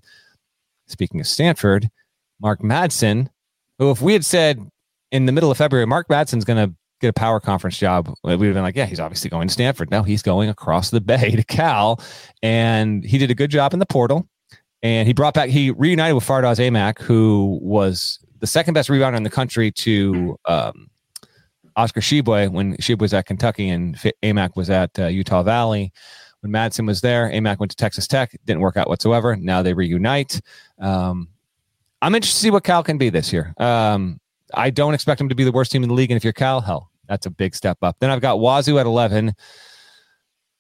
speaking 0.88 1.20
of 1.20 1.28
Stanford, 1.28 1.90
Mark 2.42 2.62
Madsen, 2.62 3.30
who 3.80 3.90
if 3.92 4.02
we 4.02 4.14
had 4.14 4.26
said 4.26 4.70
in 5.12 5.26
the 5.26 5.32
middle 5.32 5.50
of 5.50 5.58
February, 5.58 5.88
Mark 5.88 6.08
Madsen's 6.10 6.46
going 6.46 6.70
to 6.70 6.76
get 7.02 7.08
a 7.08 7.14
power 7.14 7.40
conference 7.40 7.78
job, 7.78 8.14
we 8.24 8.36
would 8.36 8.46
have 8.48 8.54
been 8.54 8.64
like, 8.64 8.76
yeah, 8.76 8.86
he's 8.86 9.00
obviously 9.00 9.30
going 9.30 9.48
to 9.48 9.54
Stanford. 9.54 9.90
No, 9.90 10.04
he's 10.04 10.22
going 10.22 10.50
across 10.50 10.90
the 10.90 11.02
bay 11.02 11.32
to 11.32 11.44
Cal. 11.44 12.02
And 12.44 13.04
he 13.04 13.18
did 13.18 13.32
a 13.32 13.36
good 13.36 13.50
job 13.50 13.74
in 13.74 13.80
the 13.80 13.86
portal. 13.86 14.28
And 14.82 15.08
he 15.08 15.14
brought 15.14 15.34
back, 15.34 15.50
he 15.50 15.72
reunited 15.72 16.16
with 16.16 16.26
Fardaws 16.26 16.58
Aimaq, 16.58 17.00
who 17.02 17.60
was 17.62 18.20
the 18.40 18.48
second 18.48 18.74
best 18.74 18.90
rebounder 18.90 19.18
in 19.18 19.24
the 19.24 19.30
country 19.30 19.72
to 19.72 20.38
um, 20.46 20.90
Oscar 21.80 22.02
Tshiebwe 22.02 22.52
when 22.52 22.76
Tshiebwe 22.76 23.00
was 23.00 23.14
at 23.14 23.26
Kentucky 23.26 23.70
and 23.70 23.96
Aimaq 24.22 24.58
was 24.58 24.70
at 24.70 24.98
uh, 25.00 25.08
Utah 25.08 25.44
Valley. 25.44 25.94
When 26.42 26.52
Madsen 26.52 26.86
was 26.86 27.00
there, 27.00 27.30
Aimaq 27.30 27.60
went 27.60 27.72
to 27.72 27.78
Texas 27.78 28.06
Tech. 28.06 28.38
Didn't 28.46 28.62
work 28.62 28.76
out 28.76 28.90
whatsoever. 28.90 29.36
Now 29.38 29.62
they 29.62 29.74
reunite. 29.74 30.42
Um, 30.80 31.30
I'm 32.02 32.16
interested 32.16 32.38
to 32.38 32.42
see 32.42 32.52
what 32.52 32.66
Cal 32.66 32.84
can 32.84 32.98
be 32.98 33.10
this 33.10 33.32
year. 33.32 33.54
Um, 33.58 34.20
I 34.54 34.70
don't 34.70 34.94
expect 34.94 35.20
them 35.20 35.30
to 35.30 35.36
be 35.36 35.46
the 35.46 35.52
worst 35.54 35.72
team 35.72 35.84
in 35.84 35.90
the 35.90 35.96
league. 35.96 36.12
And 36.12 36.18
if 36.18 36.24
you're 36.24 36.34
Cal, 36.34 36.60
hell, 36.60 36.92
that's 37.08 37.26
a 37.26 37.30
big 37.30 37.56
step 37.56 37.78
up. 37.82 37.96
Then 38.00 38.10
I've 38.10 38.22
got 38.22 38.40
Wazoo 38.40 38.78
at 38.78 38.86
11, 38.86 39.34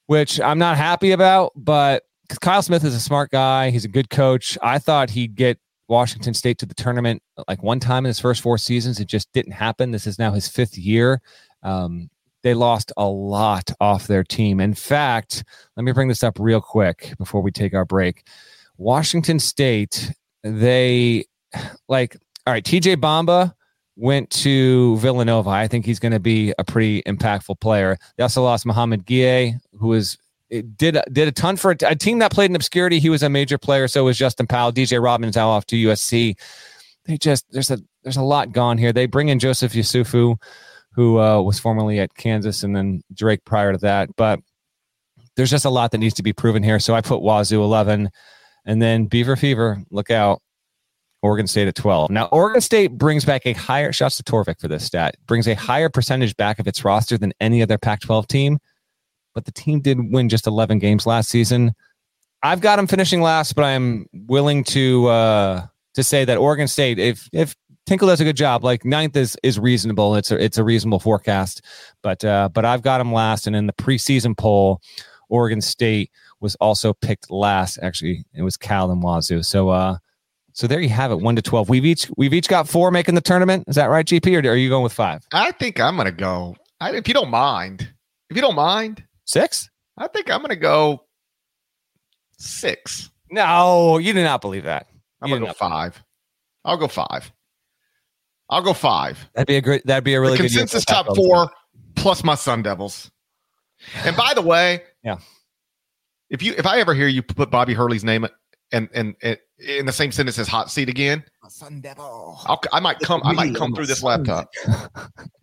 which 0.08 0.40
I'm 0.40 0.60
not 0.60 0.78
happy 0.78 1.12
about, 1.12 1.52
but 1.56 2.04
Kyle 2.40 2.62
Smith 2.62 2.84
is 2.86 2.96
a 2.96 3.00
smart 3.00 3.32
guy. 3.32 3.72
He's 3.72 3.86
a 3.86 3.90
good 3.90 4.10
coach. 4.10 4.58
I 4.62 4.80
thought 4.80 5.10
he'd 5.10 5.36
get 5.36 5.60
Washington 5.90 6.34
State 6.34 6.58
to 6.60 6.66
the 6.66 6.76
tournament 6.76 7.22
like 7.48 7.64
one 7.64 7.80
time 7.80 8.06
in 8.06 8.10
his 8.10 8.20
first 8.20 8.42
four 8.42 8.58
seasons. 8.58 9.00
It 9.00 9.08
just 9.08 9.32
didn't 9.34 9.54
happen. 9.54 9.92
This 9.92 10.08
is 10.08 10.20
now 10.20 10.32
his 10.32 10.48
fifth 10.48 10.78
year. 10.78 11.22
Um, 11.64 12.10
they 12.44 12.54
lost 12.54 12.94
a 12.96 13.06
lot 13.06 13.72
off 13.82 14.08
their 14.08 14.24
team. 14.24 14.60
In 14.60 14.74
fact, 14.74 15.44
let 15.76 15.84
me 15.84 15.92
bring 15.92 16.08
this 16.08 16.24
up 16.24 16.40
real 16.40 16.62
quick 16.62 17.14
before 17.18 17.42
we 17.42 17.52
take 17.52 17.74
our 17.74 17.86
break. 17.86 18.28
Washington 18.78 19.40
State, 19.40 20.14
they 20.44 21.26
like, 21.90 22.16
all 22.48 22.54
right, 22.54 22.64
TJ 22.64 22.96
Bamba 22.98 23.54
went 23.98 24.30
to 24.30 24.96
Villanova. 24.98 25.50
I 25.50 25.68
think 25.68 25.86
he's 25.86 26.00
going 26.00 26.14
to 26.14 26.20
be 26.20 26.54
a 26.58 26.64
pretty 26.64 27.02
impactful 27.04 27.60
player. 27.60 27.98
They 28.16 28.24
also 28.24 28.42
lost 28.42 28.66
Mohamed 28.66 29.06
Gueye, 29.06 29.60
who 29.78 29.94
is 29.94 30.18
did 30.50 30.98
did 31.12 31.28
a 31.28 31.32
ton 31.32 31.56
for 31.56 31.72
a, 31.72 31.78
a, 31.86 31.96
team 31.96 32.20
that 32.20 32.32
played 32.32 32.50
in 32.50 32.56
obscurity. 32.56 33.00
He 33.00 33.10
was 33.10 33.24
a 33.24 33.30
major 33.30 33.58
player. 33.58 33.88
So 33.88 34.06
was 34.06 34.18
Justin 34.18 34.48
Powell. 34.48 34.72
DJ 34.72 35.02
Rodman's 35.02 35.36
now 35.36 35.50
off 35.50 35.66
to 35.68 35.76
USC. 35.76 36.36
They 37.06 37.18
just 37.18 37.46
there's 37.52 37.72
a 37.72 37.80
there's 38.04 38.18
a 38.18 38.24
lot 38.24 38.52
gone 38.52 38.78
here. 38.78 38.92
They 38.92 39.06
bring 39.06 39.30
in 39.30 39.40
Joseph 39.40 39.74
Yesufu, 39.74 40.42
who 40.94 41.20
uh, 41.20 41.42
was 41.42 41.60
formerly 41.60 42.00
at 42.00 42.16
Kansas, 42.16 42.64
and 42.64 42.76
then 42.76 43.02
Drake 43.14 43.46
prior 43.46 43.72
to 43.74 43.78
that. 43.80 44.10
But 44.16 44.40
there's 45.36 45.52
just 45.52 45.66
a 45.66 45.70
lot 45.70 45.92
that 45.92 46.00
needs 46.00 46.16
to 46.16 46.24
be 46.24 46.34
proven 46.34 46.64
here. 46.64 46.80
So 46.80 46.96
I 46.96 47.02
put 47.02 47.22
Wazoo 47.22 47.62
11, 47.64 48.10
and 48.66 48.82
then 48.82 49.06
Beaver 49.06 49.36
Fever. 49.36 49.82
Look 49.92 50.12
out. 50.12 50.42
Oregon 51.22 51.48
State 51.48 51.68
at 51.68 51.76
12. 51.76 52.12
Now, 52.12 52.28
Oregon 52.32 52.62
State 52.62 52.98
brings 52.98 53.26
back 53.26 53.46
a 53.46 53.52
higher, 53.52 53.92
shots 53.92 54.16
to 54.16 54.24
Torvik 54.24 54.58
for 54.58 54.70
this 54.70 54.86
stat, 54.86 55.18
brings 55.28 55.50
a 55.50 55.54
higher 55.54 55.90
percentage 55.90 56.34
back 56.38 56.60
of 56.60 56.68
its 56.68 56.86
roster 56.86 57.18
than 57.18 57.34
any 57.42 57.62
other 57.62 57.78
Pac 57.78 58.00
12 58.00 58.26
team 58.28 58.58
but 59.34 59.46
the 59.46 59.52
team 59.52 59.82
did 59.82 59.98
win 60.12 60.30
just 60.30 60.48
11 60.48 60.80
games 60.80 61.06
last 61.06 61.30
season. 61.30 61.74
I've 62.42 62.62
got 62.62 62.78
them 62.78 62.88
finishing 62.88 63.22
last, 63.22 63.54
but 63.54 63.66
I'm 63.66 64.08
willing 64.14 64.64
to 64.66 65.08
uh, 65.08 65.68
to 65.96 66.04
say 66.04 66.26
that 66.26 66.38
Oregon 66.38 66.68
State, 66.68 67.00
if 67.00 67.30
if 67.34 67.56
Tinkle 67.86 68.08
does 68.08 68.22
a 68.22 68.24
good 68.24 68.38
job, 68.38 68.64
like 68.64 68.86
ninth 68.86 69.18
is 69.18 69.36
is 69.44 69.60
reasonable. 69.60 70.16
It's 70.16 70.32
a 70.32 70.42
it's 70.42 70.58
a 70.58 70.64
reasonable 70.64 71.00
forecast, 71.00 71.62
but 72.02 72.24
uh, 72.24 72.50
but 72.54 72.64
I've 72.64 72.82
got 72.82 73.00
them 73.00 73.12
last. 73.12 73.48
And 73.48 73.56
in 73.56 73.68
the 73.68 73.74
preseason 73.74 74.38
poll, 74.38 74.80
Oregon 75.28 75.60
State 75.60 76.12
was 76.40 76.56
also 76.56 76.94
picked 76.94 77.30
last. 77.30 77.80
Actually, 77.82 78.26
it 78.34 78.44
was 78.44 78.56
Cal 78.58 78.92
and 78.92 79.04
Wazoo. 79.04 79.44
So 79.44 79.70
uh, 79.70 79.98
so 80.54 80.68
there 80.68 80.80
you 80.80 80.90
have 80.90 81.12
it, 81.12 81.18
one 81.18 81.36
to 81.36 81.42
twelve. 81.42 81.68
We've 81.68 81.86
each 81.86 82.10
we've 82.16 82.34
each 82.34 82.48
got 82.48 82.70
four 82.70 82.92
making 82.92 83.16
the 83.16 83.22
tournament. 83.22 83.66
Is 83.68 83.76
that 83.76 83.90
right, 83.90 84.06
GP, 84.06 84.46
or 84.46 84.50
are 84.50 84.56
you 84.56 84.70
going 84.70 84.84
with 84.84 84.94
five? 84.94 85.26
I 85.34 85.52
think 85.52 85.80
I'm 85.80 85.98
gonna 85.98 86.12
go. 86.12 86.56
I, 86.80 86.92
if 86.96 87.08
you 87.08 87.14
don't 87.14 87.30
mind, 87.30 87.82
if 88.30 88.36
you 88.38 88.42
don't 88.42 88.56
mind, 88.56 89.04
Six? 89.30 89.70
I 89.96 90.08
think 90.08 90.32
I'm 90.32 90.40
going 90.40 90.50
to 90.50 90.56
go 90.56 91.04
six. 92.40 93.12
No, 93.30 94.00
you 94.00 94.12
do 94.14 94.24
not 94.24 94.42
believe 94.42 94.64
that. 94.64 94.88
I'm 95.22 95.30
You 95.30 95.36
gonna 95.36 95.46
go 95.46 95.48
not- 95.50 95.58
five. 95.58 96.04
I'll 96.66 96.78
go 96.78 96.88
five. 96.88 97.32
I'll 98.50 98.64
go 98.64 98.74
five. 98.74 99.20
That'd 99.36 99.46
be 99.48 99.58
a 99.58 99.62
great. 99.62 99.86
That'd 99.86 100.04
be 100.04 100.16
a 100.16 100.20
really 100.22 100.38
the 100.38 100.44
good 100.44 100.52
year 100.52 100.62
consensus 100.62 100.84
for 100.84 100.90
top 100.94 101.06
Pac-12. 101.08 101.16
four 101.16 101.52
plus 101.96 102.24
my 102.24 102.34
Sun 102.34 102.64
Devils. 102.64 103.12
And 104.04 104.18
by 104.18 104.34
the 104.34 104.42
way, 104.42 104.82
Yeah. 105.04 105.18
if 106.32 106.42
you 106.42 106.56
if 106.58 106.66
I 106.66 106.80
ever 106.80 106.96
hear 106.96 107.08
you 107.08 107.22
put 107.22 107.52
Bobby 107.52 107.76
Hurley's 107.76 108.04
name 108.04 108.26
and 108.72 108.90
and, 108.96 109.16
and 109.22 109.38
in 109.60 109.86
the 109.86 109.92
same 109.94 110.12
sentence 110.12 110.40
as 110.40 110.48
hot 110.48 110.72
seat 110.72 110.90
again, 110.90 111.24
Sun 111.50 111.82
Devil. 111.82 112.40
I'll, 112.46 112.60
I 112.74 112.80
might 112.80 112.98
come. 113.00 113.22
I 113.24 113.34
might 113.34 113.54
come 113.56 113.76
through 113.76 113.86
this 113.86 114.02
laptop. 114.02 114.50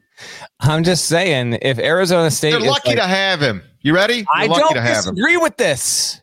I'm 0.60 0.84
just 0.84 1.06
saying, 1.06 1.58
if 1.62 1.78
Arizona 1.78 2.30
State, 2.30 2.50
They're 2.52 2.60
is 2.60 2.66
lucky 2.66 2.90
like- 2.90 2.98
to 2.98 3.04
have 3.06 3.40
him. 3.40 3.62
You 3.80 3.94
ready? 3.94 4.16
You're 4.18 4.26
I 4.34 4.46
lucky 4.46 4.60
don't 4.62 4.74
to 4.74 4.80
have 4.82 5.04
him. 5.06 5.14
disagree 5.14 5.36
with 5.36 5.56
this. 5.56 6.20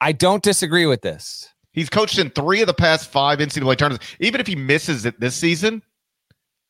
I 0.00 0.12
don't 0.12 0.42
disagree 0.42 0.86
with 0.86 1.02
this. 1.02 1.48
He's 1.72 1.90
coached 1.90 2.18
in 2.18 2.30
three 2.30 2.60
of 2.62 2.66
the 2.66 2.74
past 2.74 3.10
five 3.10 3.38
NCAA 3.38 3.76
tournaments. 3.76 4.06
Even 4.18 4.40
if 4.40 4.46
he 4.46 4.56
misses 4.56 5.04
it 5.04 5.20
this 5.20 5.34
season, 5.36 5.82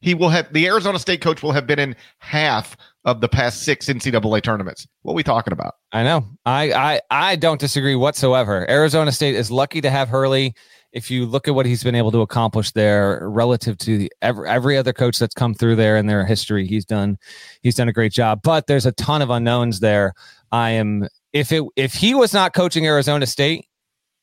he 0.01 0.15
will 0.15 0.29
have 0.31 0.53
the 0.53 0.67
Arizona 0.67 0.99
State 0.99 1.21
coach 1.21 1.43
will 1.43 1.53
have 1.53 1.67
been 1.67 1.79
in 1.79 1.95
half 2.19 2.77
of 3.05 3.21
the 3.21 3.29
past 3.29 3.63
six 3.63 3.87
NCAA 3.87 4.43
tournaments. 4.43 4.87
What 5.03 5.13
are 5.13 5.17
we 5.17 5.23
talking 5.23 5.53
about? 5.53 5.75
I 5.93 6.03
know. 6.03 6.25
I 6.45 6.73
I 6.73 7.01
I 7.11 7.37
don't 7.37 7.61
disagree 7.61 7.95
whatsoever. 7.95 8.69
Arizona 8.69 9.13
State 9.13 9.37
is 9.37 9.51
lucky 9.51 9.81
to 9.81 9.91
have 9.91 10.09
Hurley. 10.09 10.55
If 10.93 11.11
you 11.11 11.25
look 11.25 11.47
at 11.47 11.55
what 11.55 11.67
he's 11.67 11.85
been 11.85 11.95
able 11.95 12.11
to 12.13 12.21
accomplish 12.21 12.73
there 12.73 13.21
relative 13.29 13.79
to 13.79 13.99
the, 13.99 14.13
every 14.23 14.49
every 14.49 14.77
other 14.77 14.93
coach 14.93 15.19
that's 15.19 15.35
come 15.35 15.55
through 15.55 15.77
there 15.77 15.97
in 15.97 16.07
their 16.07 16.25
history, 16.27 16.67
he's 16.67 16.85
done 16.85 17.17
he's 17.63 17.77
done 17.77 17.89
a 17.89 17.93
great 17.93 18.13
job. 18.13 18.41
But 18.43 18.67
there's 18.67 18.87
a 18.87 18.93
ton 18.93 19.23
of 19.23 19.31
unknowns 19.31 19.81
there. 19.81 20.15
I 20.51 20.71
am 20.71 21.07
if 21.33 21.53
it 21.53 21.63
if 21.77 21.95
he 21.95 22.15
was 22.15 22.35
not 22.35 22.55
coaching 22.55 22.87
Arizona 22.87 23.27
State 23.27 23.67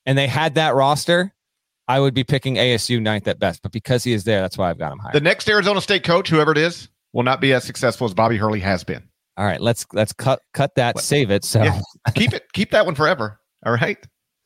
and 0.05 0.17
they 0.17 0.27
had 0.27 0.55
that 0.55 0.75
roster, 0.75 1.33
I 1.87 2.01
would 2.01 2.13
be 2.13 2.25
picking 2.25 2.55
ASU 2.55 3.01
ninth 3.01 3.27
at 3.29 3.39
best. 3.39 3.61
But 3.61 3.71
because 3.71 4.03
he 4.03 4.11
is 4.11 4.25
there, 4.25 4.41
that's 4.41 4.57
why 4.57 4.69
I've 4.69 4.77
got 4.77 4.91
him 4.91 4.99
higher. 4.99 5.13
The 5.13 5.21
next 5.21 5.47
Arizona 5.47 5.79
State 5.79 6.03
coach, 6.03 6.29
whoever 6.29 6.51
it 6.51 6.57
is, 6.57 6.89
will 7.13 7.23
not 7.23 7.39
be 7.39 7.53
as 7.53 7.63
successful 7.63 8.05
as 8.05 8.13
Bobby 8.13 8.35
Hurley 8.35 8.59
has 8.59 8.83
been. 8.83 9.03
All 9.37 9.45
right, 9.45 9.61
let's 9.61 9.85
let's 9.93 10.11
cut 10.11 10.41
cut 10.53 10.75
that, 10.75 10.95
What? 10.95 11.03
save 11.05 11.31
it. 11.31 11.45
So 11.45 11.63
Yeah. 11.63 11.79
keep 12.13 12.33
it 12.33 12.51
keep 12.53 12.71
that 12.71 12.85
one 12.85 12.95
forever 12.95 13.39
all 13.65 13.73
right 13.73 13.97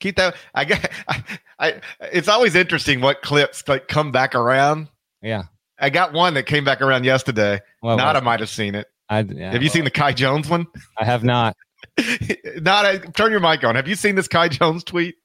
keep 0.01 0.17
that 0.17 0.35
i 0.55 0.65
got 0.65 0.85
I, 1.07 1.23
I 1.59 1.81
it's 2.11 2.27
always 2.27 2.55
interesting 2.55 2.99
what 2.99 3.21
clips 3.21 3.67
like 3.67 3.87
come 3.87 4.11
back 4.11 4.35
around 4.35 4.89
yeah. 5.21 5.43
i 5.79 5.89
got 5.89 6.11
one 6.13 6.33
that 6.33 6.45
came 6.45 6.65
back 6.65 6.81
around 6.81 7.05
yesterday 7.05 7.61
What 7.79 7.95
nada 7.95 8.17
was 8.17 8.21
it? 8.21 8.25
might 8.25 8.39
have 8.41 8.49
seen 8.49 8.75
it 8.75 8.87
I, 9.09 9.21
yeah, 9.21 9.51
have 9.51 9.63
you 9.63 9.69
seen 9.69 9.83
the 9.83 9.91
kai 9.91 10.13
jones 10.13 10.49
one 10.49 10.67
I 10.97 11.05
have 11.05 11.23
not. 11.23 11.55
nada 12.61 12.99
turn 13.13 13.31
your 13.31 13.39
mic 13.39 13.63
on 13.63 13.75
have 13.75 13.87
you 13.87 13.95
seen 13.95 14.15
this 14.15 14.27
kai 14.27 14.49
jones 14.49 14.83
tweet 14.83 15.15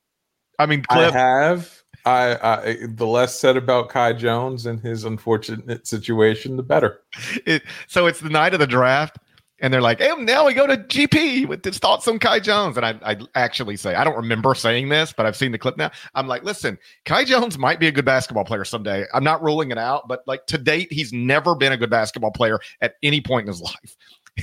i 0.59 0.67
mean 0.67 0.85
I 0.91 1.11
have. 1.11 1.83
I, 2.05 2.37
I 2.41 2.77
the 2.87 3.07
less 3.07 3.39
said 3.39 3.57
about 3.57 3.89
Kai 3.89 4.13
Jones 4.13 4.65
and 4.65 4.79
his 4.79 5.03
unfortunate 5.03 5.89
situation, 5.89 6.57
the 6.57 6.63
better. 6.63 7.01
it, 7.45 7.65
so 7.89 8.07
it's 8.07 8.21
the 8.21 8.31
night 8.31 8.55
of 8.55 8.61
the 8.61 8.67
draft 8.67 9.19
and 9.61 9.73
they're 9.73 9.81
like, 9.81 10.01
hey, 10.01 10.13
now 10.19 10.47
we 10.47 10.53
go 10.55 10.67
to 10.67 10.77
GP 10.77 11.47
with 11.49 11.65
his 11.65 11.79
thoughts 11.79 12.07
on 12.09 12.19
Kai 12.19 12.41
Jones. 12.41 12.77
And 12.77 12.85
I, 12.85 12.99
I 13.03 13.17
actually 13.35 13.77
say, 13.77 13.95
I 13.95 14.05
don't 14.05 14.17
remember 14.17 14.55
saying 14.55 14.89
this, 14.91 15.13
but 15.13 15.25
I've 15.25 15.37
seen 15.37 15.53
the 15.53 15.59
clip 15.59 15.77
now. 15.79 15.91
I'm 16.15 16.27
like, 16.27 16.45
listen, 16.45 16.79
Kai 17.07 17.25
Jones 17.25 17.57
might 17.57 17.81
be 17.81 17.87
a 17.87 17.93
good 17.93 18.05
basketball 18.05 18.45
player 18.45 18.65
someday. 18.65 19.07
I'm 19.15 19.25
not 19.25 19.43
ruling 19.43 19.71
it 19.71 19.79
out, 19.79 20.09
but 20.09 20.23
like 20.27 20.47
to 20.47 20.59
date, 20.59 20.93
he's 20.93 21.13
never 21.13 21.55
been 21.55 21.73
a 21.73 21.77
good 21.77 21.91
basketball 21.91 22.33
player 22.33 22.59
at 22.83 22.97
any 23.03 23.21
point 23.21 23.45
in 23.45 23.49
his 23.49 23.61
life. 23.63 23.97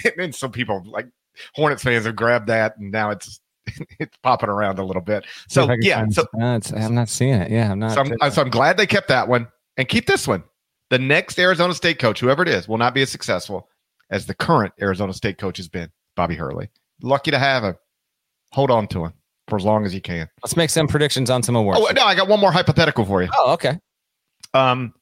and 0.04 0.14
then 0.18 0.34
some 0.34 0.52
people 0.52 0.82
like 0.86 1.08
Hornets 1.54 1.84
fans 1.84 2.06
have 2.06 2.16
grabbed 2.16 2.48
that 2.48 2.78
and 2.78 2.92
now 2.92 3.10
it's 3.12 3.40
it's 4.00 4.18
popping 4.24 4.50
around 4.50 4.80
a 4.80 4.84
little 4.84 5.02
bit. 5.02 5.26
So 5.48 5.64
if 5.64 5.70
I 5.70 5.74
can 5.76 5.84
yeah, 5.84 6.06
so 6.10 6.24
it's- 6.34 6.74
I'm 6.74 6.96
not 6.96 7.08
seeing 7.10 7.36
it. 7.36 7.52
Yeah, 7.52 7.72
I'm 7.72 7.80
not. 7.80 7.94
so 7.94 8.04
I'm, 8.22 8.32
so 8.32 8.42
I'm 8.42 8.50
glad 8.50 8.78
they 8.78 8.88
kept 8.88 9.08
that 9.10 9.28
one 9.28 9.48
and 9.78 9.88
keep 9.88 10.06
this 10.06 10.28
one. 10.28 10.44
The 10.90 11.00
next 11.00 11.40
Arizona 11.40 11.74
State 11.74 11.98
coach, 11.98 12.20
whoever 12.20 12.42
it 12.44 12.50
is, 12.50 12.68
will 12.68 12.78
not 12.78 12.94
be 12.94 13.02
as 13.02 13.10
successful 13.10 13.70
as 14.10 14.26
the 14.26 14.34
current 14.34 14.74
Arizona 14.82 15.14
State 15.14 15.38
coach 15.38 15.58
has 15.58 15.68
been, 15.68 15.90
Bobby 16.16 16.36
Hurley. 16.36 16.70
Lucky 17.02 17.32
to 17.32 17.40
have 17.40 17.64
him. 17.64 17.76
Hold 18.52 18.72
on 18.72 18.88
to 18.90 19.06
him 19.06 19.14
for 19.48 19.58
as 19.58 19.66
long 19.66 19.86
as 19.86 19.94
you 19.94 20.02
can. 20.02 20.30
Let's 20.44 20.56
make 20.56 20.70
some 20.70 20.88
predictions 20.88 21.30
on 21.30 21.44
some 21.44 21.56
awards. 21.56 21.80
Oh, 21.82 21.92
no, 21.94 22.04
I 22.04 22.16
got 22.16 22.28
one 22.28 22.40
more 22.40 22.52
hypothetical 22.52 23.06
for 23.06 23.24
you. 23.24 23.30
Oh, 23.36 23.54
okay. 23.54 23.80
Um, 24.54 24.94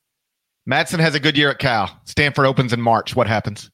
Madsen 0.70 1.00
has 1.00 1.16
a 1.16 1.20
good 1.20 1.38
year 1.38 1.50
at 1.50 1.60
Cal. 1.60 2.02
Stanford 2.06 2.46
opens 2.46 2.74
in 2.74 2.82
March. 2.82 3.16
What 3.16 3.28
happens? 3.28 3.70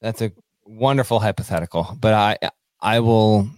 That's 0.00 0.20
a 0.20 0.32
wonderful 0.64 1.20
hypothetical, 1.20 1.96
but 2.00 2.12
I 2.14 2.50
I 2.80 3.00
will 3.00 3.48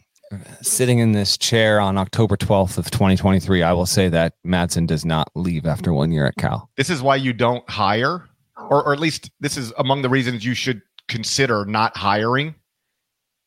sitting 0.63 0.99
in 0.99 1.13
this 1.13 1.37
chair 1.39 1.81
on 1.81 1.99
October 1.99 2.37
12th 2.37 2.79
of 2.79 2.91
2023, 2.91 3.63
I 3.63 3.73
will 3.73 3.87
say 3.87 4.09
that 4.09 4.35
Madsen 4.47 4.87
does 4.87 5.05
not 5.05 5.31
leave 5.35 5.67
after 5.67 5.93
one 5.93 6.13
year 6.13 6.27
at 6.27 6.37
Cal. 6.37 6.69
This 6.77 6.91
is 6.91 7.03
why 7.03 7.17
you 7.17 7.33
don't 7.33 7.69
hire, 7.69 8.29
or, 8.57 8.85
or 8.85 8.93
at 8.93 9.01
least 9.01 9.31
this 9.41 9.57
is 9.57 9.73
among 9.79 10.03
the 10.03 10.09
reasons 10.09 10.45
you 10.45 10.55
should 10.55 10.83
consider 11.09 11.65
not 11.65 11.97
hiring. 11.97 12.55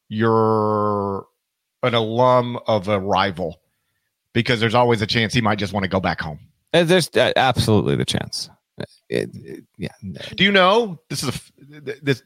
You're 0.09 1.25
an 1.83 1.93
alum 1.93 2.57
of 2.67 2.87
a 2.87 2.99
rival 2.99 3.61
because 4.33 4.59
there's 4.59 4.75
always 4.75 5.01
a 5.01 5.07
chance 5.07 5.33
he 5.33 5.41
might 5.41 5.59
just 5.59 5.73
want 5.73 5.83
to 5.83 5.89
go 5.89 5.99
back 5.99 6.21
home. 6.21 6.39
Uh, 6.73 6.83
There's 6.83 7.09
uh, 7.15 7.31
absolutely 7.35 7.95
the 7.95 8.05
chance. 8.05 8.49
It- 9.09 9.29
it- 9.33 9.63
yeah. 9.77 9.89
Do 10.35 10.43
you 10.43 10.51
know 10.51 10.99
this 11.09 11.23
is 11.23 11.29
a, 11.29 11.81
this 12.01 12.21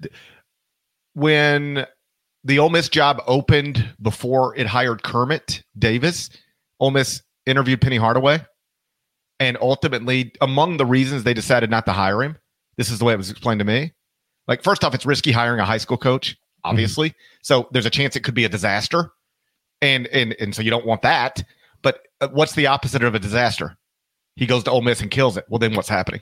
when 1.14 1.86
the 2.44 2.60
Ole 2.60 2.70
Miss 2.70 2.90
job 2.90 3.22
opened 3.28 3.88
before 4.02 4.56
it 4.58 4.68
hired 4.68 5.04
Kermit 5.04 5.64
Davis, 5.78 6.30
Ole 6.80 6.92
Miss 6.92 7.22
interviewed 7.46 7.82
Penny 7.82 7.98
Hardaway, 7.98 8.44
and 9.40 9.58
ultimately, 9.62 10.34
among 10.42 10.78
the 10.78 10.86
reasons 10.86 11.24
they 11.24 11.34
decided 11.34 11.70
not 11.70 11.86
to 11.86 11.94
hire 11.94 12.22
him, 12.24 12.38
this 12.82 12.90
is 12.90 12.98
the 12.98 13.06
way 13.06 13.14
it 13.14 13.18
was 13.18 13.30
explained 13.30 13.60
to 13.60 13.66
me. 13.66 13.94
Like, 14.48 14.64
first 14.64 14.84
off, 14.84 14.96
it's 14.96 15.06
risky 15.06 15.32
hiring 15.32 15.60
a 15.60 15.66
high 15.66 15.78
school 15.78 15.98
coach, 15.98 16.36
obviously, 16.64 17.14
so 17.44 17.70
there's 17.72 17.86
a 17.86 17.92
chance 17.92 18.16
it 18.16 18.24
could 18.24 18.34
be 18.34 18.44
a 18.44 18.50
disaster, 18.50 19.12
and 19.84 20.08
and 20.08 20.36
and 20.40 20.56
so 20.56 20.64
you 20.64 20.72
don't 20.72 20.86
want 20.86 21.04
that. 21.04 21.44
But 21.84 22.00
uh, 22.22 22.30
what's 22.30 22.54
the 22.54 22.66
opposite 22.66 23.04
of 23.04 23.14
a 23.14 23.20
disaster? 23.20 23.78
He 24.36 24.48
goes 24.48 24.64
to 24.64 24.72
Ole 24.72 24.82
Miss 24.82 25.00
and 25.00 25.12
kills 25.12 25.38
it. 25.38 25.46
Well, 25.48 25.60
then 25.60 25.76
what's 25.76 25.90
happening? 25.90 26.22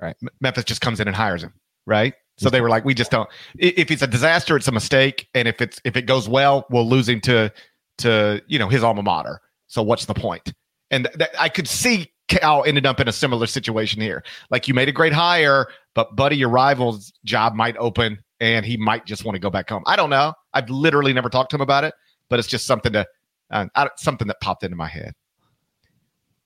Right. 0.00 0.16
Memphis 0.40 0.64
just 0.64 0.80
comes 0.80 1.00
in 1.00 1.06
and 1.06 1.14
hires 1.14 1.42
him, 1.42 1.52
right? 1.84 2.14
So 2.38 2.48
they 2.48 2.62
were 2.62 2.70
like, 2.70 2.86
we 2.86 2.94
just 2.94 3.10
don't. 3.10 3.28
If 3.58 3.90
it's 3.90 4.02
a 4.02 4.06
disaster, 4.06 4.56
it's 4.56 4.68
a 4.68 4.72
mistake, 4.72 5.28
and 5.34 5.46
if 5.46 5.60
it's 5.60 5.82
if 5.84 5.98
it 5.98 6.06
goes 6.06 6.30
well, 6.30 6.66
we'll 6.70 6.88
lose 6.88 7.10
him 7.10 7.20
to 7.22 7.52
to 7.98 8.42
you 8.46 8.58
know 8.58 8.68
his 8.68 8.82
alma 8.82 9.02
mater. 9.02 9.42
So 9.66 9.82
what's 9.82 10.06
the 10.06 10.14
point? 10.14 10.54
And 10.90 11.10
th- 11.18 11.30
I 11.38 11.50
could 11.50 11.68
see 11.68 12.10
Cal 12.38 12.64
ended 12.64 12.86
up 12.86 13.00
in 13.00 13.08
a 13.08 13.12
similar 13.12 13.46
situation 13.46 14.00
here. 14.00 14.24
Like 14.50 14.66
you 14.68 14.74
made 14.74 14.88
a 14.88 14.92
great 14.92 15.12
hire, 15.12 15.68
but 15.94 16.14
buddy, 16.16 16.36
your 16.36 16.48
rival's 16.48 17.12
job 17.24 17.54
might 17.54 17.76
open, 17.78 18.18
and 18.40 18.66
he 18.66 18.76
might 18.76 19.06
just 19.06 19.24
want 19.24 19.36
to 19.36 19.40
go 19.40 19.50
back 19.50 19.68
home. 19.68 19.82
I 19.86 19.96
don't 19.96 20.10
know. 20.10 20.34
I've 20.52 20.68
literally 20.68 21.12
never 21.12 21.28
talked 21.28 21.50
to 21.50 21.56
him 21.56 21.60
about 21.60 21.84
it, 21.84 21.94
but 22.28 22.38
it's 22.38 22.48
just 22.48 22.66
something 22.66 22.92
to 22.92 23.06
uh, 23.50 23.66
I, 23.74 23.88
something 23.96 24.26
that 24.28 24.40
popped 24.40 24.64
into 24.64 24.76
my 24.76 24.88
head. 24.88 25.12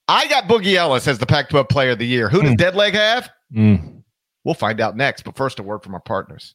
I 0.08 0.26
got 0.28 0.44
Boogie 0.44 0.74
Ellis 0.74 1.06
as 1.06 1.18
the 1.18 1.26
Pac-12 1.26 1.68
Player 1.68 1.90
of 1.90 1.98
the 1.98 2.06
Year. 2.06 2.28
Who 2.28 2.42
does 2.42 2.54
Deadleg 2.54 2.94
have? 2.94 3.30
Mm. 3.54 4.02
We'll 4.44 4.54
find 4.54 4.80
out 4.80 4.96
next. 4.96 5.22
But 5.22 5.36
first, 5.36 5.58
a 5.58 5.62
word 5.62 5.82
from 5.82 5.94
our 5.94 6.00
partners. 6.00 6.54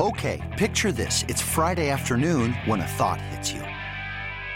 Okay, 0.00 0.42
picture 0.56 0.92
this. 0.92 1.24
It's 1.28 1.42
Friday 1.42 1.90
afternoon 1.90 2.52
when 2.64 2.80
a 2.80 2.86
thought 2.86 3.20
hits 3.20 3.52
you. 3.52 3.62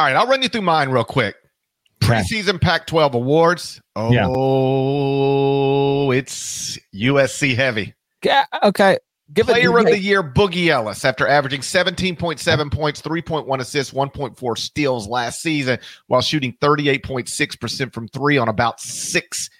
All 0.00 0.06
right, 0.06 0.16
I'll 0.16 0.26
run 0.26 0.40
you 0.40 0.48
through 0.48 0.62
mine 0.62 0.88
real 0.88 1.04
quick. 1.04 1.36
Preseason 2.00 2.58
Pac 2.58 2.86
12 2.86 3.16
awards. 3.16 3.82
Oh, 3.94 4.10
it's 6.10 6.78
USC 6.94 7.54
heavy. 7.54 7.92
Yeah, 8.24 8.46
okay. 8.62 8.96
Give 9.34 9.46
Player 9.46 9.78
of 9.78 9.84
the 9.84 9.98
year, 9.98 10.22
Boogie 10.22 10.68
Ellis, 10.68 11.04
after 11.04 11.28
averaging 11.28 11.60
17.7 11.60 12.72
points, 12.72 13.02
3.1 13.02 13.60
assists, 13.60 13.92
1.4 13.92 14.56
steals 14.56 15.06
last 15.06 15.42
season, 15.42 15.78
while 16.06 16.22
shooting 16.22 16.56
38.6% 16.62 17.92
from 17.92 18.08
three 18.08 18.38
on 18.38 18.48
about 18.48 18.80
six, 18.80 19.50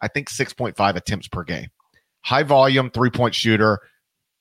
I 0.00 0.08
think 0.08 0.28
6.5 0.28 0.96
attempts 0.96 1.28
per 1.28 1.44
game. 1.44 1.68
High 2.22 2.42
volume, 2.42 2.90
three 2.90 3.10
point 3.10 3.36
shooter, 3.36 3.78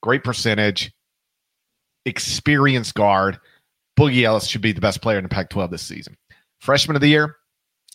great 0.01 0.24
percentage, 0.24 0.91
experienced 2.07 2.95
guard. 2.95 3.38
Boogie 3.97 4.23
Ellis 4.23 4.47
should 4.47 4.61
be 4.61 4.71
the 4.71 4.81
best 4.81 5.01
player 5.01 5.17
in 5.17 5.23
the 5.23 5.29
Pac 5.29 5.49
12 5.49 5.71
this 5.71 5.81
season. 5.81 6.17
Freshman 6.59 6.95
of 6.95 7.01
the 7.01 7.07
year, 7.07 7.37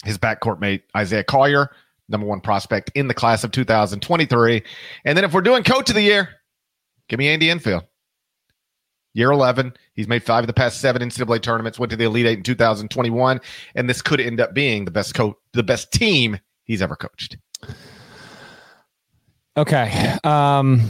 his 0.05 0.19
backcourt 0.19 0.61
mate, 0.61 0.85
Isaiah 0.97 1.25
Collier, 1.25 1.71
number 2.09 2.27
one 2.27 2.41
prospect 2.41 2.91
in 2.95 3.09
the 3.09 3.15
class 3.15 3.45
of 3.45 3.51
2023. 3.51 4.63
And 5.05 5.17
then 5.17 5.25
if 5.25 5.33
we're 5.33 5.41
doing 5.41 5.63
coach 5.63 5.89
of 5.89 5.95
the 5.95 6.03
year, 6.03 6.29
give 7.09 7.19
me 7.19 7.29
Andy 7.29 7.51
Enfield. 7.51 7.85
Year 9.15 9.31
11, 9.31 9.73
he's 9.95 10.09
made 10.09 10.23
five 10.23 10.45
of 10.45 10.47
the 10.47 10.53
past 10.53 10.79
seven 10.79 11.01
NCAA 11.01 11.41
tournaments, 11.41 11.79
went 11.79 11.89
to 11.89 11.97
the 11.97 12.05
Elite 12.05 12.27
Eight 12.27 12.37
in 12.37 12.43
2021, 12.45 13.41
and 13.75 13.89
this 13.89 14.03
could 14.03 14.21
end 14.21 14.41
up 14.41 14.53
being 14.53 14.85
the 14.85 14.91
best 14.91 15.15
coach, 15.15 15.35
the 15.55 15.63
best 15.63 15.91
team 15.91 16.39
he's 16.65 16.83
ever 16.83 16.95
coached. 16.95 17.39
Okay. 19.57 20.19
Um, 20.23 20.83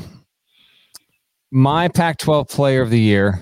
my 1.52 1.86
Pac 1.86 2.18
12 2.18 2.48
player 2.48 2.82
of 2.82 2.90
the 2.90 2.98
year, 2.98 3.40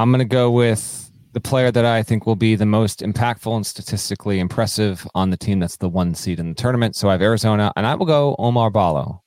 I'm 0.00 0.10
going 0.10 0.20
to 0.20 0.24
go 0.24 0.50
with 0.50 1.10
the 1.32 1.42
player 1.42 1.70
that 1.70 1.84
I 1.84 2.02
think 2.02 2.24
will 2.24 2.34
be 2.34 2.54
the 2.54 2.64
most 2.64 3.00
impactful 3.00 3.54
and 3.54 3.66
statistically 3.66 4.40
impressive 4.40 5.06
on 5.14 5.28
the 5.28 5.36
team 5.36 5.58
that's 5.58 5.76
the 5.76 5.90
one 5.90 6.14
seed 6.14 6.40
in 6.40 6.48
the 6.48 6.54
tournament. 6.54 6.96
So 6.96 7.10
I 7.10 7.12
have 7.12 7.20
Arizona, 7.20 7.70
and 7.76 7.86
I 7.86 7.94
will 7.94 8.06
go 8.06 8.34
Omar 8.38 8.70
Ballo. 8.70 9.22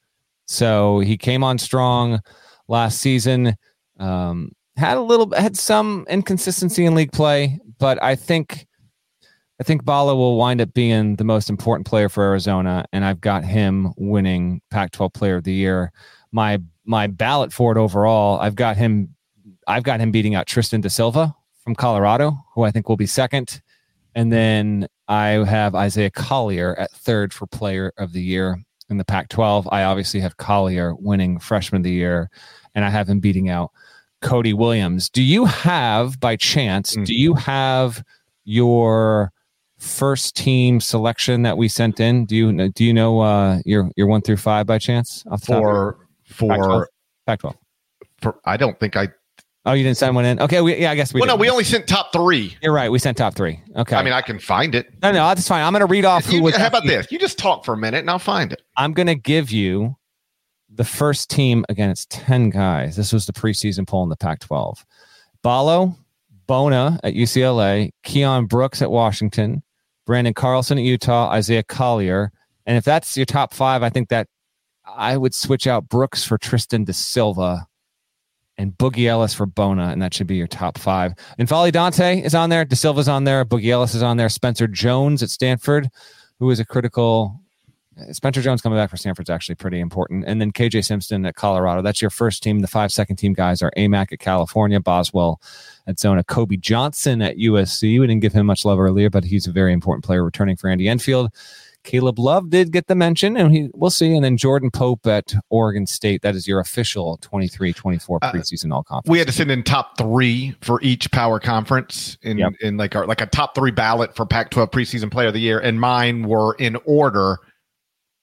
So 0.47 0.99
he 0.99 1.15
came 1.15 1.43
on 1.43 1.59
strong 1.59 2.21
last 2.67 2.97
season. 2.97 3.55
Um, 3.99 4.51
had 4.76 4.97
a 4.97 5.01
little, 5.01 5.32
had 5.36 5.55
some 5.55 6.07
inconsistency 6.09 6.86
in 6.86 6.95
league 6.95 7.11
play, 7.11 7.59
but 7.78 8.01
I 8.01 8.15
think, 8.15 8.65
I 9.61 9.63
think 9.63 9.86
Ballo 9.86 10.15
will 10.15 10.38
wind 10.38 10.59
up 10.59 10.74
being 10.74 11.17
the 11.17 11.24
most 11.24 11.51
important 11.51 11.86
player 11.86 12.09
for 12.09 12.24
Arizona, 12.24 12.84
and 12.91 13.05
I've 13.05 13.21
got 13.21 13.43
him 13.43 13.93
winning 13.95 14.59
Pac-12 14.71 15.13
Player 15.13 15.36
of 15.36 15.43
the 15.43 15.53
Year. 15.53 15.91
My 16.32 16.59
my 16.84 17.05
ballot 17.05 17.53
for 17.53 17.71
it 17.71 17.78
overall, 17.78 18.39
I've 18.39 18.55
got 18.55 18.76
him, 18.76 19.15
I've 19.68 19.84
got 19.84 19.99
him 19.99 20.11
beating 20.11 20.36
out 20.36 20.47
Tristan 20.47 20.82
da 20.82 20.89
Silva 20.89 21.36
from 21.64 21.76
Colorado, 21.76 22.38
who 22.53 22.64
I 22.64 22.72
think 22.72 22.89
will 22.89 22.97
be 22.97 23.05
second. 23.05 23.61
And 24.16 24.32
then 24.32 24.88
I 25.07 25.28
have 25.28 25.76
Isaiah 25.76 26.11
Collier 26.11 26.78
at 26.78 26.91
third 26.91 27.34
for 27.34 27.47
player 27.47 27.91
of 27.97 28.14
the 28.14 28.22
year 28.22 28.57
in 28.89 28.97
the 28.97 29.05
Pac 29.05 29.30
12. 29.30 29.68
I 29.72 29.84
obviously 29.84 30.20
have 30.20 30.38
Collier 30.38 30.95
winning 30.95 31.39
freshman 31.39 31.82
of 31.82 31.84
the 31.84 31.91
year, 31.91 32.30
and 32.76 32.86
I 32.86 32.89
have 32.89 33.09
him 33.09 33.20
beating 33.20 33.49
out 33.49 33.72
Cody 34.22 34.53
Williams. 34.53 35.09
Do 35.09 35.24
you 35.24 35.45
have, 35.45 36.20
by 36.20 36.36
chance, 36.36 36.91
mm-hmm. 36.91 37.03
do 37.05 37.14
you 37.14 37.34
have 37.34 38.03
your 38.45 39.32
first 39.78 40.36
team 40.36 40.80
selection 40.80 41.41
that 41.41 41.57
we 41.57 41.68
sent 41.68 41.99
in? 41.99 42.26
Do 42.26 42.36
you 42.36 42.70
do 42.70 42.86
you 42.86 42.93
know 42.93 43.20
uh, 43.20 43.59
your 43.66 43.89
your 43.95 44.07
one 44.07 44.22
through 44.22 44.38
five 44.38 44.66
by 44.66 44.80
chance? 44.80 45.24
For 45.45 45.97
for 46.26 46.89
Pac 47.26 47.39
12. 47.39 47.55
For 48.22 48.39
I 48.45 48.57
don't 48.57 48.80
think 48.80 48.95
I 48.95 49.09
Oh, 49.66 49.72
you 49.72 49.84
didn't 49.84 49.97
send 49.97 50.14
one 50.14 50.26
in? 50.26 50.41
Okay, 50.41 50.59
we, 50.59 50.76
yeah, 50.76 50.91
I 50.91 50.95
guess 50.95 51.14
we. 51.14 51.22
Well, 51.22 51.28
no, 51.28 51.36
we 51.38 51.49
only 51.49 51.64
sent 51.64 51.88
top 51.88 52.11
three. 52.11 52.57
You're 52.61 52.74
right. 52.74 52.91
We 52.91 52.99
sent 52.99 53.16
top 53.16 53.34
three. 53.34 53.61
Okay. 53.78 53.95
I 53.95 54.03
mean, 54.03 54.11
I 54.11 54.22
can 54.22 54.38
find 54.38 54.76
it. 54.76 54.88
No, 55.01 55.11
no, 55.11 55.28
that's 55.28 55.47
fine. 55.47 55.64
I'm 55.64 55.72
going 55.72 55.82
to 55.82 55.86
read 55.86 56.03
off 56.03 56.26
who 56.26 56.41
was. 56.41 56.55
How 56.55 56.68
about 56.68 56.84
this? 56.86 57.09
You 57.11 57.18
just 57.18 57.38
talk 57.38 57.64
for 57.64 57.74
a 57.74 57.78
minute, 57.78 57.99
and 57.99 58.09
I'll 58.09 58.20
find 58.20 58.51
it. 58.51 58.61
I'm 58.76 58.91
going 58.91 59.07
to 59.07 59.16
give 59.16 59.51
you 59.51 59.95
the 60.70 60.84
first 60.84 61.30
team. 61.30 61.64
Again, 61.70 61.89
it's 61.89 62.05
ten 62.09 62.49
guys. 62.49 62.97
This 62.97 63.14
was 63.14 63.26
the 63.26 63.34
preseason 63.34 63.88
poll 63.88 64.03
in 64.03 64.09
the 64.09 64.18
Pac-12. 64.18 64.84
Ballo, 65.43 65.95
Bona 66.45 66.99
at 67.03 67.14
UCLA, 67.14 67.91
Keion 68.05 68.49
Brooks 68.49 68.82
at 68.82 68.91
Washington, 68.91 69.64
Branden 70.07 70.36
Carlson 70.36 70.78
at 70.78 70.84
Utah, 70.84 71.30
Isaiah 71.30 71.64
Collier, 71.64 72.34
and 72.66 72.78
if 72.78 72.84
that's 72.84 73.16
your 73.16 73.26
top 73.26 73.53
five, 73.53 73.82
I 73.82 73.89
think 73.89 74.09
that 74.09 74.28
I 74.86 75.16
would 75.16 75.34
switch 75.34 75.68
out 75.68 75.88
Brooks 75.88 76.24
for 76.24 76.38
Tristan 76.38 76.84
da 76.84 76.93
Silva 76.93 77.68
and 78.58 78.72
Boogie 78.78 79.08
Ellis 79.08 79.34
for 79.34 79.45
Bona, 79.45 79.89
and 79.89 80.01
that 80.01 80.14
should 80.14 80.28
be 80.28 80.36
your 80.36 80.47
top 80.47 80.78
five. 80.78 81.14
And 81.38 81.47
N'Faly 81.47 81.72
Dante 81.72 82.22
is 82.22 82.36
on 82.36 82.49
there. 82.49 82.66
da 82.66 82.76
Silva's 82.76 83.08
on 83.08 83.24
there. 83.24 83.43
Boogie 83.45 83.70
Ellis 83.70 83.95
is 83.95 84.04
on 84.04 84.18
there. 84.18 84.30
Spencer 84.30 84.68
Jones 84.68 85.24
at 85.24 85.30
Stanford, 85.30 85.89
who 86.39 86.49
is 86.51 86.60
a 86.60 86.66
critical. 86.66 87.39
Uh, 87.99 88.12
Spencer 88.12 88.41
Jones 88.41 88.62
coming 88.62 88.78
back 88.78 88.89
for 88.89 88.97
Stanford's 88.97 89.30
actually 89.30 89.56
pretty 89.56 89.80
important. 89.80 90.24
And 90.26 90.39
then 90.39 90.51
KJ 90.51 90.86
Simpson 90.86 91.26
at 91.26 91.36
Colorado. 91.36 91.82
That's 91.82 92.01
your 92.01 92.10
first 92.10 92.41
team. 92.43 92.60
The 92.60 92.68
five 92.68 92.91
second 92.91 93.18
team 93.18 93.34
guys 93.34 93.62
are 93.62 93.72
Aimaq 93.78 94.14
at 94.14 94.20
California, 94.20 94.80
Boswell 94.80 95.39
at 95.88 95.99
Zona, 95.99 96.24
Kobe 96.24 96.58
Johnson 96.58 97.22
at 97.22 97.38
USC. 97.38 97.99
We 97.99 98.08
didn't 98.08 98.22
give 98.22 98.34
him 98.34 98.45
much 98.45 98.66
love 98.66 98.80
earlier, 98.80 99.10
but 99.10 99.24
he's 99.24 99.47
a 99.47 99.51
very 99.51 99.74
important 99.74 100.04
player 100.06 100.24
returning 100.24 100.56
for 100.56 100.70
Andy 100.70 100.88
Enfield. 100.88 101.32
Caleb 101.84 102.17
Love 102.17 102.49
did 102.49 102.71
get 102.71 102.88
the 102.88 102.95
mention, 102.95 103.36
and 103.36 103.51
he, 103.51 103.69
we'll 103.73 103.91
see. 103.91 104.15
And 104.15 104.23
then 104.23 104.38
Jordan 104.38 104.71
Pope 104.71 105.05
at 105.05 105.34
Oregon 105.49 105.86
State. 105.86 106.21
That 106.21 106.36
is 106.36 106.47
your 106.47 106.59
official 106.59 107.17
23 107.21 107.73
24 107.73 108.19
uh, 108.21 108.31
preseason 108.31 108.71
uh, 108.71 108.75
all 108.75 108.84
conference. 108.84 109.11
We 109.11 109.17
had 109.17 109.27
to 109.27 109.34
send 109.34 109.51
in 109.51 109.63
top 109.63 109.97
three 109.97 110.55
for 110.61 110.81
each 110.81 111.11
power 111.11 111.39
conference 111.39 112.17
in, 112.21 112.38
yep. 112.38 112.53
in 112.61 112.77
like 112.77 112.95
our 112.95 113.05
like 113.05 113.21
a 113.21 113.25
top 113.25 113.55
three 113.55 113.71
ballot 113.71 114.15
for 114.15 114.25
Pac 114.25 114.49
12 114.51 114.71
preseason 114.71 115.11
player 115.11 115.27
of 115.27 115.34
the 115.34 115.41
year. 115.41 115.59
And 115.59 115.79
mine 115.79 116.27
were 116.27 116.55
in 116.55 116.77
order 116.86 117.38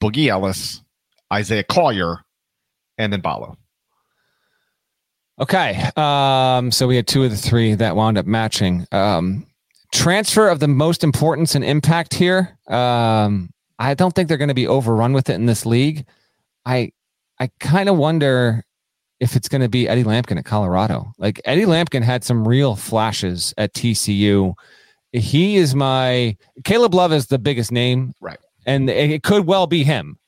Boogie 0.03 0.29
Ellis, 0.29 0.83
Isaiah 1.33 1.65
Collier, 1.65 2.25
and 2.99 3.13
then 3.13 3.21
Ballo. 3.21 3.57
Okay. 5.41 5.83
Um, 5.97 6.71
so 6.71 6.87
we 6.87 6.97
had 6.97 7.07
two 7.07 7.25
of 7.25 7.31
the 7.31 7.37
three 7.37 7.75
that 7.75 7.97
wound 7.97 8.19
up 8.19 8.27
matching. 8.27 8.87
Um, 8.93 9.47
transfer 9.93 10.49
of 10.49 10.61
the 10.61 10.69
most 10.69 11.03
importance 11.05 11.55
and 11.55 11.65
impact 11.65 12.15
here. 12.15 12.57
Um, 12.69 13.51
I 13.79 13.95
don't 13.95 14.15
think 14.15 14.29
they're 14.29 14.39
going 14.39 14.49
to 14.49 14.55
be 14.55 14.67
overrun 14.67 15.13
with 15.13 15.31
it 15.31 15.35
in 15.35 15.47
this 15.47 15.65
league. 15.67 16.07
I 16.67 16.93
I 17.39 17.51
kind 17.59 17.89
of 17.89 17.97
wonder 17.97 18.63
if 19.19 19.37
it's 19.37 19.49
going 19.49 19.63
to 19.63 19.69
be 19.69 19.89
Eddie 19.89 20.05
Lampkin 20.05 20.39
at 20.39 20.45
Colorado. 20.45 21.13
Like 21.19 21.41
Eddie 21.45 21.65
Lampkin 21.65 22.03
had 22.03 22.25
some 22.25 22.47
real 22.47 22.77
flashes 22.77 23.55
at 23.59 23.75
TCU. 23.75 24.55
He 25.13 25.57
is 25.57 25.75
my 25.75 26.37
Caleb 26.65 26.95
Love 26.95 27.13
is 27.13 27.27
the 27.27 27.39
biggest 27.39 27.73
name, 27.73 28.15
right? 28.21 28.39
And 28.67 28.89
it 28.91 29.23
could 29.23 29.47
well 29.47 29.67
be 29.67 29.83
him. 29.85 30.19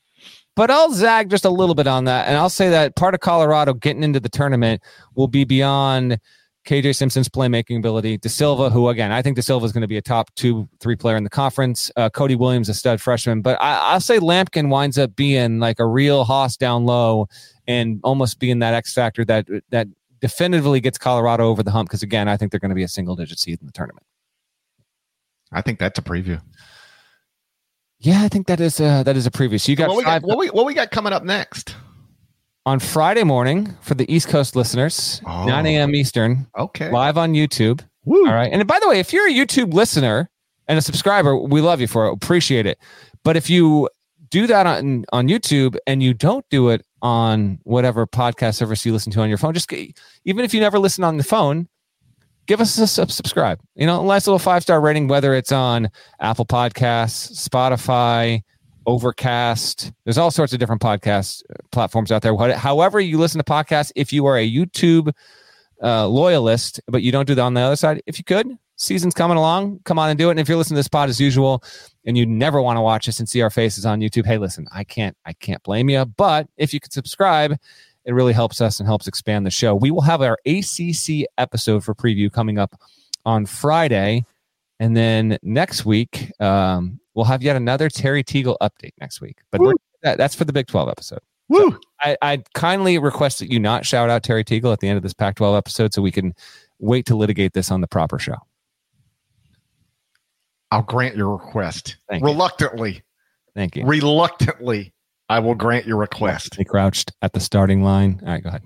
But 0.55 0.69
I'll 0.69 0.91
zag 0.91 1.29
just 1.29 1.45
a 1.45 1.49
little 1.49 1.73
bit 1.73 1.87
on 1.87 2.05
that, 2.05 2.27
and 2.27 2.37
I'll 2.37 2.49
say 2.49 2.69
that 2.69 2.95
part 2.95 3.15
of 3.15 3.21
Colorado 3.21 3.73
getting 3.73 4.03
into 4.03 4.19
the 4.19 4.29
tournament 4.29 4.83
will 5.15 5.27
be 5.27 5.45
beyond 5.45 6.19
KJ 6.65 6.95
Simpson's 6.95 7.27
playmaking 7.27 7.77
ability, 7.77 8.17
da 8.17 8.29
Silva, 8.29 8.69
who 8.69 8.87
again 8.89 9.11
I 9.11 9.21
think 9.21 9.35
da 9.35 9.41
Silva 9.41 9.65
is 9.65 9.71
going 9.71 9.81
to 9.81 9.87
be 9.87 9.97
a 9.97 10.01
top 10.01 10.33
two, 10.35 10.67
three 10.79 10.95
player 10.95 11.17
in 11.17 11.23
the 11.23 11.29
conference. 11.29 11.91
Uh, 11.95 12.09
Cody 12.09 12.35
Williams, 12.35 12.69
a 12.69 12.73
stud 12.73 13.01
freshman, 13.01 13.41
but 13.41 13.61
I, 13.61 13.93
will 13.93 13.99
say 13.99 14.19
Lampkin 14.19 14.69
winds 14.69 14.97
up 14.97 15.15
being 15.15 15.59
like 15.59 15.79
a 15.79 15.85
real 15.85 16.23
hoss 16.23 16.55
down 16.55 16.85
low 16.85 17.27
and 17.67 17.99
almost 18.03 18.39
being 18.39 18.59
that 18.59 18.73
X 18.73 18.93
factor 18.93 19.25
that 19.25 19.47
that 19.69 19.87
definitively 20.21 20.79
gets 20.79 20.97
Colorado 20.97 21.49
over 21.49 21.63
the 21.63 21.71
hump. 21.71 21.89
Because 21.89 22.03
again, 22.03 22.29
I 22.29 22.37
think 22.37 22.51
they're 22.51 22.59
going 22.59 22.69
to 22.69 22.75
be 22.75 22.83
a 22.83 22.87
single 22.87 23.15
digit 23.15 23.39
seed 23.39 23.59
in 23.59 23.65
the 23.65 23.73
tournament. 23.73 24.05
I 25.51 25.61
think 25.61 25.79
that's 25.79 25.99
a 25.99 26.01
preview. 26.01 26.41
Yeah, 27.99 28.23
I 28.23 28.27
think 28.27 28.47
that 28.47 28.59
is 28.59 28.79
a, 28.79 29.03
that 29.05 29.15
is 29.15 29.27
a 29.27 29.31
preview. 29.31 29.59
So 29.59 29.71
you 29.71 29.75
got, 29.75 29.89
what 29.89 29.97
we 29.97 30.03
got 30.03 30.23
what 30.23 30.37
we, 30.37 30.49
what 30.49 30.65
we 30.65 30.73
got 30.73 30.91
coming 30.91 31.13
up 31.13 31.23
next 31.23 31.75
on 32.65 32.79
Friday 32.79 33.23
morning 33.23 33.75
for 33.81 33.93
the 33.93 34.11
East 34.13 34.29
Coast 34.29 34.55
listeners, 34.55 35.21
oh, 35.25 35.45
9 35.45 35.65
a.m. 35.65 35.95
Eastern. 35.95 36.47
Okay. 36.57 36.89
Live 36.89 37.17
on 37.17 37.33
YouTube. 37.33 37.81
Woo. 38.05 38.25
All 38.25 38.33
right. 38.33 38.51
And 38.51 38.65
by 38.67 38.79
the 38.79 38.87
way, 38.87 38.99
if 38.99 39.11
you're 39.13 39.27
a 39.27 39.33
YouTube 39.33 39.73
listener 39.73 40.29
and 40.67 40.77
a 40.77 40.81
subscriber, 40.81 41.37
we 41.37 41.61
love 41.61 41.81
you 41.81 41.87
for 41.87 42.07
it. 42.07 42.13
Appreciate 42.13 42.65
it. 42.65 42.77
But 43.23 43.37
if 43.37 43.49
you 43.49 43.89
do 44.29 44.47
that 44.47 44.65
on, 44.65 45.05
on 45.11 45.27
YouTube 45.27 45.77
and 45.87 46.01
you 46.01 46.13
don't 46.13 46.45
do 46.49 46.69
it 46.69 46.85
on 47.01 47.59
whatever 47.63 48.07
podcast 48.07 48.55
service 48.55 48.85
you 48.85 48.93
listen 48.93 49.11
to 49.13 49.21
on 49.21 49.29
your 49.29 49.37
phone, 49.37 49.53
just 49.53 49.71
even 49.71 50.45
if 50.45 50.53
you 50.53 50.59
never 50.59 50.79
listen 50.79 51.03
on 51.03 51.17
the 51.17 51.23
phone, 51.23 51.67
give 52.47 52.61
us 52.61 52.77
a 52.77 52.87
subscribe. 52.87 53.59
You 53.75 53.85
know, 53.85 54.01
a 54.01 54.05
nice 54.05 54.25
little 54.25 54.39
five 54.39 54.63
star 54.63 54.81
rating, 54.81 55.07
whether 55.07 55.33
it's 55.33 55.51
on 55.51 55.89
Apple 56.19 56.45
Podcasts, 56.45 57.47
Spotify, 57.47 58.41
Overcast. 58.85 59.91
There's 60.03 60.17
all 60.17 60.31
sorts 60.31 60.53
of 60.53 60.59
different 60.59 60.81
podcast 60.81 61.43
uh, 61.49 61.55
platforms 61.71 62.11
out 62.11 62.21
there. 62.21 62.35
However, 62.55 62.99
you 62.99 63.17
listen 63.17 63.39
to 63.39 63.43
podcasts, 63.43 63.91
if 63.95 64.13
you 64.13 64.25
are 64.25 64.37
a 64.37 64.49
YouTube 64.49 65.13
uh, 65.81 66.07
loyalist, 66.07 66.79
but 66.87 67.01
you 67.01 67.11
don't 67.11 67.25
do 67.25 67.35
that 67.35 67.41
on 67.41 67.53
the 67.53 67.61
other 67.61 67.75
side, 67.75 68.01
if 68.05 68.17
you 68.17 68.23
could, 68.23 68.57
season's 68.75 69.13
coming 69.13 69.37
along, 69.37 69.79
come 69.83 69.99
on 69.99 70.09
and 70.09 70.17
do 70.17 70.29
it. 70.29 70.31
And 70.31 70.39
if 70.39 70.47
you're 70.47 70.57
listening 70.57 70.75
to 70.75 70.79
this 70.79 70.87
pod 70.87 71.09
as 71.09 71.19
usual, 71.19 71.63
and 72.05 72.17
you 72.17 72.25
never 72.25 72.61
want 72.61 72.77
to 72.77 72.81
watch 72.81 73.07
us 73.07 73.19
and 73.19 73.27
see 73.27 73.41
our 73.41 73.49
faces 73.49 73.85
on 73.85 73.99
YouTube, 73.99 74.25
hey, 74.25 74.37
listen, 74.37 74.67
I 74.73 74.83
can't, 74.83 75.15
I 75.25 75.33
can't 75.33 75.63
blame 75.63 75.89
you. 75.89 76.05
But 76.05 76.47
if 76.57 76.73
you 76.73 76.79
could 76.79 76.93
subscribe, 76.93 77.55
it 78.05 78.13
really 78.13 78.33
helps 78.33 78.59
us 78.61 78.79
and 78.79 78.87
helps 78.87 79.07
expand 79.07 79.45
the 79.45 79.51
show. 79.51 79.75
We 79.75 79.91
will 79.91 80.01
have 80.01 80.21
our 80.21 80.37
ACC 80.45 81.25
episode 81.37 81.83
for 81.83 81.95
preview 81.95 82.31
coming 82.31 82.57
up 82.57 82.79
on 83.25 83.45
Friday. 83.45 84.25
And 84.79 84.97
then 84.97 85.37
next 85.41 85.85
week, 85.85 86.31
um, 86.41 86.99
we'll 87.13 87.25
have 87.25 87.43
yet 87.43 87.55
another 87.55 87.89
Terry 87.89 88.23
Teagle 88.23 88.57
update 88.61 88.93
next 88.99 89.21
week. 89.21 89.39
But 89.51 89.61
that, 90.01 90.17
that's 90.17 90.35
for 90.35 90.45
the 90.45 90.53
Big 90.53 90.67
12 90.67 90.89
episode. 90.89 91.19
Woo! 91.49 91.77
I, 92.01 92.17
I 92.21 92.43
kindly 92.53 92.97
request 92.97 93.39
that 93.39 93.51
you 93.51 93.59
not 93.59 93.85
shout 93.85 94.09
out 94.09 94.23
Terry 94.23 94.43
Teagle 94.43 94.71
at 94.73 94.79
the 94.79 94.87
end 94.87 94.97
of 94.97 95.03
this 95.03 95.13
Pac 95.13 95.35
12 95.35 95.55
episode 95.55 95.93
so 95.93 96.01
we 96.01 96.11
can 96.11 96.33
wait 96.79 97.05
to 97.07 97.15
litigate 97.15 97.53
this 97.53 97.69
on 97.71 97.81
the 97.81 97.87
proper 97.87 98.17
show. 98.17 98.37
I'll 100.71 100.81
grant 100.81 101.15
your 101.15 101.35
request. 101.35 101.97
Thank 102.09 102.21
you. 102.21 102.27
Reluctantly, 102.27 103.03
Thank 103.55 103.75
you. 103.75 103.85
reluctantly, 103.85 104.93
I 105.29 105.39
will 105.39 105.53
grant 105.53 105.85
your 105.85 105.97
request. 105.97 106.55
He 106.55 106.65
crouched 106.65 107.11
at 107.21 107.33
the 107.33 107.39
starting 107.39 107.83
line. 107.83 108.19
All 108.23 108.29
right, 108.29 108.41
go 108.41 108.49
ahead. 108.49 108.63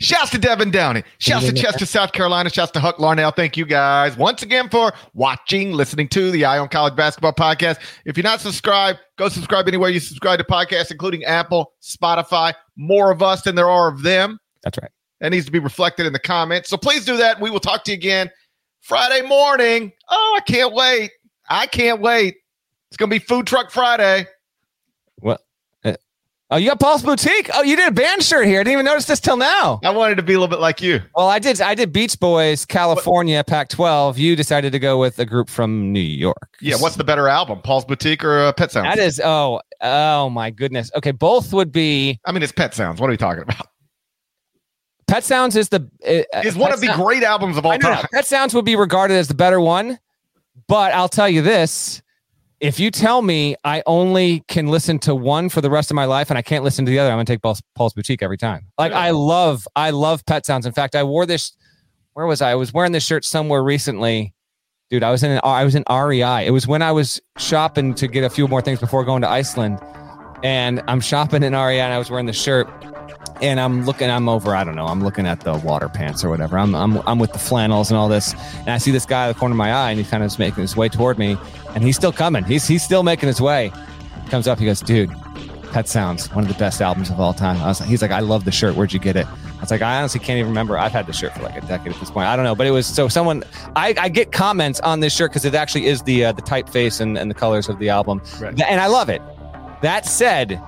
Shouts 0.00 0.30
to 0.30 0.38
Devin 0.38 0.70
Downey. 0.70 1.02
Shouts 1.18 1.46
to 1.46 1.52
Chester, 1.52 1.84
South 1.84 2.12
Carolina. 2.12 2.50
Shouts 2.50 2.70
to 2.72 2.80
Huck 2.80 2.98
Larnell. 2.98 3.34
Thank 3.34 3.56
you 3.56 3.66
guys 3.66 4.16
once 4.16 4.42
again 4.44 4.68
for 4.68 4.92
watching, 5.12 5.72
listening 5.72 6.06
to 6.08 6.30
the 6.30 6.44
Eye 6.44 6.58
on 6.58 6.68
College 6.68 6.94
Basketball 6.94 7.32
Podcast. 7.32 7.80
If 8.04 8.16
you're 8.16 8.22
not 8.22 8.40
subscribed, 8.40 9.00
go 9.16 9.28
subscribe 9.28 9.66
anywhere 9.66 9.90
you 9.90 9.98
subscribe 9.98 10.38
to 10.38 10.44
podcasts, 10.44 10.92
including 10.92 11.24
Apple, 11.24 11.72
Spotify. 11.82 12.54
More 12.76 13.10
of 13.10 13.22
us 13.22 13.42
than 13.42 13.56
there 13.56 13.68
are 13.68 13.88
of 13.88 14.02
them. 14.02 14.38
That's 14.62 14.78
right. 14.80 14.90
That 15.20 15.30
needs 15.30 15.46
to 15.46 15.52
be 15.52 15.58
reflected 15.58 16.06
in 16.06 16.12
the 16.12 16.20
comments. 16.20 16.68
So 16.68 16.76
please 16.76 17.04
do 17.04 17.16
that. 17.16 17.40
We 17.40 17.50
will 17.50 17.58
talk 17.58 17.82
to 17.84 17.90
you 17.90 17.96
again 17.96 18.30
Friday 18.80 19.26
morning. 19.26 19.92
Oh, 20.08 20.34
I 20.36 20.40
can't 20.40 20.72
wait. 20.72 21.10
I 21.50 21.66
can't 21.66 22.00
wait. 22.00 22.36
It's 22.90 22.96
going 22.96 23.10
to 23.10 23.18
be 23.18 23.24
Food 23.24 23.48
Truck 23.48 23.72
Friday. 23.72 24.28
What? 25.16 25.40
Uh, 26.50 26.54
oh, 26.54 26.56
you 26.56 26.68
got 26.70 26.80
Paul's 26.80 27.02
Boutique. 27.02 27.50
Oh, 27.54 27.62
you 27.62 27.76
did 27.76 27.88
a 27.88 27.92
band 27.92 28.22
shirt 28.22 28.46
here. 28.46 28.60
I 28.60 28.62
didn't 28.64 28.72
even 28.72 28.84
notice 28.86 29.04
this 29.04 29.20
till 29.20 29.36
now. 29.36 29.80
I 29.84 29.90
wanted 29.90 30.14
to 30.16 30.22
be 30.22 30.32
a 30.32 30.38
little 30.38 30.48
bit 30.48 30.60
like 30.60 30.80
you. 30.80 31.00
Well, 31.14 31.28
I 31.28 31.38
did. 31.38 31.60
I 31.60 31.74
did 31.74 31.92
Beach 31.92 32.18
Boys, 32.18 32.64
California, 32.64 33.44
Pac-12. 33.44 34.16
You 34.16 34.34
decided 34.34 34.72
to 34.72 34.78
go 34.78 34.98
with 34.98 35.18
a 35.18 35.26
group 35.26 35.50
from 35.50 35.92
New 35.92 36.00
York. 36.00 36.48
Yeah, 36.60 36.76
what's 36.78 36.96
the 36.96 37.04
better 37.04 37.28
album, 37.28 37.60
Paul's 37.60 37.84
Boutique 37.84 38.24
or 38.24 38.40
uh, 38.40 38.52
Pet 38.52 38.72
Sounds? 38.72 38.94
That 38.94 38.98
is. 39.02 39.20
Oh, 39.22 39.60
oh 39.82 40.30
my 40.30 40.50
goodness. 40.50 40.90
Okay, 40.96 41.10
both 41.10 41.52
would 41.52 41.70
be. 41.70 42.18
I 42.24 42.32
mean, 42.32 42.42
it's 42.42 42.52
Pet 42.52 42.72
Sounds. 42.74 42.98
What 43.00 43.08
are 43.08 43.10
we 43.10 43.18
talking 43.18 43.42
about? 43.42 43.66
Pet 45.06 45.24
Sounds 45.24 45.54
is 45.56 45.68
the 45.68 45.80
uh, 46.06 46.22
It's 46.42 46.56
one 46.56 46.68
Pet 46.68 46.74
of 46.74 46.80
the 46.80 46.86
Sound- 46.88 47.02
great 47.02 47.22
albums 47.24 47.56
of 47.58 47.66
all 47.66 47.78
time. 47.78 48.06
Pet 48.12 48.26
Sounds 48.26 48.54
would 48.54 48.64
be 48.64 48.76
regarded 48.76 49.14
as 49.14 49.28
the 49.28 49.34
better 49.34 49.60
one, 49.60 49.98
but 50.66 50.92
I'll 50.94 51.08
tell 51.08 51.28
you 51.28 51.42
this: 51.42 52.00
if 52.60 52.80
you 52.80 52.90
tell 52.90 53.22
me 53.22 53.56
I 53.64 53.82
only 53.86 54.42
can 54.48 54.68
listen 54.68 54.98
to 55.00 55.14
one 55.14 55.48
for 55.48 55.60
the 55.60 55.70
rest 55.70 55.90
of 55.90 55.94
my 55.94 56.06
life 56.06 56.30
and 56.30 56.38
I 56.38 56.42
can't 56.42 56.64
listen 56.64 56.84
to 56.84 56.90
the 56.90 56.98
other, 56.98 57.10
I'm 57.10 57.16
gonna 57.16 57.24
take 57.24 57.42
Paul's, 57.42 57.62
Paul's 57.74 57.94
Boutique 57.94 58.22
every 58.22 58.38
time. 58.38 58.66
Like 58.78 58.92
I 58.92 59.10
love, 59.10 59.66
I 59.76 59.90
love 59.90 60.24
Pet 60.26 60.44
Sounds. 60.44 60.66
In 60.66 60.72
fact, 60.72 60.94
I 60.96 61.04
wore 61.04 61.26
this. 61.26 61.52
Where 62.14 62.26
was 62.26 62.42
I? 62.42 62.52
I 62.52 62.54
was 62.56 62.72
wearing 62.72 62.92
this 62.92 63.04
shirt 63.04 63.24
somewhere 63.24 63.62
recently. 63.62 64.34
Dude, 64.90 65.02
I 65.02 65.10
was 65.10 65.22
in 65.22 65.30
an, 65.30 65.40
I 65.44 65.64
was 65.64 65.74
in 65.74 65.84
REI. 65.88 66.46
It 66.46 66.50
was 66.50 66.66
when 66.66 66.82
I 66.82 66.92
was 66.92 67.20
shopping 67.36 67.94
to 67.94 68.08
get 68.08 68.24
a 68.24 68.30
few 68.30 68.48
more 68.48 68.62
things 68.62 68.80
before 68.80 69.04
going 69.04 69.22
to 69.22 69.28
Iceland, 69.28 69.78
and 70.42 70.82
I'm 70.88 71.00
shopping 71.00 71.42
in 71.42 71.52
REI 71.52 71.80
and 71.80 71.92
I 71.92 71.98
was 71.98 72.10
wearing 72.10 72.26
the 72.26 72.32
shirt 72.32 72.68
and 73.40 73.60
I'm 73.60 73.84
looking, 73.84 74.10
I'm 74.10 74.28
over, 74.28 74.54
I 74.54 74.64
don't 74.64 74.74
know, 74.74 74.86
I'm 74.86 75.02
looking 75.02 75.26
at 75.26 75.40
the 75.40 75.56
water 75.58 75.88
pants 75.88 76.24
or 76.24 76.28
whatever. 76.28 76.58
I'm, 76.58 76.74
I'm, 76.74 76.98
I'm 77.06 77.18
with 77.18 77.32
the 77.32 77.38
flannels 77.38 77.90
and 77.90 77.98
all 77.98 78.08
this. 78.08 78.34
And 78.60 78.70
I 78.70 78.78
see 78.78 78.90
this 78.90 79.06
guy 79.06 79.28
at 79.28 79.32
the 79.32 79.38
corner 79.38 79.52
of 79.52 79.56
my 79.56 79.72
eye 79.72 79.90
and 79.90 79.98
he 79.98 80.04
kind 80.04 80.22
of 80.22 80.26
is 80.28 80.38
making 80.38 80.62
his 80.62 80.76
way 80.76 80.88
toward 80.88 81.18
me 81.18 81.36
and 81.74 81.84
he's 81.84 81.96
still 81.96 82.12
coming. 82.12 82.44
He's, 82.44 82.66
he's 82.66 82.82
still 82.82 83.02
making 83.02 83.28
his 83.28 83.40
way. 83.40 83.72
Comes 84.30 84.48
up, 84.48 84.58
he 84.58 84.66
goes, 84.66 84.80
dude, 84.80 85.10
Pet 85.72 85.88
Sounds, 85.88 86.32
one 86.34 86.44
of 86.44 86.48
the 86.48 86.58
best 86.58 86.80
albums 86.80 87.10
of 87.10 87.20
all 87.20 87.32
time. 87.32 87.56
I 87.62 87.66
was 87.66 87.80
like, 87.80 87.88
he's 87.88 88.02
like, 88.02 88.10
I 88.10 88.20
love 88.20 88.44
the 88.44 88.52
shirt. 88.52 88.74
Where'd 88.74 88.92
you 88.92 88.98
get 88.98 89.16
it? 89.16 89.26
I 89.26 89.60
was 89.60 89.70
like, 89.70 89.82
I 89.82 89.98
honestly 89.98 90.20
can't 90.20 90.38
even 90.38 90.48
remember. 90.48 90.78
I've 90.78 90.92
had 90.92 91.06
the 91.06 91.12
shirt 91.12 91.34
for 91.34 91.42
like 91.42 91.56
a 91.56 91.66
decade 91.66 91.92
at 91.92 92.00
this 92.00 92.10
point. 92.10 92.26
I 92.26 92.36
don't 92.36 92.44
know, 92.44 92.54
but 92.54 92.66
it 92.66 92.70
was 92.70 92.86
so 92.86 93.08
someone. 93.08 93.44
I, 93.74 93.94
I 93.98 94.08
get 94.08 94.32
comments 94.32 94.80
on 94.80 95.00
this 95.00 95.14
shirt 95.14 95.30
because 95.30 95.44
it 95.44 95.54
actually 95.54 95.86
is 95.86 96.02
the 96.02 96.26
uh, 96.26 96.32
the 96.32 96.42
typeface 96.42 97.00
and, 97.00 97.18
and 97.18 97.30
the 97.30 97.34
colors 97.34 97.68
of 97.68 97.78
the 97.78 97.88
album, 97.88 98.22
Right. 98.40 98.60
And 98.62 98.80
I 98.80 98.86
love 98.86 99.08
it. 99.08 99.20
That 99.82 100.06
said, 100.06 100.60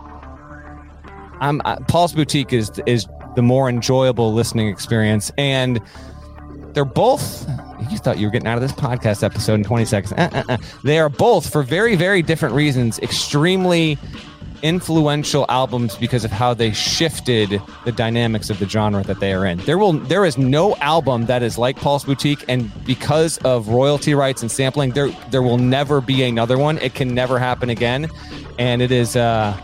I'm 1.41 1.61
uh, 1.65 1.77
Paul's 1.89 2.13
Boutique 2.13 2.53
is 2.53 2.71
is 2.87 3.07
the 3.37 3.43
more 3.43 3.69
enjoyable 3.69 4.33
listening 4.33 4.69
experience, 4.69 5.33
and 5.39 5.81
they're 6.73 6.85
both. 6.85 7.49
You 7.91 7.99
thought 7.99 8.19
you 8.19 8.27
were 8.27 8.31
getting 8.31 8.49
out 8.49 8.57
of 8.57 8.63
this 8.63 8.73
podcast 8.73 9.23
episode 9.23 9.55
in 9.55 9.65
20 9.65 9.85
seconds. 9.85 10.13
Uh, 10.13 10.29
uh, 10.33 10.53
uh. 10.53 10.57
They 10.85 10.99
are 10.99 11.09
both, 11.09 11.51
for 11.51 11.63
very, 11.63 11.97
very 11.97 12.23
different 12.23 12.55
reasons, 12.55 12.99
extremely 13.01 13.99
influential 14.63 15.47
albums 15.49 15.97
because 15.97 16.25
of 16.25 16.31
how 16.31 16.53
they 16.53 16.71
shifted 16.73 17.61
the 17.85 17.93
dynamics 17.93 18.51
of 18.51 18.59
the 18.59 18.69
genre 18.69 19.03
that 19.05 19.19
they 19.21 19.33
are 19.33 19.47
in. 19.47 19.59
There 19.61 19.79
will 19.79 19.95
there 19.95 20.25
is 20.25 20.37
no 20.37 20.77
album 20.77 21.27
that 21.27 21.43
is 21.43 21.57
like 21.57 21.77
Paul's 21.77 22.05
Boutique 22.05 22.45
and 22.49 22.71
because 22.85 23.39
of 23.39 23.69
royalty 23.69 24.15
rights 24.15 24.43
and 24.43 24.51
sampling 24.51 24.91
there 24.91 25.09
there 25.31 25.43
will 25.43 25.59
never 25.59 26.01
be 26.01 26.23
another 26.23 26.59
one. 26.59 26.77
It 26.79 26.95
can 26.95 27.15
never 27.15 27.39
happen 27.39 27.71
again 27.71 28.11
and 28.59 28.83
it 28.83 28.93
is 28.93 29.17
uh 29.17 29.59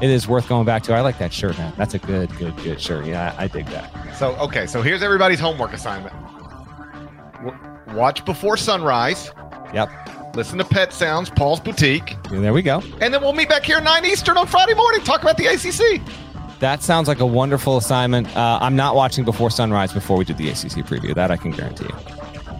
it 0.00 0.10
is 0.10 0.26
worth 0.28 0.48
going 0.48 0.64
back 0.66 0.82
to. 0.84 0.94
I 0.94 1.00
like 1.00 1.18
that 1.18 1.32
shirt, 1.32 1.56
man. 1.58 1.72
That's 1.76 1.94
a 1.94 1.98
good 1.98 2.34
good 2.36 2.56
good 2.58 2.80
shirt. 2.80 3.04
Yeah, 3.06 3.34
I, 3.38 3.44
I 3.44 3.48
dig 3.48 3.66
that. 3.66 4.16
So, 4.16 4.34
okay, 4.36 4.66
so 4.66 4.82
here's 4.82 5.02
everybody's 5.02 5.40
homework 5.40 5.72
assignment 5.72 6.14
W- 7.42 7.56
watch 7.94 8.24
Before 8.24 8.56
Sunrise, 8.56 9.30
Yep. 9.74 10.34
listen 10.36 10.58
to 10.58 10.64
Pet 10.64 10.92
Sounds, 10.92 11.30
Paul's 11.30 11.60
Boutique, 11.60 12.16
There 12.30 12.52
we 12.52 12.62
go. 12.62 12.82
and 13.00 13.12
then 13.14 13.20
we'll 13.20 13.32
meet 13.32 13.48
back 13.48 13.64
here 13.64 13.78
at 13.78 13.84
9 13.84 14.04
Eastern 14.04 14.36
on 14.36 14.46
Friday 14.46 14.74
morning, 14.74 15.00
talk 15.02 15.22
about 15.22 15.36
the 15.36 15.46
ACC. 15.46 16.00
That 16.60 16.82
sounds 16.82 17.08
like 17.08 17.20
a 17.20 17.26
wonderful 17.26 17.78
assignment. 17.78 18.36
Uh, 18.36 18.58
I'm 18.60 18.76
not 18.76 18.94
watching 18.94 19.24
Before 19.24 19.50
Sunrise 19.50 19.92
before 19.94 20.18
we 20.18 20.26
do 20.26 20.34
the 20.34 20.50
ACC 20.50 20.84
preview. 20.86 21.14
That 21.14 21.30
I 21.30 21.38
can 21.38 21.52
guarantee 21.52 21.84
you. 21.84 21.96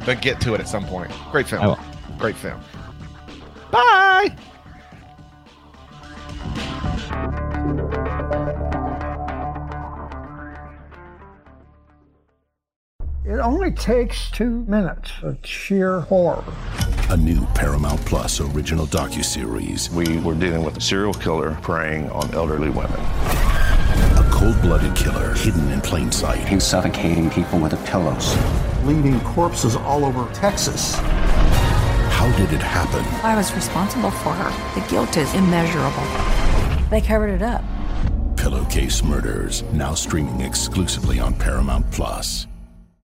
But 0.07 0.23
get 0.23 0.41
to 0.41 0.55
it 0.55 0.61
at 0.61 0.69
some 0.69 0.87
point. 0.87 1.11
Great 1.31 1.47
film. 1.47 1.77
Great 2.19 2.37
film. 2.37 2.59
Bye. 3.71 4.35
It 13.23 13.39
only 13.39 13.71
takes 13.71 14.31
two 14.31 14.65
minutes 14.67 15.13
of 15.23 15.39
sheer 15.45 16.01
horror. 16.01 16.43
A 17.11 17.17
new 17.17 17.47
Paramount 17.55 18.05
Plus 18.05 18.41
original 18.41 18.87
docuseries. 18.87 19.89
We 19.91 20.19
were 20.19 20.35
dealing 20.35 20.65
with 20.65 20.77
a 20.77 20.81
serial 20.81 21.15
killer 21.15 21.57
preying 21.63 22.11
on 22.11 22.35
elderly 22.35 22.71
women. 22.71 22.99
A 22.99 24.29
cold-blooded 24.33 24.97
killer 24.97 25.35
hidden 25.35 25.71
in 25.71 25.81
plain 25.81 26.11
sight. 26.11 26.47
He's 26.49 26.65
suffocating 26.65 27.31
people 27.31 27.59
with 27.59 27.71
the 27.71 27.77
pillows. 27.89 28.37
Leaving 28.85 29.21
corpses 29.21 29.77
all 29.77 30.05
over 30.05 30.33
Texas. 30.35 30.95
How 30.95 32.31
did 32.37 32.53
it 32.53 32.63
happen? 32.63 33.05
I 33.25 33.37
was 33.37 33.55
responsible 33.55 34.11
for 34.11 34.33
her. 34.33 34.81
The 34.81 34.87
guilt 34.89 35.17
is 35.17 35.33
immeasurable. 35.35 36.05
They 36.91 37.01
covered 37.01 37.31
it 37.31 37.43
up. 37.43 37.65
Pillowcase 38.37 39.03
Murders, 39.05 39.63
now 39.73 39.95
streaming 39.95 40.41
exclusively 40.41 41.21
on 41.21 41.35
Paramount 41.35 41.91
Plus. 41.93 42.47